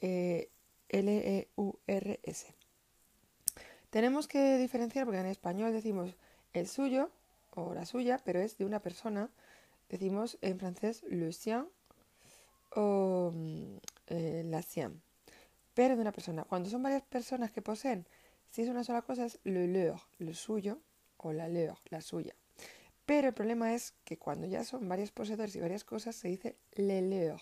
eh, 0.00 0.50
L-E-U-R-S. 0.88 2.54
Tenemos 3.90 4.26
que 4.26 4.58
diferenciar 4.58 5.04
porque 5.04 5.20
en 5.20 5.26
español 5.26 5.72
decimos 5.72 6.16
el 6.52 6.66
suyo 6.66 7.12
o 7.54 7.74
la 7.74 7.86
suya, 7.86 8.20
pero 8.24 8.40
es 8.40 8.58
de 8.58 8.64
una 8.64 8.80
persona. 8.80 9.30
Decimos 9.88 10.36
en 10.40 10.58
francés 10.58 11.04
le 11.08 11.32
sien 11.32 11.68
o 12.74 13.30
mm, 13.32 13.76
eh, 14.08 14.42
la 14.46 14.62
sienne, 14.62 15.00
pero 15.74 15.96
de 15.96 16.02
una 16.02 16.12
persona. 16.12 16.44
Cuando 16.44 16.68
son 16.68 16.82
varias 16.82 17.02
personas 17.02 17.50
que 17.50 17.62
poseen, 17.62 18.06
si 18.50 18.62
es 18.62 18.68
una 18.68 18.84
sola 18.84 19.02
cosa 19.02 19.26
es 19.26 19.38
le 19.44 19.66
leur, 19.66 20.00
lo 20.18 20.34
suyo, 20.34 20.80
o 21.16 21.32
la 21.32 21.48
leur, 21.48 21.78
la 21.90 22.00
suya. 22.00 22.34
Pero 23.06 23.28
el 23.28 23.34
problema 23.34 23.74
es 23.74 23.94
que 24.04 24.18
cuando 24.18 24.46
ya 24.46 24.64
son 24.64 24.88
varios 24.88 25.10
poseedores 25.10 25.56
y 25.56 25.60
varias 25.60 25.84
cosas 25.84 26.14
se 26.16 26.28
dice 26.28 26.56
le 26.74 27.02
leur, 27.02 27.40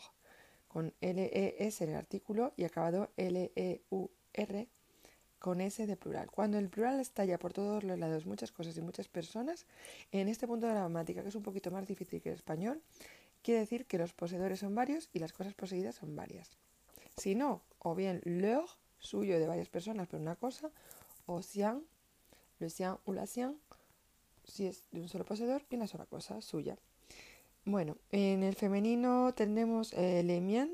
con 0.68 0.95
L-E-S 1.01 1.85
en 1.85 1.91
el 1.91 1.97
artículo 1.97 2.53
y 2.57 2.64
acabado 2.64 3.11
L-E-U-R 3.16 4.68
con 5.41 5.61
S 5.61 5.87
de 5.87 5.97
plural. 5.97 6.31
Cuando 6.31 6.59
el 6.59 6.68
plural 6.68 7.01
estalla 7.01 7.39
por 7.39 7.53
todos 7.53 7.83
los 7.83 7.99
lados 7.99 8.26
muchas 8.26 8.53
cosas 8.53 8.76
y 8.76 8.83
muchas 8.83 9.09
personas, 9.09 9.66
en 10.12 10.28
este 10.28 10.47
punto 10.47 10.66
de 10.66 10.74
la 10.74 10.81
gramática, 10.81 11.22
que 11.22 11.31
es 11.31 11.35
un 11.35 11.43
poquito 11.43 11.70
más 11.70 11.87
difícil 11.87 12.20
que 12.20 12.28
el 12.28 12.35
español, 12.37 12.83
quiere 13.43 13.61
decir 13.61 13.87
que 13.87 13.99
los 13.99 14.12
poseedores 14.12 14.61
son 14.61 14.74
varios 14.74 15.09
y 15.12 15.18
las 15.18 15.33
cosas 15.33 15.55
poseídas 15.55 15.97
son 15.97 16.14
varias. 16.14 16.57
Si 17.21 17.35
no, 17.35 17.61
o 17.81 17.95
bien 17.95 18.23
leur, 18.25 18.79
suyo 18.99 19.39
de 19.39 19.47
varias 19.47 19.68
personas 19.68 20.09
pero 20.09 20.23
una 20.23 20.37
cosa, 20.37 20.71
o 21.27 21.43
sien, 21.43 21.85
le 22.59 22.71
sien 22.71 22.97
o 23.05 23.12
la 23.12 23.27
sien, 23.27 23.59
si 24.45 24.64
es 24.64 24.85
de 24.91 25.03
un 25.03 25.09
solo 25.11 25.27
poseedor 25.27 25.62
y 25.68 25.77
una 25.77 25.87
sola 25.87 26.07
cosa, 26.07 26.41
suya. 26.41 26.79
Bueno, 27.66 27.99
en 28.11 28.43
el 28.43 28.55
femenino 28.55 29.35
tenemos 29.35 29.93
eh, 29.93 30.23
les 30.23 30.41
mien, 30.41 30.73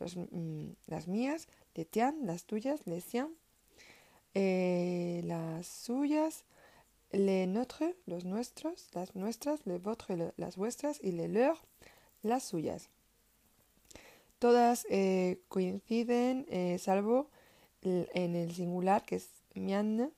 mm, 0.00 0.70
las 0.88 1.06
mías, 1.06 1.46
les 1.76 1.88
tiens, 1.88 2.16
las 2.24 2.44
tuyas, 2.44 2.84
les 2.84 3.04
siens, 3.04 3.30
eh, 4.34 5.22
las 5.26 5.68
suyas, 5.68 6.44
les 7.12 7.46
notre, 7.46 7.94
los 8.04 8.24
nuestros, 8.24 8.88
las 8.94 9.14
nuestras, 9.14 9.64
les 9.64 9.80
vôtres, 9.80 10.32
las 10.36 10.56
vuestras, 10.56 10.98
y 11.00 11.12
les 11.12 11.30
leurs, 11.30 11.60
las 12.22 12.42
suyas. 12.42 12.90
Todas 14.38 14.86
eh, 14.88 15.40
coinciden, 15.48 16.46
eh, 16.48 16.78
salvo 16.78 17.28
en 17.82 18.36
el 18.36 18.54
singular, 18.54 19.04
que 19.04 19.16
es 19.16 19.30
mian, 19.54 20.12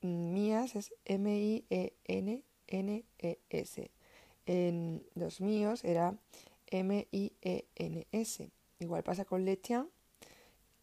mías, 0.00 0.74
es 0.74 0.92
M-I-E-N-N-E-S. 1.04 1.70
En 4.46 5.06
los 5.14 5.40
míos 5.40 5.84
era 5.84 6.16
M-I-E-N-S. 6.66 8.50
Igual 8.80 9.04
pasa 9.04 9.24
con 9.24 9.44
letian, 9.44 9.88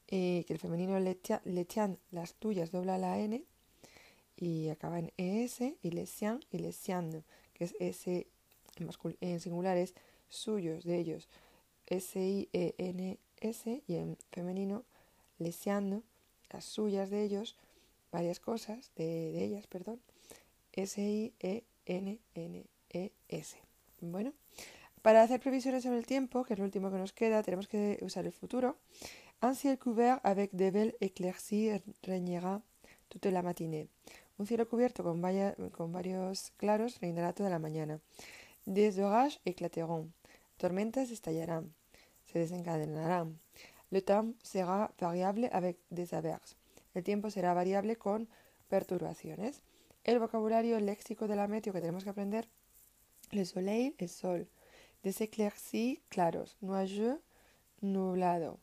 eh, 0.07 0.45
que 0.47 0.53
el 0.53 0.59
femenino 0.59 0.97
letian, 0.99 1.99
las 2.11 2.33
tuyas 2.35 2.71
dobla 2.71 2.97
la 2.97 3.19
N 3.19 3.43
y 4.37 4.69
acaba 4.69 4.99
en 4.99 5.11
ES, 5.17 5.59
y 5.83 5.91
lesian 5.91 6.39
y 6.49 6.59
lesian, 6.59 7.25
que 7.53 7.65
es 7.65 7.75
S 7.79 8.25
en 9.19 9.39
singular 9.41 9.75
es 9.75 9.93
suyos, 10.29 10.85
de 10.85 10.97
ellos, 10.97 11.27
S-I-E-N-S, 11.89 13.83
y 13.87 13.95
en 13.95 14.17
femenino 14.31 14.83
lesiando, 15.37 16.03
las 16.51 16.65
suyas 16.65 17.09
de 17.09 17.23
ellos, 17.23 17.55
varias 18.11 18.39
cosas, 18.39 18.91
de, 18.95 19.31
de 19.31 19.43
ellas, 19.43 19.67
perdón, 19.67 19.99
S-I-E-N-N-E-S. 20.73 21.69
Bueno, 24.01 24.33
para 25.01 25.21
hacer 25.21 25.39
previsiones 25.39 25.83
sobre 25.83 25.97
el 25.97 26.05
tiempo, 26.05 26.43
que 26.43 26.53
es 26.53 26.59
lo 26.59 26.65
último 26.65 26.91
que 26.91 26.97
nos 26.97 27.13
queda, 27.13 27.41
tenemos 27.43 27.67
que 27.67 27.97
usar 28.01 28.25
el 28.25 28.33
futuro. 28.33 28.77
Un 29.41 29.55
ciel 29.55 29.77
couvert 29.79 30.19
avec 30.23 30.51
des 30.51 30.69
belles 30.71 30.95
éclaircies 30.99 31.81
régnera 32.03 32.61
toute 33.07 33.31
la 33.31 33.41
matinée. 33.41 33.87
Un 34.37 34.45
cielo 34.45 34.67
cubierto 34.67 35.01
con, 35.01 35.21
con 35.71 35.91
varios 35.93 36.51
claros 36.57 36.99
reinará 36.99 37.31
toda 37.31 37.49
la 37.49 37.59
mañana. 37.59 38.01
Des 38.65 38.99
orages 38.99 39.39
éclateront. 39.45 40.11
Tormentas 40.57 41.09
estallarán. 41.11 41.73
Se 42.31 42.37
desencadenarán. 42.37 43.39
Le 43.89 44.01
temps 44.01 44.35
sera 44.43 44.93
variable 44.99 45.49
avec 45.51 45.77
des 45.89 46.13
averses. 46.13 46.57
El 46.93 47.03
tiempo 47.03 47.31
será 47.31 47.55
variable 47.55 47.95
con 47.95 48.27
perturbaciones. 48.67 49.63
El 50.03 50.19
vocabulario 50.19 50.79
léxico 50.79 51.27
de 51.27 51.35
la 51.35 51.47
meteo 51.47 51.73
que 51.73 51.81
tenemos 51.81 52.03
que 52.03 52.11
aprender. 52.11 52.47
Le 53.31 53.45
soleil, 53.45 53.95
el 53.97 54.09
sol. 54.09 54.47
Des 55.01 55.21
éclaircies, 55.21 56.01
claros. 56.09 56.55
Nuageux, 56.61 57.19
nublado 57.81 58.59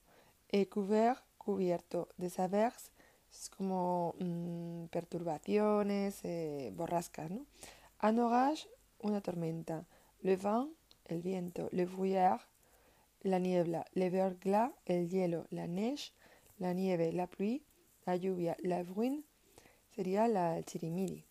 et 0.48 0.68
couvert, 0.68 1.24
cubierto. 1.36 2.08
Desavers 2.18 2.92
es 3.32 3.48
como 3.50 4.14
mmm, 4.20 4.86
perturbaciones, 4.86 6.20
eh, 6.24 6.72
borrascas, 6.74 7.30
¿no? 7.30 7.46
Un 8.02 8.18
orage, 8.20 8.68
una 9.00 9.20
tormenta. 9.20 9.86
Le 10.20 10.36
vent, 10.36 10.70
el 11.06 11.22
viento. 11.22 11.68
Le 11.72 11.84
brouillard, 11.84 12.42
la 13.26 13.38
niebla. 13.38 13.84
Le 13.92 14.10
verglas, 14.10 14.72
el 14.84 15.08
hielo. 15.08 15.46
La 15.50 15.66
neige, 15.66 16.12
la 16.58 16.72
nieve. 16.72 17.12
La 17.12 17.26
pluie, 17.26 17.62
la 18.04 18.16
lluvia. 18.16 18.56
La 18.60 18.82
bruine 18.82 19.22
sería 19.94 20.28
la 20.28 20.62
chirimiri. 20.62 21.24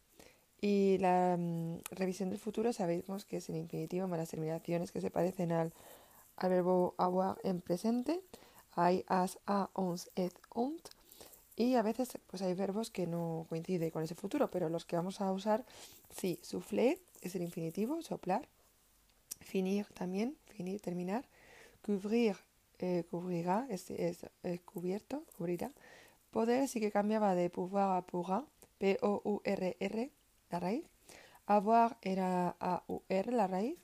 Y 0.62 0.98
la 1.00 1.38
mmm, 1.38 1.80
revisión 1.92 2.30
del 2.30 2.40
futuro 2.40 2.74
sabemos 2.74 3.26
que 3.26 3.38
es 3.38 3.50
el 3.50 3.58
infinitivo 3.58 4.08
más 4.08 4.20
las 4.20 4.30
terminaciones 4.30 4.92
que 4.92 5.02
se 5.02 5.12
parecen 5.12 5.52
al, 5.52 5.74
al 6.38 6.50
verbo 6.50 6.96
avoir 6.98 7.38
en 7.44 7.62
presente 7.62 8.22
hay 8.76 9.06
as, 9.08 9.40
a, 9.48 9.70
ons, 9.74 10.10
et, 10.16 10.34
ont. 10.54 10.90
Y 11.56 11.76
a 11.76 11.82
veces 11.82 12.18
pues 12.28 12.42
hay 12.42 12.54
verbos 12.54 12.92
que 12.92 13.08
no 13.08 13.46
coinciden 13.50 13.90
con 13.90 14.04
ese 14.04 14.16
futuro, 14.16 14.52
pero 14.52 14.70
los 14.70 14.86
que 14.86 14.98
vamos 14.98 15.22
a 15.22 15.32
usar, 15.32 15.66
sí, 16.14 16.40
souffler 16.42 17.00
es 17.22 17.36
el 17.36 17.42
infinitivo, 17.42 18.02
soplar. 18.02 18.48
Finir 19.40 19.86
también, 19.94 20.38
finir, 20.48 20.82
terminar. 20.82 21.26
Couvrir, 21.86 22.36
eh, 22.80 23.04
cubrirá, 23.10 23.68
es, 23.70 23.90
es, 23.92 24.26
cubierto, 24.66 25.24
cubrirá. 25.38 25.72
Poder 26.32 26.68
sí 26.68 26.80
que 26.80 26.92
cambiaba 26.92 27.36
de 27.36 27.50
pouvoir 27.50 27.98
a 27.98 28.02
pourra, 28.02 28.46
P-O-U-R-R, 28.80 30.12
la 30.50 30.60
raíz. 30.60 30.86
Avoir 31.46 31.98
era 32.02 32.56
A-U-R, 32.60 33.32
la 33.32 33.48
raíz. 33.48 33.78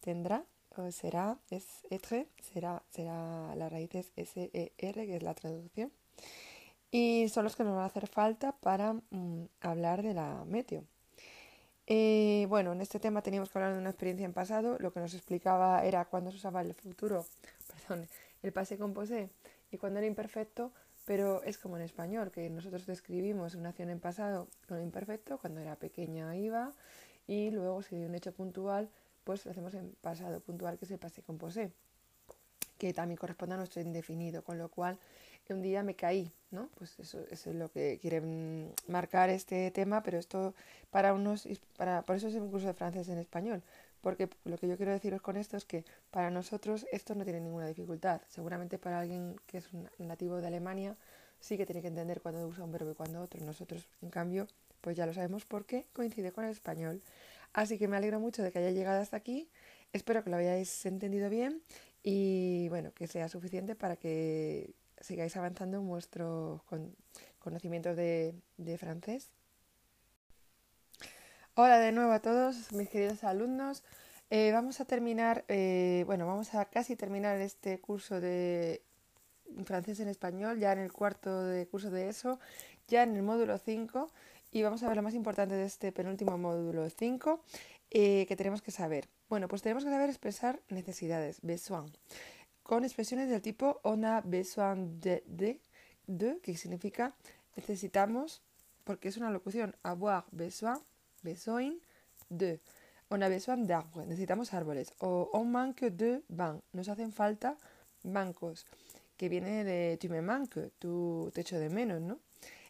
Tendrá 0.00 0.44
será, 0.90 1.38
es 1.50 1.66
etre, 1.90 2.28
será, 2.40 2.82
será, 2.90 3.54
la 3.54 3.68
raíz 3.68 3.94
es 3.94 4.12
S-E-R, 4.16 5.06
que 5.06 5.16
es 5.16 5.22
la 5.22 5.34
traducción. 5.34 5.92
Y 6.90 7.28
son 7.28 7.44
los 7.44 7.56
que 7.56 7.64
nos 7.64 7.74
van 7.74 7.84
a 7.84 7.86
hacer 7.86 8.06
falta 8.06 8.52
para 8.52 8.94
mm, 8.94 9.44
hablar 9.60 10.02
de 10.02 10.14
la 10.14 10.44
meteo. 10.46 10.84
Eh, 11.86 12.46
bueno, 12.48 12.72
en 12.72 12.80
este 12.80 12.98
tema 12.98 13.20
teníamos 13.20 13.50
que 13.50 13.58
hablar 13.58 13.74
de 13.74 13.78
una 13.80 13.90
experiencia 13.90 14.24
en 14.24 14.32
pasado. 14.32 14.78
Lo 14.78 14.92
que 14.92 15.00
nos 15.00 15.14
explicaba 15.14 15.84
era 15.84 16.06
cuando 16.06 16.30
se 16.30 16.38
usaba 16.38 16.62
el 16.62 16.74
futuro 16.74 17.26
perdón, 17.88 18.08
el 18.42 18.52
pase 18.52 18.78
composé 18.78 19.30
y 19.70 19.78
cuando 19.78 19.98
era 19.98 20.06
imperfecto, 20.06 20.72
pero 21.04 21.42
es 21.42 21.58
como 21.58 21.76
en 21.76 21.82
español, 21.82 22.30
que 22.30 22.48
nosotros 22.48 22.86
describimos 22.86 23.54
una 23.54 23.70
acción 23.70 23.90
en 23.90 24.00
pasado 24.00 24.48
con 24.68 24.80
imperfecto, 24.82 25.38
cuando 25.38 25.60
era 25.60 25.76
pequeña 25.76 26.34
iba, 26.36 26.72
y 27.26 27.50
luego 27.50 27.82
si 27.82 27.96
hay 27.96 28.04
un 28.04 28.14
hecho 28.14 28.32
puntual, 28.32 28.88
pues 29.24 29.44
lo 29.44 29.50
hacemos 29.50 29.74
en 29.74 29.94
pasado 30.00 30.40
puntual, 30.40 30.78
que 30.78 30.84
es 30.84 30.90
el 30.92 30.98
pase 30.98 31.22
composé, 31.22 31.72
que 32.84 32.92
también 32.92 33.16
corresponde 33.16 33.54
a 33.54 33.56
nuestro 33.56 33.80
indefinido, 33.80 34.44
con 34.44 34.58
lo 34.58 34.68
cual 34.68 34.98
un 35.48 35.62
día 35.62 35.82
me 35.82 35.94
caí, 35.94 36.30
¿no? 36.50 36.68
Pues 36.74 36.98
eso, 36.98 37.18
es 37.30 37.46
lo 37.46 37.70
que 37.70 37.98
quieren 37.98 38.74
marcar 38.88 39.30
este 39.30 39.70
tema, 39.70 40.02
pero 40.02 40.18
esto 40.18 40.54
para 40.90 41.14
unos, 41.14 41.48
para, 41.78 42.02
por 42.02 42.16
eso 42.16 42.28
es 42.28 42.34
un 42.34 42.50
curso 42.50 42.66
de 42.66 42.74
francés 42.74 43.08
en 43.08 43.16
español, 43.16 43.62
porque 44.02 44.28
lo 44.44 44.58
que 44.58 44.68
yo 44.68 44.76
quiero 44.76 44.92
deciros 44.92 45.22
con 45.22 45.38
esto 45.38 45.56
es 45.56 45.64
que 45.64 45.86
para 46.10 46.30
nosotros 46.30 46.84
esto 46.92 47.14
no 47.14 47.24
tiene 47.24 47.40
ninguna 47.40 47.66
dificultad. 47.66 48.20
Seguramente 48.28 48.76
para 48.76 49.00
alguien 49.00 49.40
que 49.46 49.58
es 49.58 49.72
un 49.72 49.88
nativo 49.98 50.36
de 50.36 50.46
Alemania 50.46 50.94
sí 51.40 51.56
que 51.56 51.64
tiene 51.64 51.80
que 51.80 51.88
entender 51.88 52.20
cuándo 52.20 52.46
usa 52.46 52.64
un 52.64 52.72
verbo 52.72 52.90
y 52.90 52.94
cuándo 52.94 53.22
otro. 53.22 53.42
Nosotros, 53.42 53.88
en 54.02 54.10
cambio, 54.10 54.46
pues 54.82 54.94
ya 54.94 55.06
lo 55.06 55.14
sabemos 55.14 55.46
porque 55.46 55.86
coincide 55.94 56.32
con 56.32 56.44
el 56.44 56.50
español. 56.50 57.00
Así 57.54 57.78
que 57.78 57.88
me 57.88 57.96
alegro 57.96 58.20
mucho 58.20 58.42
de 58.42 58.52
que 58.52 58.58
haya 58.58 58.72
llegado 58.72 59.00
hasta 59.00 59.16
aquí. 59.16 59.48
Espero 59.94 60.22
que 60.22 60.28
lo 60.28 60.36
hayáis 60.36 60.84
entendido 60.84 61.30
bien 61.30 61.62
y 62.04 62.68
bueno, 62.68 62.92
que 62.92 63.08
sea 63.08 63.28
suficiente 63.28 63.74
para 63.74 63.96
que 63.96 64.74
sigáis 65.00 65.36
avanzando 65.36 65.78
en 65.78 65.88
vuestros 65.88 66.60
conocimientos 67.38 67.96
de, 67.96 68.34
francés. 68.78 69.30
Hola 71.54 71.78
de 71.78 71.92
nuevo 71.92 72.12
a 72.12 72.20
todos 72.20 72.72
mis 72.72 72.90
queridos 72.90 73.24
alumnos. 73.24 73.82
Eh, 74.28 74.52
vamos 74.52 74.80
a 74.80 74.84
terminar, 74.84 75.44
eh, 75.48 76.04
bueno, 76.06 76.26
vamos 76.26 76.54
a 76.54 76.66
casi 76.66 76.94
terminar 76.94 77.40
este 77.40 77.80
curso 77.80 78.20
de 78.20 78.82
francés 79.64 80.00
en 80.00 80.08
español, 80.08 80.58
ya 80.58 80.72
en 80.72 80.80
el 80.80 80.92
cuarto 80.92 81.44
de 81.44 81.66
curso 81.66 81.90
de 81.90 82.08
eso, 82.08 82.38
ya 82.86 83.02
en 83.02 83.16
el 83.16 83.22
módulo 83.22 83.56
5, 83.56 84.10
y 84.50 84.62
vamos 84.62 84.82
a 84.82 84.88
ver 84.88 84.96
lo 84.96 85.02
más 85.02 85.14
importante 85.14 85.54
de 85.54 85.64
este 85.64 85.90
penúltimo 85.92 86.36
módulo 86.36 86.88
5 86.90 87.40
eh, 87.90 88.26
que 88.26 88.36
tenemos 88.36 88.60
que 88.60 88.72
saber. 88.72 89.08
Bueno, 89.28 89.48
pues 89.48 89.62
tenemos 89.62 89.84
que 89.84 89.90
saber 89.90 90.10
expresar 90.10 90.60
necesidades, 90.68 91.40
besoin 91.42 91.92
con 92.64 92.82
expresiones 92.82 93.28
del 93.28 93.42
tipo 93.42 93.78
on 93.84 94.04
a 94.04 94.22
besoin 94.22 94.98
de, 94.98 95.22
de, 96.06 96.40
que 96.40 96.56
significa 96.56 97.14
necesitamos, 97.56 98.42
porque 98.84 99.08
es 99.08 99.16
una 99.18 99.30
locución, 99.30 99.76
avoir 99.82 100.24
besoin, 100.32 100.80
besoin 101.22 101.80
de. 102.30 102.60
On 103.10 103.22
a 103.22 103.28
besoin 103.28 103.66
d'arbres, 103.66 104.08
necesitamos 104.08 104.54
árboles. 104.54 104.94
O 104.98 105.28
on 105.34 105.52
manque 105.52 105.90
de 105.90 106.22
bancs, 106.28 106.64
nos 106.72 106.88
hacen 106.88 107.12
falta 107.12 107.56
bancos, 108.02 108.66
que 109.18 109.28
viene 109.28 109.62
de 109.62 109.98
tu 109.98 110.08
me 110.08 110.22
manque, 110.22 110.72
tu 110.78 111.30
te 111.34 111.42
echo 111.42 111.58
de 111.58 111.68
menos, 111.68 112.00
¿no? 112.00 112.18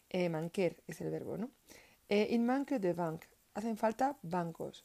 Eh, 0.09 0.27
manquer 0.27 0.83
es 0.87 0.99
el 0.99 1.09
verbo, 1.09 1.37
¿no? 1.37 1.49
Eh, 2.09 2.37
manque 2.37 2.79
de 2.79 2.93
banques, 2.93 3.29
hacen 3.53 3.77
falta 3.77 4.17
bancos. 4.21 4.83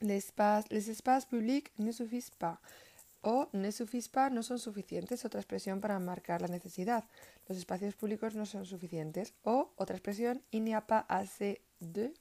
Les, 0.00 0.32
les 0.70 0.90
espaces 0.90 1.26
publics 1.26 1.72
ne 1.78 1.92
suffisent 1.92 2.30
pas 2.30 2.60
o 3.26 3.48
ne 3.52 3.72
suffisent 3.72 4.08
pas 4.08 4.30
no 4.30 4.42
son 4.42 4.58
suficientes, 4.58 5.24
otra 5.24 5.40
expresión 5.40 5.80
para 5.80 5.98
marcar 5.98 6.40
la 6.42 6.48
necesidad. 6.48 7.04
Los 7.48 7.58
espacios 7.58 7.96
públicos 7.96 8.36
no 8.36 8.46
son 8.46 8.64
suficientes. 8.64 9.34
O 9.42 9.72
otra 9.76 9.96
expresión, 9.96 10.40
il 10.52 10.62
n'y 10.64 10.74
a 10.74 10.86
pas 10.86 11.04
assez 11.08 11.60
de, 11.80 12.14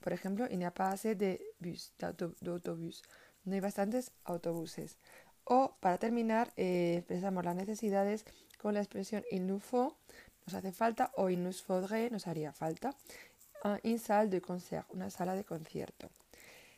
por 0.00 0.12
ejemplo, 0.14 0.46
il 0.50 0.58
n'y 0.58 0.64
a 0.64 0.72
pas 0.72 0.96
de 1.02 1.38
bus, 1.60 1.92
d'autobús. 2.40 3.02
No 3.44 3.54
hay 3.54 3.60
bastantes 3.60 4.10
autobuses. 4.24 4.96
O 5.44 5.76
para 5.80 5.98
terminar, 5.98 6.52
eh, 6.56 6.96
expresamos 6.98 7.44
las 7.44 7.56
necesidades 7.56 8.24
con 8.58 8.72
la 8.72 8.80
expresión 8.80 9.24
il 9.30 9.46
nous 9.46 9.62
faut, 9.62 9.96
nos 10.46 10.54
hace 10.54 10.72
falta, 10.72 11.10
o 11.16 11.28
il 11.28 11.42
nous 11.42 11.60
faudrait, 11.60 12.10
nos 12.10 12.26
haría 12.26 12.52
falta. 12.52 12.94
Une 13.84 13.98
salle 13.98 14.30
de 14.30 14.40
concert, 14.40 14.86
una 14.90 15.10
sala 15.10 15.34
de 15.34 15.44
concierto. 15.44 16.10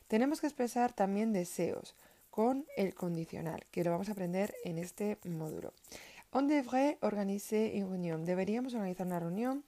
Tenemos 0.09 0.41
que 0.41 0.47
expresar 0.47 0.93
también 0.93 1.33
deseos 1.33 1.95
con 2.31 2.67
el 2.77 2.95
condicional, 2.95 3.65
que 3.71 3.85
lo 3.85 3.91
vamos 3.91 4.09
a 4.09 4.13
aprender 4.13 4.55
en 4.65 4.79
este 4.79 5.19
módulo. 5.25 5.73
On 6.33 6.49
devrait 6.49 6.99
organiser 7.01 7.73
une 7.77 7.89
réunion. 7.91 8.25
Deberíamos 8.25 8.75
organizar 8.75 9.07
una 9.07 9.21
reunión. 9.21 9.63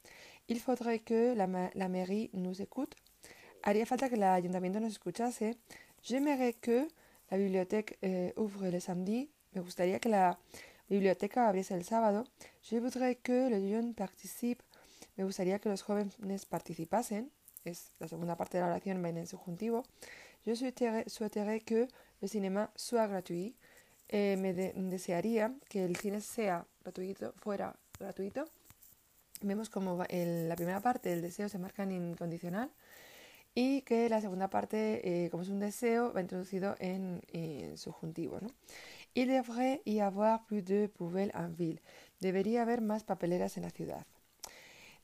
Il 0.48 0.60
faudrait 0.60 0.98
que 1.00 1.34
la, 1.36 1.46
la 1.74 1.88
mairie 1.88 2.28
nous 2.32 2.60
écoute. 2.60 2.96
Haría 3.62 3.86
falta 3.86 4.08
que 4.08 4.16
el 4.16 4.24
ayuntamiento 4.24 4.80
nos 4.80 4.92
escuchase. 4.92 5.56
J'aimerais 6.02 6.56
que 6.60 6.88
la 7.30 7.36
bibliothèque 7.36 7.98
eh, 8.02 8.32
ouvre 8.36 8.70
le 8.70 8.80
samedi. 8.80 9.30
Me 9.52 9.60
gustaría 9.60 9.98
que 10.00 10.08
la 10.08 10.38
biblioteca 10.88 11.48
abriese 11.48 11.74
el 11.74 11.84
sábado. 11.84 12.24
Je 12.62 12.80
voudrais 12.80 13.16
que 13.22 13.48
les 13.48 13.62
jeunes 13.62 13.94
participent. 13.94 14.62
Me 15.16 15.24
gustaría 15.24 15.58
que 15.58 15.68
los 15.68 15.82
jóvenes 15.82 16.46
participasen. 16.46 17.30
Es 17.64 17.92
la 17.98 18.08
segunda 18.08 18.36
parte 18.36 18.58
de 18.58 18.62
la 18.62 18.70
oración, 18.70 19.02
va 19.02 19.08
en 19.08 19.18
el 19.18 19.26
subjuntivo. 19.26 19.84
Je 20.46 20.54
souhaiterais 20.54 21.64
que 21.64 21.88
el 22.20 22.28
cinema 22.28 22.70
soit 22.76 23.08
gratuit. 23.08 23.56
Eh, 24.08 24.36
me, 24.38 24.54
desearía 24.54 25.52
que 25.68 25.84
el 25.84 25.96
cine 25.96 26.20
sea 26.20 26.64
gratuito, 26.82 27.34
fuera 27.38 27.74
gratuito. 27.98 28.44
Vemos 29.42 29.68
como 29.68 30.04
en 30.08 30.48
la 30.48 30.54
primera 30.54 30.80
parte 30.80 31.12
el 31.12 31.20
deseo 31.20 31.48
se 31.48 31.58
marca 31.58 31.82
en 31.82 31.90
incondicional 31.90 32.70
y 33.54 33.82
que 33.82 34.08
la 34.08 34.20
segunda 34.20 34.48
parte, 34.48 35.24
eh, 35.24 35.30
como 35.30 35.42
es 35.42 35.48
un 35.48 35.58
deseo, 35.58 36.12
va 36.12 36.20
introducido 36.20 36.76
en, 36.78 37.20
subjuntivo. 37.76 38.38
¿no? 38.40 38.48
Il 39.14 39.28
devrait 39.28 39.80
y 39.84 39.98
avoir 39.98 40.46
plus 40.46 40.64
de 40.64 40.88
poubelles 40.88 41.34
en 41.34 41.56
ville. 41.56 41.82
Debería 42.20 42.62
haber 42.62 42.82
más 42.82 43.02
papeleras 43.02 43.56
en 43.56 43.64
la 43.64 43.70
ciudad. 43.70 44.06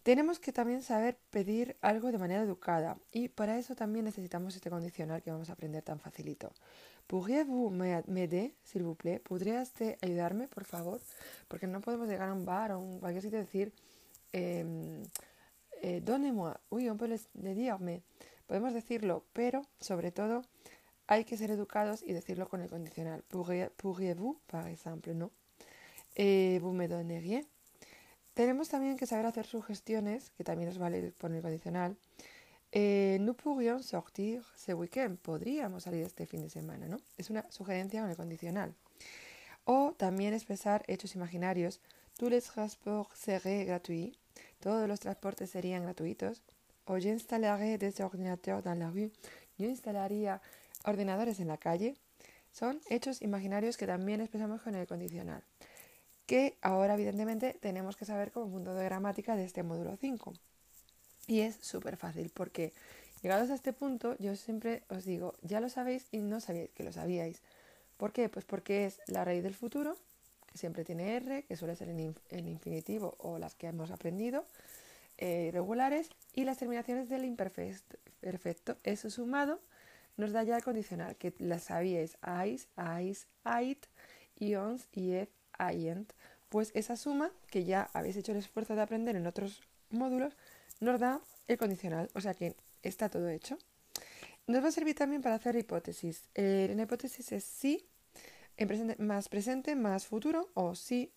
Tenemos 0.03 0.41
que 0.41 0.53
también 0.53 0.83
saber 0.83 1.17
pedir 1.31 1.77
algo 1.81 2.11
de 2.11 2.19
manera 2.19 2.43
educada 2.43 2.99
y 3.13 3.29
para 3.29 3.57
eso 3.59 3.77
también 3.77 4.05
necesitamos 4.05 4.57
este 4.57 4.69
condicional 4.69 5.23
que 5.23 5.31
vamos 5.31 5.49
a 5.49 5.53
aprender 5.53 5.83
tan 5.83 6.01
facilito. 6.01 6.53
¿Pourriez-vous 7.07 7.71
m'aider, 7.71 8.55
s'il 8.65 8.83
vous 8.83 8.97
plaît? 8.97 9.21
¿Podría 9.21 9.63
usted 9.63 9.97
ayudarme, 10.03 10.49
por 10.49 10.65
favor? 10.65 11.01
Porque 11.47 11.67
no 11.67 11.81
podemos 11.81 12.09
llegar 12.09 12.29
a 12.29 12.33
un 12.33 12.45
bar 12.45 12.73
o 12.73 12.81
un 12.81 12.99
cualquier 12.99 13.23
sitio 13.23 13.39
y 13.39 13.43
decir, 13.43 13.73
eh, 14.33 15.03
eh, 15.83 16.01
donnez-moi. 16.01 16.55
Oui, 16.71 16.89
on 16.89 16.97
peut 16.97 17.09
le, 17.09 17.55
dire, 17.55 18.03
podemos 18.47 18.73
decirlo, 18.73 19.25
pero 19.33 19.63
sobre 19.81 20.11
todo 20.11 20.43
hay 21.07 21.25
que 21.25 21.37
ser 21.37 21.51
educados 21.51 22.03
y 22.03 22.13
decirlo 22.13 22.49
con 22.49 22.61
el 22.61 22.71
condicional. 22.71 23.23
Pourriez-vous, 23.29 24.39
par 24.47 24.67
exemple, 24.67 25.15
¿no? 25.15 25.31
Eh, 26.17 26.59
vous 26.61 26.75
me 26.75 26.89
donneriez. 26.89 27.47
Tenemos 28.35 28.69
también 28.69 28.97
que 28.97 29.07
saber 29.07 29.27
hacer 29.27 29.47
sugestiones, 29.47 30.31
que 30.31 30.45
también 30.45 30.69
nos 30.69 30.79
vale 30.79 31.13
poner 31.13 31.39
el 31.39 31.43
condicional. 31.43 31.97
Eh, 32.75 33.19
nous 33.21 33.37
pourrions 33.37 33.85
sortir 33.85 34.43
ce. 34.57 34.75
Podríamos 35.21 35.83
salir 35.83 36.05
este 36.05 36.27
fin 36.27 36.41
de 36.41 36.49
semana, 36.49 36.89
¿no? 36.89 36.97
Es 37.19 37.29
una 37.29 37.45
sugerencia 37.51 38.01
con 38.01 38.11
el 38.11 38.17
condicional. 38.17 38.75
O 39.65 39.93
también 39.99 40.33
expresar 40.33 40.83
hechos 40.89 41.15
imaginarios. 41.15 41.81
Tous 42.17 42.31
les 42.31 42.45
transports 42.45 43.19
seraient 43.19 43.67
gratuits. 43.67 44.17
Todos 44.61 44.89
los 44.89 45.01
transportes 45.01 45.51
serían 45.51 45.83
gratuitos. 45.83 46.43
O 46.87 46.97
j'installerai 46.99 47.77
des 47.77 48.01
ordinateurs 48.01 48.63
dans 48.63 48.79
la 48.79 48.91
rue. 48.91 49.13
Yo 49.59 49.69
instalaría 49.69 50.41
ordenadores 50.85 51.39
en 51.41 51.49
la 51.49 51.59
calle. 51.59 51.97
Son 52.51 52.81
hechos 52.89 53.21
imaginarios 53.21 53.77
que 53.77 53.87
también 53.87 54.23
expresamos 54.23 54.63
con 54.63 54.75
el 54.75 54.87
condicional. 54.87 55.45
Que 56.33 56.57
ahora, 56.63 56.95
evidentemente, 56.95 57.59
tenemos 57.61 57.95
que 57.95 58.07
saber 58.07 58.33
como 58.33 58.51
punto 58.51 58.73
de 58.73 58.83
gramática 58.87 59.37
de 59.37 59.45
este 59.45 59.63
módulo 59.63 59.99
5. 59.99 60.33
Y 61.27 61.41
es 61.41 61.57
súper 61.61 61.99
fácil 61.99 62.31
porque 62.33 62.73
llegados 63.21 63.51
a 63.51 63.55
este 63.55 63.75
punto 63.75 64.17
yo 64.19 64.35
siempre 64.35 64.83
os 64.89 65.05
digo, 65.05 65.35
ya 65.43 65.61
lo 65.61 65.69
sabéis 65.69 66.07
y 66.11 66.21
no 66.21 66.41
sabíais 66.41 66.71
que 66.71 66.85
lo 66.85 66.93
sabíais. 66.95 67.43
¿Por 67.99 68.15
qué? 68.15 68.31
Pues 68.31 68.47
porque 68.47 68.87
es 68.87 69.03
la 69.09 69.27
raíz 69.27 69.43
del 69.43 69.53
futuro, 69.53 69.99
que 70.47 70.57
siempre 70.57 70.87
tiene 70.87 71.17
R, 71.17 71.43
que 71.43 71.55
suele 71.55 71.77
ser 71.77 71.91
en, 71.91 72.15
infinitivo 72.49 73.15
o 73.19 73.39
las 73.39 73.55
que 73.55 73.67
hemos 73.67 73.91
aprendido, 73.91 74.47
eh, 75.19 75.51
regulares, 75.53 76.09
y 76.33 76.45
las 76.45 76.57
terminaciones 76.57 77.11
del 77.11 77.27
imperfecto. 77.27 77.99
Perfecto. 78.21 78.79
Eso 78.85 79.11
sumado 79.11 79.61
nos 80.17 80.33
da 80.33 80.45
ya 80.45 80.57
el 80.57 80.65
condicional, 80.65 81.15
que 81.15 81.35
las 81.41 81.65
sabíais, 81.65 82.17
ais, 82.23 82.69
ais, 82.77 83.27
ait, 83.45 83.87
ions, 84.39 84.89
iet, 84.95 85.29
aient. 85.59 86.11
Pues 86.53 86.71
esa 86.75 86.99
suma, 86.99 87.33
que 87.51 87.65
ya 87.65 87.89
habéis 87.95 88.15
hecho 88.17 88.33
el 88.33 88.37
esfuerzo 88.37 88.75
de 88.75 88.83
aprender 88.83 89.17
en 89.17 89.27
otros 89.27 89.63
módulos, 89.89 90.37
nos 90.81 91.01
da 91.01 91.23
el 91.49 91.57
condicional, 91.57 92.11
o 92.13 92.21
sea 92.21 92.35
que 92.35 92.55
está 92.83 93.09
todo 93.09 93.31
hecho. 93.31 93.57
Nos 94.47 94.63
va 94.63 94.69
a 94.69 94.71
servir 94.71 94.95
también 94.95 95.23
para 95.23 95.37
hacer 95.37 95.57
hipótesis. 95.57 96.29
Eh, 96.35 96.69
en 96.71 96.79
hipótesis 96.79 97.33
es 97.33 97.45
sí 97.45 97.89
en 98.59 98.69
presente, 98.69 99.03
más 99.03 99.31
presente 99.31 99.75
más 99.77 100.05
futuro 100.05 100.51
o 100.53 100.75
sí 100.75 101.11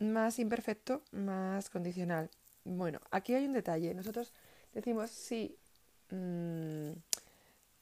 más 0.00 0.40
imperfecto 0.40 1.04
más 1.12 1.70
condicional. 1.70 2.28
Bueno, 2.64 2.98
aquí 3.12 3.34
hay 3.34 3.46
un 3.46 3.52
detalle. 3.52 3.94
Nosotros 3.94 4.32
decimos 4.74 5.12
sí, 5.12 5.56
mm, 6.10 6.90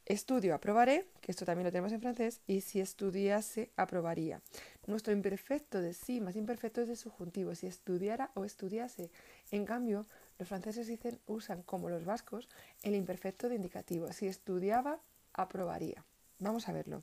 Estudio, 0.07 0.55
aprobaré, 0.55 1.07
que 1.23 1.33
esto 1.33 1.47
también 1.47 1.65
lo 1.65 1.73
tenemos 1.73 1.91
en 1.93 2.01
francés, 2.03 2.43
y 2.47 2.61
si 2.61 2.79
estudiase, 2.79 3.71
aprobaría. 3.75 4.43
Nuestro 4.87 5.13
imperfecto 5.13 5.81
de 5.81 5.95
sí 5.95 6.21
más 6.21 6.37
imperfecto 6.37 6.83
es 6.83 6.89
de 6.89 6.97
subjuntivo, 6.97 7.55
si 7.55 7.67
estudiara 7.67 8.31
o 8.35 8.45
estudiase. 8.45 9.11
En 9.51 9.65
cambio, 9.65 10.07
los 10.39 10.49
franceses 10.49 10.87
dicen, 10.87 11.19
usan, 11.27 11.63
como 11.63 11.89
los 11.89 12.05
vascos, 12.05 12.49
el 12.83 12.95
imperfecto 12.95 13.49
de 13.49 13.55
indicativo. 13.55 14.13
Si 14.13 14.27
estudiaba, 14.27 15.01
aprobaría. 15.33 16.05
Vamos 16.39 16.69
a 16.69 16.73
verlo. 16.73 17.03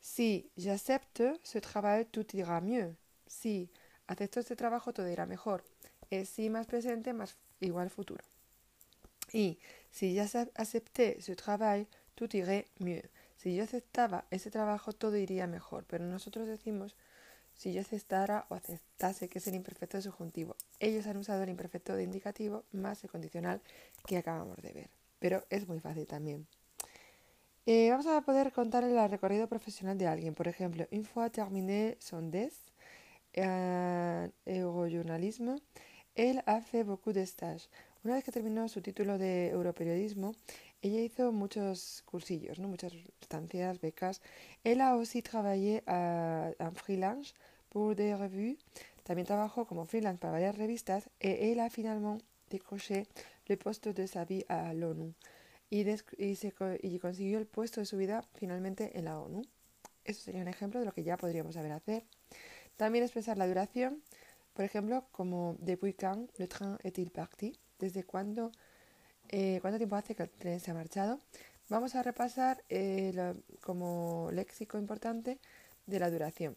Si 0.00 0.50
j'accepte 0.56 1.40
ce 1.42 1.60
travail, 1.60 2.06
tout 2.06 2.34
ira 2.34 2.60
mieux. 2.60 2.96
Si 3.26 3.70
acepto 4.06 4.40
este 4.40 4.56
trabajo, 4.56 4.92
todo 4.92 5.08
irá 5.08 5.26
mejor. 5.26 5.62
Es 6.10 6.28
si 6.28 6.48
más 6.48 6.66
presente 6.66 7.12
más 7.12 7.36
igual 7.60 7.90
futuro. 7.90 8.24
Y 9.32 9.58
si 9.90 10.14
ya 10.14 10.26
acepté 10.54 11.20
ce 11.20 11.36
travail, 11.36 11.86
tout 12.14 12.34
irait 12.34 12.66
mieux. 12.78 13.02
Si 13.40 13.54
yo 13.54 13.64
aceptaba 13.64 14.26
ese 14.30 14.50
trabajo, 14.50 14.92
todo 14.92 15.16
iría 15.16 15.46
mejor. 15.46 15.86
Pero 15.88 16.04
nosotros 16.04 16.46
decimos 16.46 16.94
si 17.54 17.72
yo 17.72 17.80
aceptara 17.80 18.44
o 18.50 18.54
aceptase, 18.54 19.30
que 19.30 19.38
es 19.38 19.46
el 19.46 19.54
imperfecto 19.54 19.96
de 19.96 20.02
subjuntivo. 20.02 20.56
Ellos 20.78 21.06
han 21.06 21.16
usado 21.16 21.42
el 21.42 21.48
imperfecto 21.48 21.94
de 21.96 22.02
indicativo 22.02 22.64
más 22.72 23.02
el 23.02 23.08
condicional 23.08 23.62
que 24.06 24.18
acabamos 24.18 24.58
de 24.58 24.72
ver. 24.74 24.90
Pero 25.20 25.46
es 25.48 25.66
muy 25.66 25.80
fácil 25.80 26.06
también. 26.06 26.46
Eh, 27.64 27.88
vamos 27.90 28.06
a 28.08 28.20
poder 28.20 28.52
contar 28.52 28.84
el 28.84 29.08
recorrido 29.08 29.48
profesional 29.48 29.96
de 29.96 30.06
alguien. 30.06 30.34
Por 30.34 30.46
ejemplo, 30.46 30.86
une 30.92 31.04
fois 31.04 31.32
terminé 31.32 31.96
son 31.98 32.30
DES 32.30 32.74
en 33.32 34.34
eurojournalisme, 34.44 35.56
él 36.14 36.42
fait 36.66 36.84
beaucoup 36.84 37.14
de 37.14 37.24
stages. 37.24 37.70
Una 38.02 38.14
vez 38.14 38.24
que 38.24 38.32
terminó 38.32 38.68
su 38.68 38.80
título 38.80 39.18
de 39.18 39.48
europeriodismo, 39.50 40.34
ella 40.82 41.00
hizo 41.00 41.32
muchos 41.32 42.02
cursillos, 42.06 42.58
¿no? 42.58 42.68
muchas 42.68 42.92
estancias, 43.20 43.80
becas. 43.80 44.20
Él 44.64 44.80
a 44.80 44.96
aussi 44.96 45.22
travaillé 45.22 45.82
en 45.86 46.74
freelance 46.74 47.34
pour 47.68 47.94
des 47.94 48.18
revues. 48.18 48.56
También 49.02 49.26
trabajó 49.26 49.66
como 49.66 49.84
freelance 49.86 50.18
para 50.18 50.32
varias 50.32 50.56
revistas. 50.56 51.10
Y 51.20 51.52
él 51.52 51.60
a 51.60 51.70
finalement 51.70 52.18
décroché 52.48 53.06
le 53.46 53.56
poste 53.56 53.92
de 53.92 54.06
sa 54.06 54.24
vie 54.24 54.44
à 54.48 54.72
l'ONU 54.74 55.14
y, 55.70 55.86
y, 56.18 56.98
consiguió 56.98 57.38
el 57.38 57.46
puesto 57.46 57.80
de 57.80 57.86
su 57.86 57.96
vida 57.96 58.24
finalmente 58.34 58.98
en 58.98 59.04
la 59.04 59.20
ONU. 59.20 59.42
Eso 60.04 60.22
sería 60.22 60.42
un 60.42 60.48
ejemplo 60.48 60.80
de 60.80 60.86
lo 60.86 60.92
que 60.92 61.04
ya 61.04 61.16
podríamos 61.16 61.54
saber 61.54 61.72
hacer. 61.72 62.04
También 62.76 63.04
expresar 63.04 63.38
la 63.38 63.46
duración, 63.46 64.02
por 64.52 64.64
ejemplo, 64.64 65.06
como 65.12 65.56
depuis 65.60 65.94
quand 65.94 66.28
le 66.38 66.48
train 66.48 66.76
est-il 66.82 67.10
parti, 67.10 67.56
desde 67.78 68.04
cuándo, 68.04 68.50
eh, 69.30 69.58
cuánto 69.60 69.78
tiempo 69.78 69.96
hace 69.96 70.14
que 70.14 70.24
el 70.24 70.30
tren 70.30 70.60
se 70.60 70.70
ha 70.70 70.74
marchado. 70.74 71.20
Vamos 71.68 71.94
a 71.94 72.02
repasar 72.02 72.62
eh, 72.68 73.34
como 73.60 74.30
léxico 74.32 74.78
importante 74.78 75.38
de 75.86 75.98
la 75.98 76.10
duración. 76.10 76.56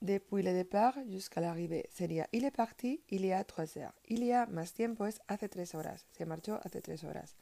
Depuis 0.00 0.42
le 0.42 0.54
départ 0.54 0.94
jusqu'à 1.10 1.42
l'arrivée 1.42 1.86
sería 1.92 2.26
il 2.32 2.46
est 2.46 2.56
parti 2.56 3.02
il 3.10 3.24
y 3.26 3.32
a 3.32 3.44
trois 3.44 3.76
heures. 3.76 3.92
Il 4.08 4.24
y 4.24 4.32
a 4.32 4.46
más 4.46 4.72
tiempo 4.72 5.06
es 5.06 5.20
hace 5.28 5.48
tres 5.48 5.74
horas. 5.74 6.06
Se 6.16 6.24
marchó 6.24 6.58
hace 6.64 6.80
tres 6.80 7.04
horas. 7.04 7.36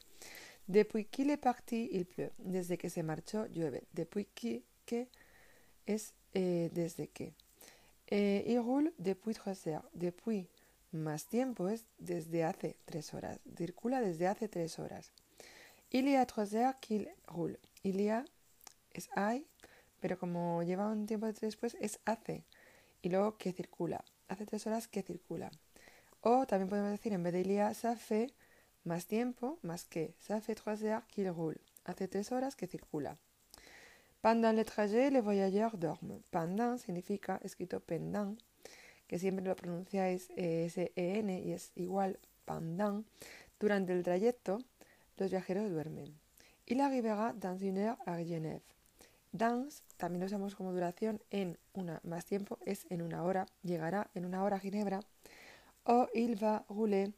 Depuis 0.67 1.05
qu'il 1.05 1.31
est 1.31 1.37
parti, 1.37 1.89
il 1.91 2.05
pleut. 2.05 2.31
Desde 2.37 2.77
que 2.77 2.89
se 2.89 3.01
marchó, 3.01 3.47
llueve. 3.47 3.87
Depuis 3.93 4.25
que, 4.35 4.61
que 4.85 5.07
es 5.87 6.13
eh, 6.33 6.69
desde 6.73 7.07
que. 7.07 7.33
Eh, 8.07 8.43
il 8.45 8.59
roule 8.59 8.93
depuis 8.99 9.33
trois 9.33 9.67
heures. 9.67 9.89
Depuis 9.95 10.47
más 10.91 11.27
tiempo 11.27 11.69
es 11.69 11.85
desde 11.97 12.43
hace 12.43 12.77
tres 12.85 13.13
horas. 13.13 13.39
Circula 13.55 14.01
desde 14.01 14.27
hace 14.27 14.47
tres 14.47 14.79
horas. 14.79 15.11
Il 15.91 16.07
y 16.07 16.15
a 16.15 16.25
trois 16.25 16.53
heures 16.53 16.75
qu'il 16.79 17.09
roule. 17.27 17.59
Il 17.83 17.99
y 18.01 18.09
a 18.09 18.25
es 18.91 19.09
hay, 19.15 19.45
pero 19.99 20.17
como 20.17 20.63
lleva 20.63 20.87
un 20.87 21.05
tiempo 21.05 21.27
después 21.27 21.75
es 21.79 21.99
hace. 22.05 22.45
Y 23.01 23.09
luego 23.09 23.37
que 23.37 23.53
circula. 23.53 24.03
Hace 24.27 24.45
tres 24.45 24.67
horas 24.67 24.87
que 24.87 25.03
circula. 25.03 25.51
O 26.21 26.45
también 26.45 26.69
podemos 26.69 26.91
decir 26.91 27.13
en 27.13 27.23
vez 27.23 27.33
de 27.33 27.41
il 27.41 27.51
y 27.51 27.59
a, 27.59 27.73
ça 27.73 27.95
fait 27.95 28.33
más 28.83 29.05
tiempo, 29.05 29.59
más 29.61 29.85
que. 29.85 30.13
Ça 30.19 30.41
fait 30.41 30.55
trois 30.55 30.83
heures 30.83 31.05
qu'il 31.07 31.29
roule. 31.29 31.59
Hace 31.85 32.07
tres 32.07 32.31
horas 32.31 32.55
que 32.55 32.67
circula. 32.67 33.17
Pendant 34.21 34.51
le 34.51 34.65
trajet, 34.65 35.11
les 35.11 35.21
voyageurs 35.21 35.77
dorment. 35.77 36.21
Pendant 36.29 36.77
significa 36.77 37.39
escrito 37.41 37.79
pendant, 37.79 38.35
que 39.09 39.17
siempre 39.17 39.43
lo 39.43 39.55
pronunciáis 39.55 40.29
S-E-N 40.37 41.41
y 41.41 41.51
es 41.51 41.71
igual 41.75 42.19
pendant. 42.45 43.05
Durante 43.59 43.91
el 43.91 44.03
trayecto, 44.03 44.59
los 45.17 45.31
viajeros 45.31 45.69
duermen. 45.71 46.15
Il 46.67 46.79
arrivera 46.79 47.33
dans 47.33 47.59
une 47.59 47.79
heure 47.79 47.97
à 48.05 48.23
Genève. 48.23 48.61
Dans 49.31 49.81
también 49.97 50.21
lo 50.21 50.27
usamos 50.27 50.55
como 50.55 50.71
duración 50.71 51.19
en 51.31 51.57
una 51.73 51.99
más 52.03 52.25
tiempo, 52.25 52.59
es 52.65 52.85
en 52.89 53.01
una 53.01 53.23
hora, 53.23 53.47
llegará 53.63 54.09
en 54.13 54.25
una 54.25 54.43
hora 54.43 54.57
a 54.57 54.59
Ginebra. 54.59 54.99
O 55.85 56.07
il 56.13 56.35
va 56.41 56.63
rouler 56.69 57.11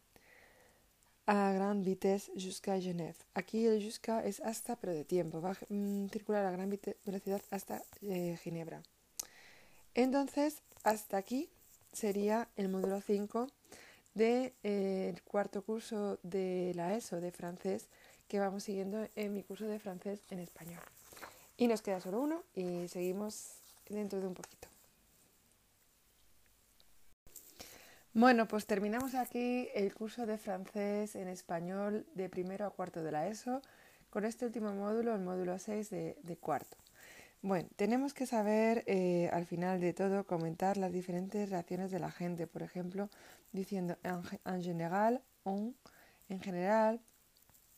a 1.28 1.52
gran 1.52 1.84
vitesse 1.84 2.32
jusqu'à 2.38 2.80
Genève. 2.80 3.18
Aquí 3.34 3.66
el 3.66 3.84
jusqu'à 3.84 4.24
es 4.26 4.39
hasta, 4.39 4.78
pero 4.78 4.94
de 4.94 5.04
tiempo. 5.04 5.42
Va 5.42 5.52
a 5.52 5.58
mm, 5.68 6.08
circular 6.10 6.46
a 6.46 6.52
gran 6.52 6.70
velocidad 7.06 7.42
hasta 7.52 7.84
eh, 8.02 8.38
Ginebra. 8.42 8.82
Entonces, 9.94 10.62
hasta 10.84 11.18
aquí 11.18 11.50
sería 11.92 12.48
el 12.56 12.70
módulo 12.70 13.02
5 13.02 13.48
del 14.14 14.54
de, 14.54 14.54
eh, 14.64 15.16
cuarto 15.26 15.64
curso 15.64 16.20
de 16.24 16.74
la 16.76 16.96
ESO 16.96 17.22
de 17.22 17.32
francés 17.32 17.88
que 18.28 18.39
vamos 18.39 18.64
siguiendo 18.64 19.08
en 19.16 19.34
mi 19.34 19.44
curso 19.44 19.66
de 19.66 19.80
francés 19.80 20.22
en 20.30 20.39
español. 20.39 20.82
Y 21.58 21.68
nos 21.68 21.82
queda 21.82 22.00
solo 22.00 22.22
uno 22.22 22.44
y 22.56 22.88
seguimos 22.88 23.52
dentro 23.89 24.20
de 24.20 24.28
un 24.28 24.34
poquito. 24.34 24.68
Bueno, 28.14 28.46
pues 28.46 28.66
terminamos 28.66 29.16
aquí 29.16 29.70
el 29.74 29.94
curso 29.94 30.26
de 30.26 30.38
francés 30.38 31.16
en 31.16 31.30
español 31.30 32.06
de 32.14 32.28
primero 32.28 32.66
a 32.66 32.72
cuarto 32.72 33.02
de 33.04 33.12
la 33.12 33.28
ESO 33.28 33.62
con 34.10 34.26
este 34.26 34.46
último 34.46 34.74
módulo, 34.74 35.16
el 35.16 35.22
módulo 35.22 35.58
6 35.58 35.89
de, 35.89 36.38
cuarto. 36.42 36.76
Bueno, 37.44 37.68
tenemos 37.76 38.14
que 38.14 38.28
saber 38.28 38.84
eh, 38.86 39.28
al 39.34 39.48
final 39.48 39.80
de 39.82 39.94
todo 39.94 40.28
comentar 40.28 40.78
las 40.78 40.92
diferentes 40.92 41.50
reacciones 41.50 41.89
de 41.89 42.00
la 42.00 42.12
gente, 42.12 42.46
por 42.46 42.62
ejemplo, 42.62 43.10
diciendo 43.52 43.98
en, 44.04 44.62
general, 44.62 45.24
on, 45.44 45.76
en 46.30 46.39
general, 46.39 47.02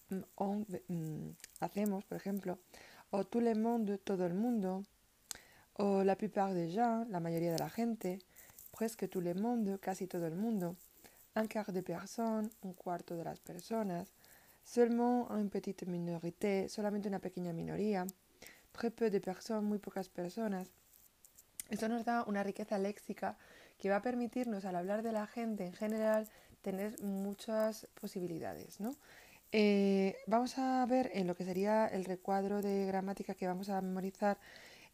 mm, 0.09 0.19
on, 0.35 0.67
mm, 0.89 1.29
hacemos, 1.61 2.03
por 2.03 2.17
ejemplo, 2.17 2.59
o 3.11 3.23
tout 3.23 3.41
le 3.41 3.55
monde, 3.55 3.97
todo 3.99 4.25
el 4.25 4.33
mundo, 4.33 4.83
o 5.77 6.03
la 6.03 6.17
plupart 6.17 6.53
des 6.53 6.73
gens, 6.73 7.07
la 7.09 7.21
mayoría 7.21 7.53
de 7.53 7.59
la 7.59 7.69
gente, 7.69 8.19
presque 8.77 9.07
tout 9.07 9.21
le 9.23 9.33
monde, 9.33 9.79
casi 9.79 10.07
todo 10.07 10.27
el 10.27 10.35
mundo, 10.35 10.75
un 11.35 11.47
quart 11.47 11.69
de 11.69 11.83
personnes, 11.83 12.51
un 12.63 12.73
cuarto 12.73 13.15
de 13.15 13.23
las 13.23 13.39
personas, 13.39 14.13
seulement 14.65 15.29
une 15.31 15.49
petite 15.49 15.85
minorité, 15.85 16.67
solamente 16.67 17.07
una 17.07 17.19
pequeña 17.19 17.53
minoría, 17.53 18.05
très 18.73 19.11
de 19.11 19.21
personnes, 19.21 19.63
muy 19.63 19.79
pocas 19.79 20.09
personas. 20.09 20.69
Esto 21.69 21.87
nos 21.87 22.03
da 22.03 22.23
una 22.27 22.43
riqueza 22.43 22.77
léxica 22.77 23.37
que 23.77 23.89
va 23.89 23.97
a 23.97 24.01
permitirnos 24.01 24.65
al 24.65 24.75
hablar 24.75 25.01
de 25.01 25.11
la 25.11 25.25
gente 25.27 25.65
en 25.65 25.73
general 25.73 26.27
tener 26.61 27.01
muchas 27.01 27.87
posibilidades, 27.99 28.79
¿no? 28.79 28.95
Eh, 29.51 30.17
vamos 30.25 30.57
a 30.57 30.85
ver 30.87 31.11
en 31.13 31.27
lo 31.27 31.35
que 31.35 31.45
sería 31.45 31.85
el 31.87 32.05
recuadro 32.05 32.61
de 32.61 32.85
gramática 32.87 33.35
que 33.35 33.47
vamos 33.47 33.69
a 33.69 33.81
memorizar 33.81 34.39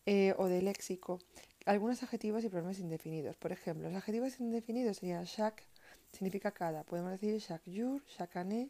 eh, 0.05 0.33
o 0.37 0.47
de 0.47 0.61
léxico 0.61 1.19
algunos 1.65 2.01
adjetivos 2.03 2.43
y 2.43 2.49
pronombres 2.49 2.79
indefinidos. 2.79 3.37
Por 3.37 3.51
ejemplo, 3.51 3.89
los 3.89 3.97
adjetivos 3.97 4.39
indefinidos 4.39 4.97
serían 4.97 5.25
chaque, 5.25 5.63
significa 6.11 6.51
cada. 6.51 6.83
Podemos 6.83 7.11
decir 7.11 7.39
chaque 7.41 7.71
jour, 7.71 8.03
chaque 8.05 8.39
année, 8.39 8.69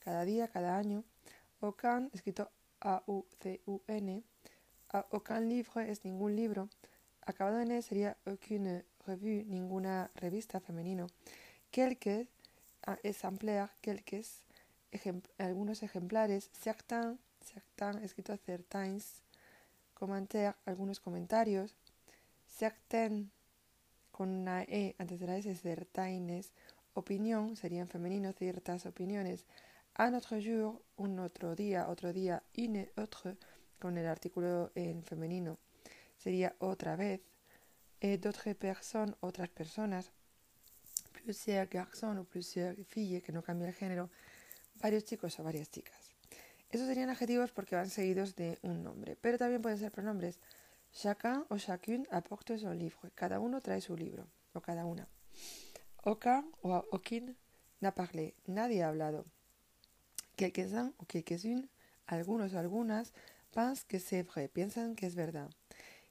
cada 0.00 0.24
día, 0.24 0.48
cada 0.48 0.76
año. 0.76 1.04
Aucun, 1.60 2.10
escrito 2.12 2.50
A-U-C-U-N. 2.80 4.24
Aucun 4.92 5.48
livre 5.48 5.90
es 5.90 6.04
ningún 6.04 6.36
libro. 6.36 6.68
Acabado 7.24 7.60
en 7.60 7.70
E 7.70 7.80
sería 7.80 8.18
aucune 8.26 8.84
revue, 9.06 9.44
ninguna 9.46 10.10
revista 10.14 10.60
femenino. 10.60 11.06
Quelques, 11.70 12.28
exemplaires, 13.02 13.70
quelques, 13.80 14.42
algunos 15.38 15.82
ejemplares. 15.82 16.50
Certains, 16.52 17.18
certains, 17.40 18.02
escrito 18.02 18.36
certains. 18.36 19.22
Commentaires, 19.94 20.56
algunos 20.66 21.00
comentarios. 21.00 21.74
Certaines, 22.46 23.28
con 24.10 24.28
una 24.28 24.62
E 24.64 24.94
antes 24.98 25.18
de 25.18 25.26
la 25.26 25.38
S, 25.38 25.54
certaines, 25.54 26.52
opinión, 26.92 27.56
sería 27.56 27.80
en 27.80 27.88
femenino 27.88 28.32
ciertas 28.32 28.84
opiniones. 28.84 29.46
Un 29.98 30.14
autre 30.14 30.42
jour, 30.42 30.82
un 30.96 31.18
otro 31.18 31.54
día, 31.54 31.88
otro 31.88 32.12
día, 32.12 32.42
une 32.56 32.90
autre, 32.96 33.36
con 33.82 33.98
el 33.98 34.06
artículo 34.06 34.70
en 34.76 35.02
femenino, 35.02 35.58
sería 36.16 36.54
otra 36.60 36.94
vez. 36.94 37.20
Et 38.00 38.16
d'autres 38.16 38.54
personnes, 38.54 39.14
otras 39.20 39.48
personas. 39.48 40.12
Plusieurs 41.12 41.68
garçons 41.68 42.16
o 42.18 42.24
plusieurs 42.24 42.76
filles, 42.86 43.22
que 43.22 43.32
no 43.32 43.42
cambia 43.42 43.68
el 43.68 43.74
género. 43.74 44.08
Varios 44.80 45.04
chicos 45.04 45.38
o 45.40 45.42
varias 45.42 45.68
chicas. 45.68 46.12
Esos 46.70 46.86
serían 46.86 47.10
adjetivos 47.10 47.50
porque 47.50 47.74
van 47.74 47.90
seguidos 47.90 48.34
de 48.36 48.58
un 48.62 48.82
nombre, 48.82 49.16
pero 49.20 49.36
también 49.36 49.62
pueden 49.62 49.78
ser 49.78 49.90
pronombres. 49.90 50.38
Chacun 50.92 51.44
o 51.48 51.58
chacune 51.58 52.06
apporte 52.10 52.58
son 52.58 52.78
livre. 52.78 53.10
Cada 53.14 53.40
uno 53.40 53.60
trae 53.60 53.80
su 53.80 53.96
libro, 53.96 54.28
o 54.52 54.60
cada 54.60 54.84
una. 54.84 55.08
Aucun 56.04 56.52
o 56.62 56.72
aucune 56.74 57.34
n'a 57.80 57.94
parlé. 57.94 58.34
Nadie 58.46 58.82
ha 58.82 58.88
hablado. 58.88 59.24
Quelques-uns 60.36 60.94
o 60.98 61.04
quelques-unes, 61.04 61.68
algunos 62.06 62.52
o 62.54 62.58
algunas, 62.58 63.12
pensent 63.52 63.84
que 63.84 63.98
c'est 63.98 64.22
vrai, 64.22 64.48
piensan 64.48 64.94
que 64.96 65.06
es 65.06 65.14
verdad. 65.14 65.48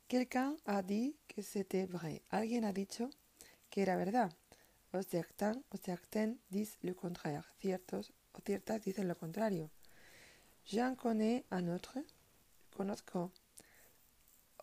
Quelqu'un 0.08 0.56
a 0.66 0.82
dit 0.82 1.16
que 1.28 1.42
c'était 1.42 1.86
vrai. 1.86 2.22
Alguien 2.30 2.64
ha 2.64 2.74
dicho 2.74 3.10
que 3.70 3.82
era 3.82 3.96
verdad. 3.96 4.32
O 4.94 5.02
certains 5.02 5.64
o 5.72 5.78
certaines 5.78 6.38
disent 6.50 6.78
le 6.84 6.94
contraire. 6.94 7.46
Ciertos 7.60 8.14
o 8.34 8.42
ciertas 8.42 8.82
dicen 8.82 9.08
lo 9.08 9.16
contrario. 9.16 9.70
J'en 10.66 10.96
connais 10.96 11.46
un 11.50 11.70
autre. 11.70 12.00
Conozco 12.76 13.32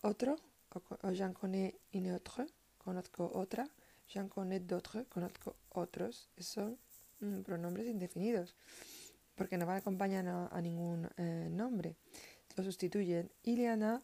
otro. 0.03 0.35
O, 0.75 1.13
j'en 1.13 1.33
connais 1.33 1.75
une 1.93 2.11
autre. 2.11 2.45
Conozco 2.77 3.31
otra. 3.33 3.65
J'en 4.07 4.27
connais 4.27 4.59
d'autres. 4.59 5.03
Conozco 5.09 5.55
otros. 5.71 6.29
Son 6.37 6.77
mm, 7.21 7.41
pronombres 7.41 7.87
indefinidos. 7.87 8.55
Porque 9.35 9.57
no 9.57 9.65
van 9.65 9.77
acompañan 9.77 10.27
a, 10.27 10.47
a 10.47 10.61
ningún 10.61 11.09
eh, 11.17 11.49
nombre. 11.49 11.95
Lo 12.59 12.65
sustituyen. 12.65 13.31
Il 13.43 13.59
y 13.59 13.67
en. 13.67 14.01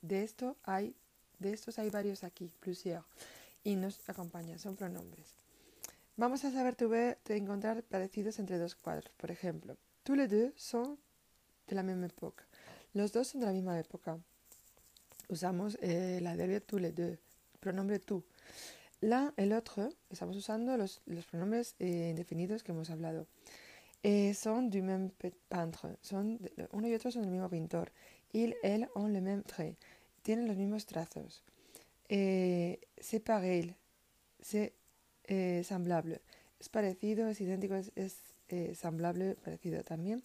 De 0.00 0.22
esto 0.22 0.56
hay, 0.62 0.96
de 1.38 1.52
estos 1.52 1.78
hay 1.78 1.90
varios 1.90 2.24
aquí. 2.24 2.50
Plusieurs. 2.60 3.04
Y 3.62 3.76
nos 3.76 4.08
acompañan. 4.08 4.58
Son 4.58 4.74
pronombres. 4.74 5.34
Vamos 6.16 6.46
a 6.46 6.50
saber 6.50 6.76
de 6.78 7.36
encontrar 7.36 7.82
parecidos 7.82 8.38
entre 8.38 8.56
dos 8.56 8.74
cuadros. 8.74 9.12
Por 9.18 9.30
ejemplo, 9.30 9.76
tous 10.02 10.14
les 10.14 10.28
deux 10.28 10.54
sont 10.56 10.96
de 11.68 11.74
la 11.74 11.82
même 11.82 12.02
époque. 12.04 12.42
Los 12.94 13.12
dos 13.12 13.28
son 13.28 13.40
de 13.40 13.46
la 13.46 13.52
misma 13.52 13.78
época. 13.78 14.18
Usamos 15.28 15.76
eh, 15.82 16.20
la 16.22 16.30
adverbio 16.30 16.62
tous 16.62 16.78
les 16.78 16.94
deux, 16.94 17.18
pronombre 17.60 17.98
tú. 17.98 18.24
L'un 19.02 19.34
et 19.36 19.44
l'autre, 19.44 19.90
estamos 20.08 20.36
usando 20.36 20.78
los, 20.78 21.02
los 21.04 21.26
pronombres 21.26 21.74
eh, 21.80 22.08
indefinidos 22.12 22.62
que 22.62 22.72
hemos 22.72 22.88
hablado. 22.88 23.26
Eh, 24.04 24.34
son 24.34 24.62
du 24.68 24.82
même 24.82 25.10
peintre, 25.48 25.96
son 26.00 26.38
uno 26.72 26.88
y 26.88 26.94
otro 26.94 27.10
son 27.10 27.22
del 27.22 27.30
mismo 27.30 27.48
pintor. 27.48 27.92
Il, 28.32 28.56
elle 28.62 28.88
ont 28.94 29.08
le 29.08 29.20
même 29.20 29.42
trait, 29.44 29.76
tienen 30.22 30.48
los 30.48 30.56
mismos 30.56 30.86
trazos. 30.86 31.42
Eh, 32.08 32.80
c'est 32.98 33.20
pareil, 33.20 33.74
c'est 34.40 34.72
eh, 35.28 35.62
semblable. 35.62 36.20
Es 36.60 36.68
parecido, 36.68 37.28
es 37.28 37.40
idéntico, 37.40 37.74
es, 37.74 37.92
es 37.94 38.16
eh, 38.48 38.74
semblable, 38.74 39.36
parecido 39.36 39.82
también. 39.82 40.22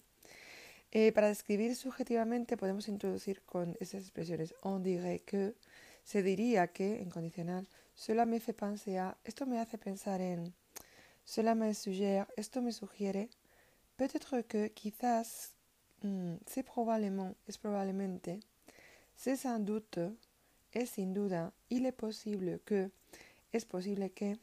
Para 1.14 1.28
describir 1.28 1.76
subjetivamente 1.76 2.56
podemos 2.56 2.88
introducir 2.88 3.42
con 3.42 3.76
esas 3.78 4.02
expresiones 4.02 4.54
on 4.62 4.82
dirait 4.82 5.22
que, 5.22 5.54
se 6.02 6.22
diría 6.22 6.68
que, 6.68 7.02
en 7.02 7.10
condicional, 7.10 7.66
cela 7.94 8.24
me 8.24 8.40
fait 8.40 8.54
penser 8.54 8.98
a, 8.98 9.18
esto 9.24 9.44
me 9.44 9.60
hace 9.60 9.76
pensar 9.76 10.22
en, 10.22 10.54
cela 11.24 11.54
me 11.54 11.74
suggère, 11.74 12.26
esto 12.36 12.62
me 12.62 12.72
sugiere, 12.72 13.28
peut-être 13.98 14.40
que, 14.42 14.68
quizás, 14.68 15.54
mm, 16.02 16.36
c'est 16.46 16.62
probablement, 16.62 17.34
es 17.46 17.58
probablemente, 17.58 18.30
c'est 19.16 19.36
sans 19.36 19.58
doute, 19.58 19.98
es 20.72 20.86
sin 20.86 21.12
duda, 21.12 21.52
il 21.68 21.84
est 21.84 21.92
possible 21.92 22.60
que, 22.64 22.90
es 23.52 23.64
posible 23.66 24.08
que, 24.10 24.38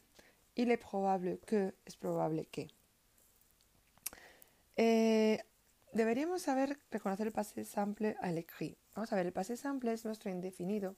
il 0.58 0.70
est 0.70 0.78
probable 0.78 1.39
que, 1.47 1.74
es 1.88 1.95
probable 1.95 2.45
que. 2.51 2.68
Eh, 4.78 5.39
deberíamos 5.93 6.41
saber 6.41 6.78
reconocer 6.91 7.26
el 7.28 7.32
passé 7.32 7.64
simple 7.64 8.18
al 8.20 8.38
écrit. 8.38 8.78
Vamos 8.93 9.14
a 9.14 9.16
ver, 9.16 9.26
el 9.26 9.34
passé 9.34 9.56
simple 9.56 9.93
es 9.93 10.03
nuestro 10.03 10.30
indefinido, 10.30 10.97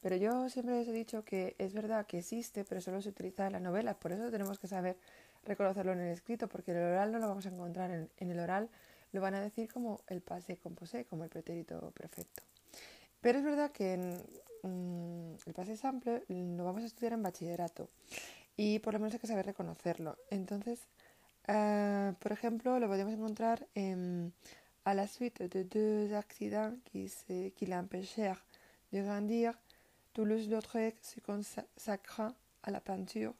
pero 0.00 0.14
yo 0.14 0.48
siempre 0.48 0.76
les 0.76 0.86
he 0.86 0.92
dicho 0.92 1.24
que 1.24 1.56
es 1.58 1.74
verdad 1.74 2.06
que 2.06 2.18
existe, 2.18 2.64
pero 2.64 2.80
solo 2.80 3.02
se 3.02 3.08
utiliza 3.08 3.48
en 3.48 3.54
las 3.54 3.62
novelas, 3.62 3.96
por 3.96 4.12
eso 4.12 4.30
tenemos 4.30 4.60
que 4.60 4.68
saber 4.68 4.96
reconocerlo 5.48 5.92
en 5.92 6.00
el 6.00 6.12
escrito, 6.12 6.48
porque 6.48 6.70
el 6.70 6.78
oral 6.78 7.12
no 7.12 7.18
lo 7.18 7.28
vamos 7.28 7.46
a 7.46 7.48
encontrar. 7.48 7.90
En, 7.90 8.30
el 8.30 8.38
oral 8.38 8.68
lo 9.12 9.20
van 9.20 9.34
a 9.34 9.40
decir 9.40 9.72
como 9.72 10.00
el 10.06 10.20
passé 10.20 10.56
composé, 10.56 11.04
como 11.04 11.24
el 11.24 11.30
pretérito 11.30 11.90
perfecto. 11.92 12.42
Pero 13.20 13.38
es 13.38 13.44
verdad 13.44 13.72
que 13.72 13.96
mm, 14.62 15.32
el 15.46 15.54
passé 15.54 15.76
simple 15.76 16.22
lo 16.28 16.64
vamos 16.64 16.82
a 16.82 16.86
estudiar 16.86 17.14
en 17.14 17.22
bachillerato 17.22 17.88
y 18.56 18.78
por 18.80 18.92
lo 18.92 19.00
menos 19.00 19.14
hay 19.14 19.20
que 19.20 19.26
saber 19.26 19.46
reconocerlo. 19.46 20.16
Entonces, 20.30 20.80
uh, 21.48 22.14
por 22.14 22.32
ejemplo, 22.32 22.78
lo 22.78 22.86
podemos 22.88 23.12
encontrar 23.14 23.66
en, 23.74 24.32
à 24.84 24.94
la 24.94 25.06
suite 25.06 25.42
de 25.42 25.62
deux 25.62 26.14
accidents 26.14 26.72
qui, 26.86 27.08
se, 27.08 27.50
qui 27.50 27.66
l'empêchèrent 27.66 28.42
de 28.92 29.02
grandir. 29.02 29.52
Toulouse-Lautrec 30.14 30.96
se 31.02 31.20
consacra 31.20 32.34
à 32.62 32.70
la 32.70 32.80
peinture. 32.80 33.34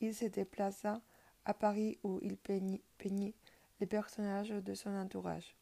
Il 0.00 0.14
se 0.14 0.24
déplaça 0.24 1.02
à 1.44 1.54
Paris 1.54 1.98
où 2.02 2.20
il 2.22 2.36
peignit, 2.36 3.34
les 3.78 3.86
personnages 3.86 4.50
de 4.50 4.74
son 4.74 4.94
entourage. 4.94 5.54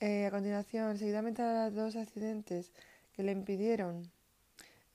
Eh, 0.00 0.26
a 0.26 0.30
continuación, 0.30 0.96
seguidamente 0.96 1.42
a 1.42 1.70
dos 1.70 1.96
accidentes 1.96 2.72
que 3.12 3.22
le 3.22 3.32
impidieron 3.32 4.10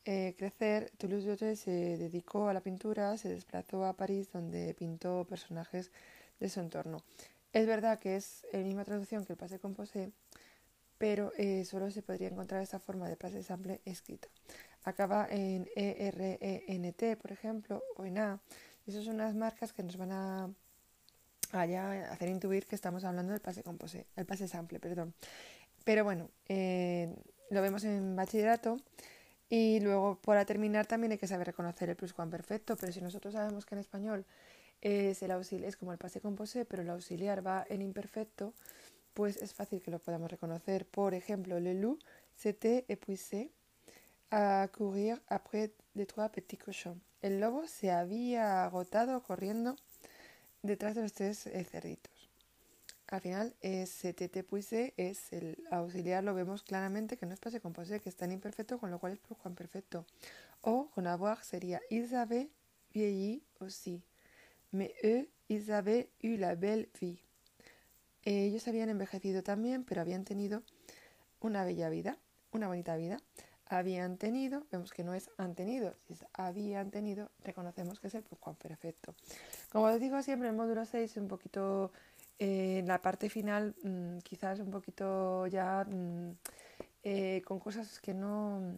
eh, 0.08 0.36
crecer, 0.38 0.92
Toulouse-Lautrec 0.98 1.56
se 1.56 1.98
dedicó 1.98 2.48
a 2.48 2.54
la 2.54 2.62
pintura, 2.62 3.18
se 3.18 3.30
desplazó 3.30 3.86
a 3.86 3.94
París 3.94 4.32
donde 4.32 4.76
pintó 4.76 5.26
personajes 5.26 5.92
de 6.40 6.48
su 6.50 6.60
entorno. 6.60 7.00
Es 7.54 7.66
verdad 7.66 7.98
que 7.98 8.16
es 8.16 8.46
la 8.54 8.60
misma 8.60 8.84
traducción 8.84 9.26
que 9.26 9.34
el 9.34 9.38
pase 9.38 9.58
composé, 9.60 10.12
pero 11.00 11.32
eh, 11.38 11.66
solo 11.66 11.90
se 11.90 12.04
podría 12.04 12.28
encontrar 12.28 12.62
esta 12.62 12.80
forma 12.80 13.10
de 13.10 13.16
pase 13.16 13.42
sample 13.42 13.82
escrita. 13.86 14.28
Acaba 14.84 15.28
en 15.32 15.68
E-R-E-N-T, 15.76 17.18
por 17.18 17.32
ejemplo, 17.32 17.84
o 17.96 18.06
en 18.06 18.20
A. 18.20 18.40
Esas 18.88 19.06
son 19.06 19.16
unas 19.16 19.36
marcas 19.36 19.74
que 19.74 19.84
nos 19.84 19.98
van 19.98 20.12
a, 20.12 20.50
hacer 21.52 22.30
intuir 22.30 22.66
que 22.66 22.76
estamos 22.76 23.04
hablando 23.04 23.32
del 23.32 23.42
pase 23.42 23.64
composé, 23.64 24.06
el 24.16 24.26
pase 24.26 24.48
sample, 24.48 24.80
perdón. 24.80 25.14
Pero 25.84 26.04
bueno, 26.04 26.30
eh, 26.48 27.16
lo 27.50 27.62
vemos 27.62 27.84
en 27.84 28.16
bachillerato 28.16 28.78
y 29.50 29.80
luego, 29.80 30.20
para 30.22 30.46
terminar, 30.46 30.86
también 30.86 31.12
hay 31.12 31.18
que 31.18 31.28
saber 31.28 31.48
reconocer 31.48 31.90
el 31.90 31.96
pluscuamperfecto, 31.96 32.76
pero 32.76 32.92
si 32.92 33.02
nosotros 33.02 33.34
sabemos 33.34 33.66
que 33.66 33.76
en 33.76 33.80
español 33.80 34.26
es, 34.82 35.22
el 35.22 35.32
auxiliar, 35.32 35.70
es 35.70 35.78
como 35.78 35.92
el 35.92 35.98
pase 35.98 36.20
composé, 36.20 36.66
pero 36.66 36.82
el 36.82 36.90
auxiliar 36.90 37.46
va 37.46 37.66
en 37.70 37.82
imperfecto, 37.82 38.54
pues 39.14 39.38
es 39.38 39.54
fácil 39.54 39.82
que 39.82 39.92
lo 39.92 40.00
podamos 40.00 40.30
reconocer. 40.30 40.86
Por 40.86 41.14
ejemplo, 41.14 41.60
le 41.60 41.74
loup 41.74 42.00
s'était 42.36 42.86
épuisé 42.90 43.52
à 44.32 44.68
courir 44.68 45.20
après 45.28 45.72
les 45.96 46.06
trois 46.06 46.30
petits 46.30 46.58
cochons. 46.58 47.00
El 47.22 47.40
lobo 47.40 47.68
se 47.68 47.92
había 47.92 48.66
agotado 48.66 49.22
corriendo 49.24 49.76
detrás 50.62 50.96
de 50.96 51.02
los 51.02 51.14
tres 51.14 51.50
cerditos. 51.70 52.30
Al 53.08 53.22
final, 53.22 53.56
STT 53.62 54.44
puise 54.44 54.94
es 54.98 55.32
el 55.32 55.64
auxiliar, 55.70 56.24
lo 56.24 56.34
vemos 56.34 56.64
claramente 56.64 57.18
que 57.18 57.28
no 57.28 57.34
es 57.34 57.40
pase 57.40 57.62
composé, 57.62 58.00
que 58.00 58.10
está 58.10 58.26
en 58.26 58.32
imperfecto, 58.32 58.80
con 58.80 58.90
lo 58.90 59.00
cual 59.00 59.14
es 59.14 59.20
perfecto. 59.56 60.06
O 60.62 60.90
con 60.90 61.06
avoir 61.06 61.44
sería 61.44 61.80
ils 61.92 62.16
avaient 62.16 62.50
vieilli 62.92 63.44
aussi, 63.60 64.02
mais 64.72 64.92
eux, 65.04 65.30
ils 65.50 65.72
avaient 65.72 66.10
eu 66.24 66.38
la 66.38 66.56
belle 66.56 66.90
vie. 67.00 67.20
Ellos 68.24 68.68
habían 68.68 68.90
envejecido 68.90 69.44
también, 69.44 69.84
pero 69.84 70.02
habían 70.02 70.26
tenido 70.26 70.64
una 71.42 71.64
bella 71.64 71.90
vida, 71.90 72.18
una 72.52 72.68
bonita 72.68 72.96
vida. 72.98 73.20
Habían 73.68 74.18
tenido, 74.18 74.64
vemos 74.72 74.92
que 74.92 75.04
no 75.04 75.14
es 75.14 75.32
han 75.38 75.56
tenido, 75.56 75.96
si 76.06 76.14
es 76.14 76.26
habían 76.34 76.92
tenido, 76.92 77.32
reconocemos 77.44 78.00
que 78.00 78.08
es 78.08 78.16
el 78.16 78.24
perfecto. 78.24 79.16
Como 79.72 79.86
os 79.86 80.00
digo 80.00 80.22
siempre, 80.22 80.50
el 80.50 80.56
módulo 80.56 80.86
6 80.86 81.12
es 81.12 81.18
un 81.18 81.28
poquito 81.28 81.92
eh, 82.38 82.84
la 82.86 83.02
parte 83.02 83.30
final 83.30 83.74
mm, 83.82 84.18
quizás 84.20 84.60
un 84.60 84.70
poquito 84.70 85.48
ya 85.48 85.86
mm, 85.86 86.32
eh, 87.04 87.42
con 87.46 87.60
cosas 87.60 88.00
que 88.02 88.14
no 88.14 88.78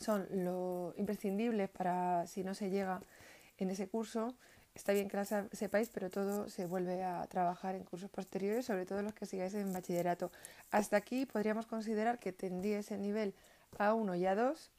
son 0.00 0.26
lo 0.30 0.94
imprescindible 0.96 1.68
para 1.68 2.26
si 2.26 2.42
no 2.42 2.54
se 2.54 2.70
llega 2.70 3.00
en 3.58 3.70
ese 3.70 3.88
curso. 3.88 4.34
Está 4.74 4.92
bien 4.92 5.08
que 5.08 5.18
las 5.18 5.34
sepáis, 5.52 5.90
pero 5.90 6.08
todo 6.08 6.48
se 6.48 6.64
vuelve 6.64 7.04
a 7.04 7.26
trabajar 7.26 7.74
en 7.74 7.84
cursos 7.84 8.08
posteriores, 8.10 8.64
sobre 8.64 8.86
todo 8.86 9.02
los 9.02 9.12
que 9.12 9.26
sigáis 9.26 9.52
en 9.54 9.70
bachillerato. 9.70 10.32
Hasta 10.70 10.96
aquí 10.96 11.26
podríamos 11.26 11.66
considerar 11.66 12.18
que 12.18 12.32
tendríais 12.32 12.90
el 12.90 13.02
nivel 13.02 13.34
A1 13.78 14.18
y 14.18 14.22
A2 14.22 14.70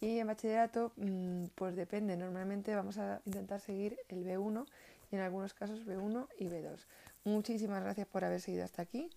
y 0.00 0.18
en 0.18 0.26
bachillerato 0.26 0.92
mm, 0.96 1.46
pues 1.54 1.76
depende, 1.76 2.16
normalmente 2.16 2.74
vamos 2.74 2.98
a 2.98 3.20
intentar 3.24 3.60
seguir 3.60 3.98
el 4.08 4.24
B1 4.24 4.66
y 5.10 5.16
en 5.16 5.22
algunos 5.22 5.54
casos 5.54 5.84
B1 5.86 6.28
y 6.38 6.46
B2. 6.46 6.78
Muchísimas 7.24 7.82
gracias 7.82 8.06
por 8.06 8.24
haber 8.24 8.40
seguido 8.40 8.64
hasta 8.64 8.82
aquí 8.82 9.10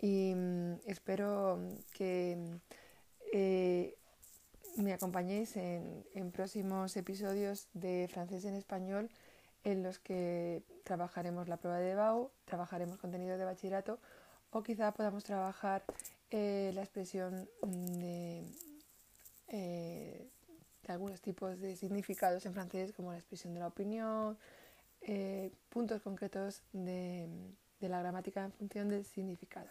y 0.00 0.34
mm, 0.34 0.74
espero 0.86 1.58
que 1.92 2.58
eh, 3.32 3.96
me 4.76 4.92
acompañéis 4.92 5.56
en, 5.56 6.04
en, 6.14 6.30
próximos 6.32 6.96
episodios 6.96 7.68
de 7.72 8.08
francés 8.12 8.44
en 8.44 8.54
español 8.54 9.10
en 9.64 9.82
los 9.82 9.98
que 9.98 10.62
trabajaremos 10.84 11.48
la 11.48 11.56
prueba 11.56 11.78
de 11.78 11.94
BAU, 11.94 12.30
trabajaremos 12.44 12.98
contenido 12.98 13.36
de 13.36 13.44
bachillerato 13.44 13.98
o 14.50 14.62
quizá 14.62 14.92
podamos 14.92 15.24
trabajar 15.24 15.82
eh, 16.30 16.70
la 16.74 16.82
expresión 16.82 17.48
de, 17.62 18.44
eh, 19.48 20.28
de, 20.82 20.92
algunos 20.92 21.20
tipos 21.20 21.58
de 21.60 21.76
significados 21.76 22.44
en 22.46 22.52
francés, 22.52 22.92
como 22.92 23.12
la 23.12 23.18
expresión 23.18 23.54
de 23.54 23.60
la 23.60 23.66
opinión, 23.66 24.38
eh, 25.02 25.50
puntos 25.68 26.02
concretos 26.02 26.62
de, 26.72 27.28
de, 27.80 27.88
la 27.88 28.00
gramática 28.00 28.44
en 28.44 28.52
función 28.52 28.88
del 28.88 29.04
significado. 29.04 29.70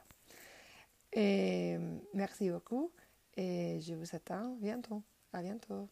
merci 2.13 2.49
beaucoup 2.49 2.91
et 3.37 3.79
je 3.81 3.95
vous 3.95 4.15
attends 4.15 4.57
bientôt. 4.59 5.03
À 5.31 5.41
bientôt. 5.41 5.89